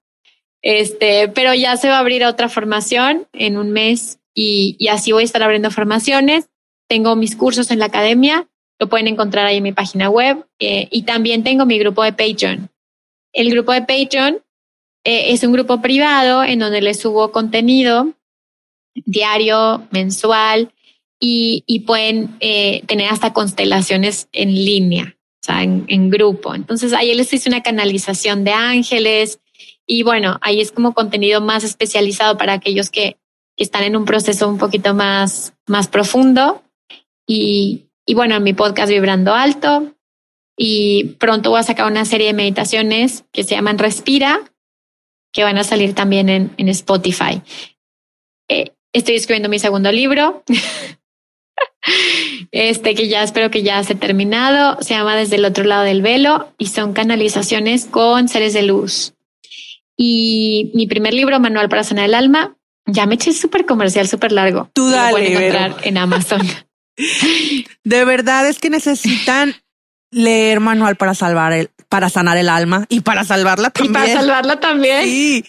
Este, 0.63 1.29
pero 1.29 1.55
ya 1.55 1.77
se 1.77 1.89
va 1.89 1.97
a 1.97 2.01
abrir 2.01 2.25
otra 2.25 2.49
formación 2.49 3.27
en 3.33 3.57
un 3.59 3.71
mes 3.71 4.19
y, 4.35 4.77
y 4.79 4.89
así 4.89 5.13
voy 5.13 5.23
a 5.23 5.25
estar 5.27 5.43
abriendo 5.43 5.71
formaciones. 5.71 6.49
Tengo 6.89 7.15
mis 7.17 7.37
cursos 7.37 7.71
en 7.71 7.79
la 7.79 7.87
academia, 7.87 8.49
lo 8.79 8.89
pueden 8.89 9.09
encontrar 9.09 9.47
ahí 9.47 9.59
en 9.59 9.63
mi 9.63 9.73
página 9.73 10.09
web 10.09 10.47
eh, 10.59 10.89
y 10.91 11.03
también 11.03 11.45
tengo 11.45 11.67
mi 11.67 11.79
grupo 11.79 12.03
de 12.03 12.13
Patreon. 12.13 12.71
El 13.33 13.51
grupo 13.51 13.73
de 13.73 13.83
Patreon 13.83 14.43
eh, 15.05 15.33
es 15.33 15.43
un 15.43 15.53
grupo 15.53 15.81
privado 15.81 16.45
en 16.45 16.59
donde 16.59 16.81
les 16.81 17.01
subo 17.01 17.33
contenido 17.33 18.13
diario, 18.95 19.87
mensual 19.91 20.73
y, 21.25 21.63
y 21.69 21.81
pueden 21.81 22.37
eh, 22.41 22.83
tener 22.87 23.09
hasta 23.09 23.33
constelaciones 23.33 24.29
en 24.33 24.53
línea, 24.53 25.17
o 25.17 25.47
sea, 25.47 25.63
en, 25.63 25.85
en, 25.87 26.11
grupo. 26.11 26.53
Entonces 26.53 26.93
ahí 26.93 27.15
les 27.15 27.33
hice 27.33 27.49
una 27.49 27.63
canalización 27.63 28.43
de 28.43 28.51
ángeles 28.51 29.39
y 29.87 30.03
bueno, 30.03 30.39
ahí 30.43 30.61
es 30.61 30.73
como 30.73 30.95
contenido 30.95 31.41
más 31.41 31.63
especializado 31.63 32.37
para 32.37 32.55
aquellos 32.55 32.91
que, 32.91 33.19
que 33.57 33.63
están 33.63 33.85
en 33.85 33.95
un 33.95 34.05
proceso 34.05 34.49
un 34.49 34.59
poquito 34.59 34.95
más, 34.95 35.55
más 35.69 35.87
profundo. 35.87 36.65
Y, 37.25 37.85
y 38.05 38.15
bueno, 38.15 38.35
en 38.35 38.43
mi 38.43 38.53
podcast 38.53 38.91
Vibrando 38.91 39.33
Alto. 39.33 39.95
Y 40.57 41.17
pronto 41.21 41.51
voy 41.51 41.61
a 41.61 41.65
sacar 41.65 41.87
una 41.87 42.05
serie 42.05 42.27
de 42.27 42.33
meditaciones 42.33 43.25
que 43.33 43.45
se 43.45 43.55
llaman 43.55 43.79
Respira, 43.79 44.41
que 45.33 45.45
van 45.45 45.57
a 45.57 45.63
salir 45.63 45.95
también 45.95 46.29
en, 46.29 46.53
en 46.57 46.69
Spotify. 46.69 47.43
Eh, 48.49 48.73
estoy 48.93 49.15
escribiendo 49.15 49.49
mi 49.49 49.61
segundo 49.61 49.93
libro, 49.93 50.43
este 52.53 52.95
que 52.95 53.09
ya 53.09 53.23
espero 53.23 53.51
que 53.51 53.63
ya 53.63 53.83
se 53.85 53.95
terminado. 53.95 54.79
Se 54.83 54.95
llama 54.95 55.17
Desde 55.17 55.37
el 55.37 55.45
otro 55.45 55.65
lado 55.65 55.83
del 55.83 56.03
velo 56.03 56.53
y 56.59 56.67
son 56.67 56.93
canalizaciones 56.93 57.87
con 57.87 58.29
seres 58.29 58.53
de 58.53 58.63
luz. 58.63 59.15
Y 59.97 60.71
mi 60.75 60.87
primer 60.87 61.15
libro, 61.15 61.39
Manual 61.39 61.69
para 61.69 61.85
sanar 61.85 62.07
el 62.07 62.15
alma, 62.15 62.57
ya 62.87 63.07
me 63.07 63.15
eché 63.15 63.33
súper 63.33 63.67
comercial, 63.67 64.09
súper 64.09 64.33
largo. 64.33 64.71
Tú 64.73 64.91
dale, 64.91 65.31
Lo 65.31 65.41
encontrar 65.41 65.77
en 65.85 65.99
Amazon. 65.99 66.43
De 67.85 68.05
verdad 68.05 68.49
es 68.49 68.59
que 68.59 68.71
necesitan 68.71 69.55
leer 70.11 70.61
manual 70.61 70.97
para 70.97 71.15
salvar 71.15 71.53
el, 71.53 71.71
para 71.89 72.11
sanar 72.11 72.37
el 72.37 72.49
alma 72.49 72.87
y 72.89 73.01
para 73.01 73.25
salvarla 73.25 73.71
también. 73.71 73.91
Y 73.91 73.95
para 73.95 74.21
salvarla 74.21 74.61
también. 74.61 75.05
Sí, 75.05 75.45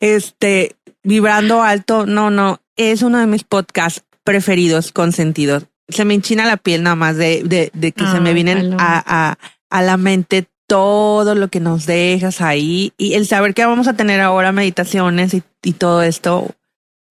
este, 0.00 0.76
vibrando 1.02 1.62
alto, 1.62 2.06
no, 2.06 2.30
no, 2.30 2.60
es 2.76 3.02
uno 3.02 3.18
de 3.18 3.26
mis 3.26 3.44
podcasts 3.44 4.04
preferidos 4.24 4.92
con 4.92 5.12
sentido. 5.12 5.62
Se 5.88 6.04
me 6.04 6.14
enchina 6.14 6.46
la 6.46 6.56
piel 6.56 6.82
nada 6.82 6.96
más 6.96 7.16
de, 7.16 7.42
de, 7.44 7.70
de 7.72 7.92
que 7.92 8.04
ah, 8.04 8.12
se 8.12 8.20
me 8.20 8.32
vienen 8.32 8.74
a, 8.78 9.02
a, 9.06 9.38
a 9.70 9.82
la 9.82 9.96
mente 9.96 10.48
todo 10.66 11.34
lo 11.34 11.48
que 11.48 11.60
nos 11.60 11.86
dejas 11.86 12.40
ahí 12.40 12.92
y 12.98 13.14
el 13.14 13.26
saber 13.26 13.54
que 13.54 13.64
vamos 13.64 13.86
a 13.86 13.94
tener 13.94 14.20
ahora 14.20 14.52
meditaciones 14.52 15.34
y, 15.34 15.42
y 15.62 15.72
todo 15.74 16.02
esto. 16.02 16.50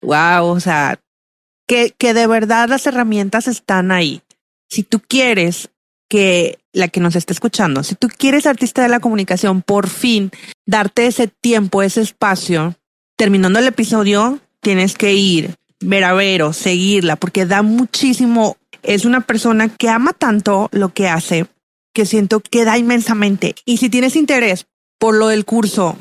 Wow, 0.02 0.48
o 0.48 0.60
sea, 0.60 1.00
que, 1.68 1.94
que 1.98 2.14
de 2.14 2.28
verdad 2.28 2.70
las 2.70 2.86
herramientas 2.86 3.48
están 3.48 3.92
ahí. 3.92 4.22
Si 4.70 4.84
tú 4.84 5.00
quieres 5.00 5.70
que 6.10 6.60
la 6.74 6.88
que 6.90 7.00
nos 7.00 7.16
está 7.16 7.34
escuchando, 7.34 7.84
si 7.84 7.96
tú 7.96 8.08
quieres 8.10 8.46
artista 8.46 8.84
de 8.84 8.90
la 8.90 9.00
comunicación, 9.00 9.62
por 9.62 9.88
fin 9.88 10.32
darte 10.66 11.08
ese 11.08 11.28
tiempo, 11.28 11.82
ese 11.82 12.02
espacio, 12.02 12.76
terminando 13.16 13.60
el 13.60 13.68
episodio, 13.68 14.40
tienes 14.62 14.96
que 14.96 15.14
ir, 15.14 15.56
ver 15.80 16.04
a 16.04 16.14
Vero, 16.14 16.54
seguirla, 16.54 17.16
porque 17.16 17.46
da 17.46 17.62
muchísimo. 17.62 18.58
Es 18.86 19.06
una 19.06 19.22
persona 19.22 19.70
que 19.70 19.90
ama 19.90 20.14
tanto 20.14 20.70
lo 20.72 20.94
que 20.94 21.08
hace 21.08 21.48
que 21.94 22.06
siento 22.06 22.42
que 22.42 22.66
da 22.66 22.78
inmensamente. 22.78 23.56
Y 23.66 23.78
si 23.78 23.90
tienes 23.90 24.16
interés 24.16 24.68
por 25.00 25.16
lo 25.16 25.30
del 25.30 25.46
curso, 25.46 25.98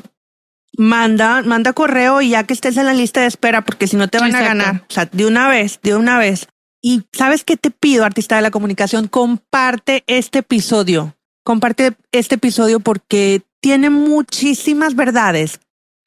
manda, 0.77 1.41
manda 1.41 1.73
correo 1.73 2.21
y 2.21 2.29
ya 2.29 2.43
que 2.43 2.53
estés 2.53 2.77
en 2.77 2.85
la 2.85 2.93
lista 2.93 3.21
de 3.21 3.27
espera, 3.27 3.63
porque 3.63 3.87
si 3.87 3.95
no 3.95 4.07
te 4.09 4.19
van 4.19 4.31
Exacto. 4.31 4.45
a 4.45 4.53
ganar, 4.53 4.85
o 4.87 4.93
sea, 4.93 5.05
de 5.05 5.25
una 5.25 5.47
vez, 5.47 5.79
de 5.81 5.95
una 5.95 6.19
vez, 6.19 6.47
y 6.81 7.03
sabes 7.13 7.43
qué 7.43 7.57
te 7.57 7.71
pido, 7.71 8.05
artista 8.05 8.35
de 8.35 8.43
la 8.43 8.51
comunicación, 8.51 9.07
comparte 9.07 10.03
este 10.05 10.39
episodio. 10.39 11.15
Comparte 11.43 11.93
este 12.11 12.35
episodio 12.35 12.79
porque 12.79 13.41
tiene 13.61 13.89
muchísimas 13.89 14.95
verdades. 14.95 15.59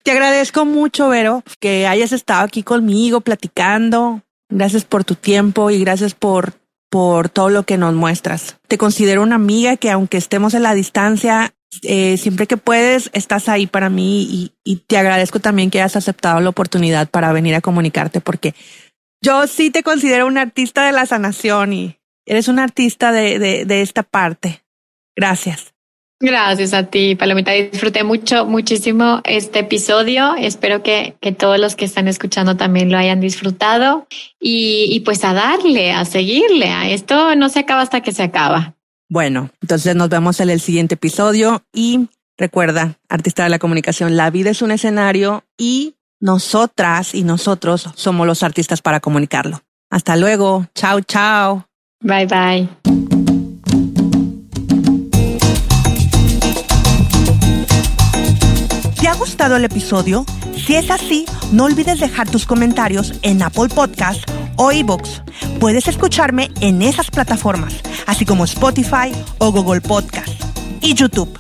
Te 0.05 0.13
agradezco 0.13 0.65
mucho, 0.65 1.09
Vero, 1.09 1.43
que 1.61 1.87
hayas 1.87 2.13
estado 2.13 2.45
aquí 2.45 2.63
conmigo 2.63 3.21
platicando. 3.21 4.23
Gracias 4.49 4.85
por 4.85 5.05
tu 5.05 5.15
tiempo 5.15 5.71
y 5.71 5.81
gracias 5.81 6.15
por, 6.15 6.55
por 6.91 7.29
todo 7.29 7.51
lo 7.51 7.65
que 7.65 7.77
nos 7.77 7.95
muestras. 7.95 8.57
Te 8.67 8.79
considero 8.79 9.23
una 9.23 9.37
amiga 9.37 9.77
que 9.77 9.91
aunque 9.91 10.17
estemos 10.17 10.55
en 10.55 10.63
la 10.63 10.75
distancia, 10.75 11.55
eh, 11.83 12.17
siempre 12.17 12.47
que 12.47 12.57
puedes, 12.57 13.11
estás 13.13 13.49
ahí 13.49 13.67
para 13.67 13.91
mí 13.91 14.23
y, 14.23 14.53
y 14.65 14.77
te 14.77 14.97
agradezco 14.97 15.41
también 15.41 15.71
que 15.71 15.81
hayas 15.81 15.97
aceptado 15.97 16.41
la 16.41 16.49
oportunidad 16.49 17.09
para 17.11 17.33
venir 17.33 17.55
a 17.55 17.61
comunicarte 17.61 18.21
porque 18.21 18.55
yo 19.23 19.47
sí 19.47 19.71
te 19.71 19.83
considero 19.83 20.27
un 20.27 20.39
artista 20.39 20.87
de 20.87 20.93
la 20.93 21.07
sanación 21.07 21.73
y 21.73 21.99
eres 22.25 22.49
un 22.49 22.59
artista 22.59 23.13
de, 23.13 23.39
de, 23.39 23.65
de 23.65 23.83
esta 23.83 24.03
parte. 24.03 24.63
Gracias. 25.17 25.75
Gracias 26.21 26.75
a 26.75 26.85
ti, 26.85 27.15
Palomita. 27.15 27.53
Disfruté 27.53 28.03
mucho, 28.03 28.45
muchísimo 28.45 29.21
este 29.25 29.61
episodio. 29.61 30.35
Espero 30.37 30.83
que, 30.83 31.17
que 31.21 31.31
todos 31.31 31.61
los 31.61 31.77
que 31.77 31.85
están 31.85 32.09
escuchando 32.09 32.57
también 32.57 32.91
lo 32.91 32.99
hayan 32.99 33.21
disfrutado 33.21 34.09
y, 34.41 34.87
y 34.91 35.01
pues 35.01 35.25
a 35.25 35.33
darle, 35.33 35.93
a 35.93 36.05
seguirle. 36.05 36.71
A 36.71 36.91
esto 36.91 37.37
no 37.37 37.49
se 37.49 37.61
acaba 37.61 37.83
hasta 37.83 38.01
que 38.01 38.11
se 38.11 38.25
acaba. 38.25 38.75
Bueno, 39.09 39.51
entonces 39.63 39.95
nos 39.95 40.09
vemos 40.09 40.41
en 40.41 40.51
el 40.51 40.61
siguiente 40.61 40.95
episodio 40.95 41.63
y 41.73 42.09
recuerda, 42.37 42.99
artista 43.09 43.45
de 43.45 43.51
la 43.51 43.59
comunicación, 43.59 44.17
la 44.17 44.31
vida 44.31 44.51
es 44.51 44.61
un 44.61 44.73
escenario 44.73 45.45
y 45.57 45.95
nosotras 46.21 47.15
y 47.15 47.23
nosotros 47.23 47.91
somos 47.95 48.27
los 48.27 48.43
artistas 48.43 48.83
para 48.83 48.99
comunicarlo. 49.01 49.63
Hasta 49.89 50.17
luego. 50.17 50.67
Chao, 50.75 51.01
chao. 51.01 51.69
Bye, 52.01 52.27
bye. 52.27 53.18
Gustado 59.19 59.57
el 59.57 59.65
episodio? 59.65 60.25
Si 60.57 60.77
es 60.77 60.91
así, 60.91 61.27
no 61.53 61.65
olvides 61.65 62.01
dejar 62.01 62.31
tus 62.31 62.47
comentarios 62.47 63.15
en 63.23 63.43
Apple 63.43 63.69
Podcast 63.69 64.23
o 64.57 64.73
iBooks 64.73 65.23
Puedes 65.61 65.87
escucharme 65.89 66.51
en 66.61 66.83
esas 66.83 67.11
plataformas, 67.11 67.75
así 68.07 68.25
como 68.25 68.45
Spotify 68.45 69.11
o 69.39 69.51
Google 69.51 69.81
Podcast 69.81 70.41
y 70.81 70.95
YouTube. 70.95 71.37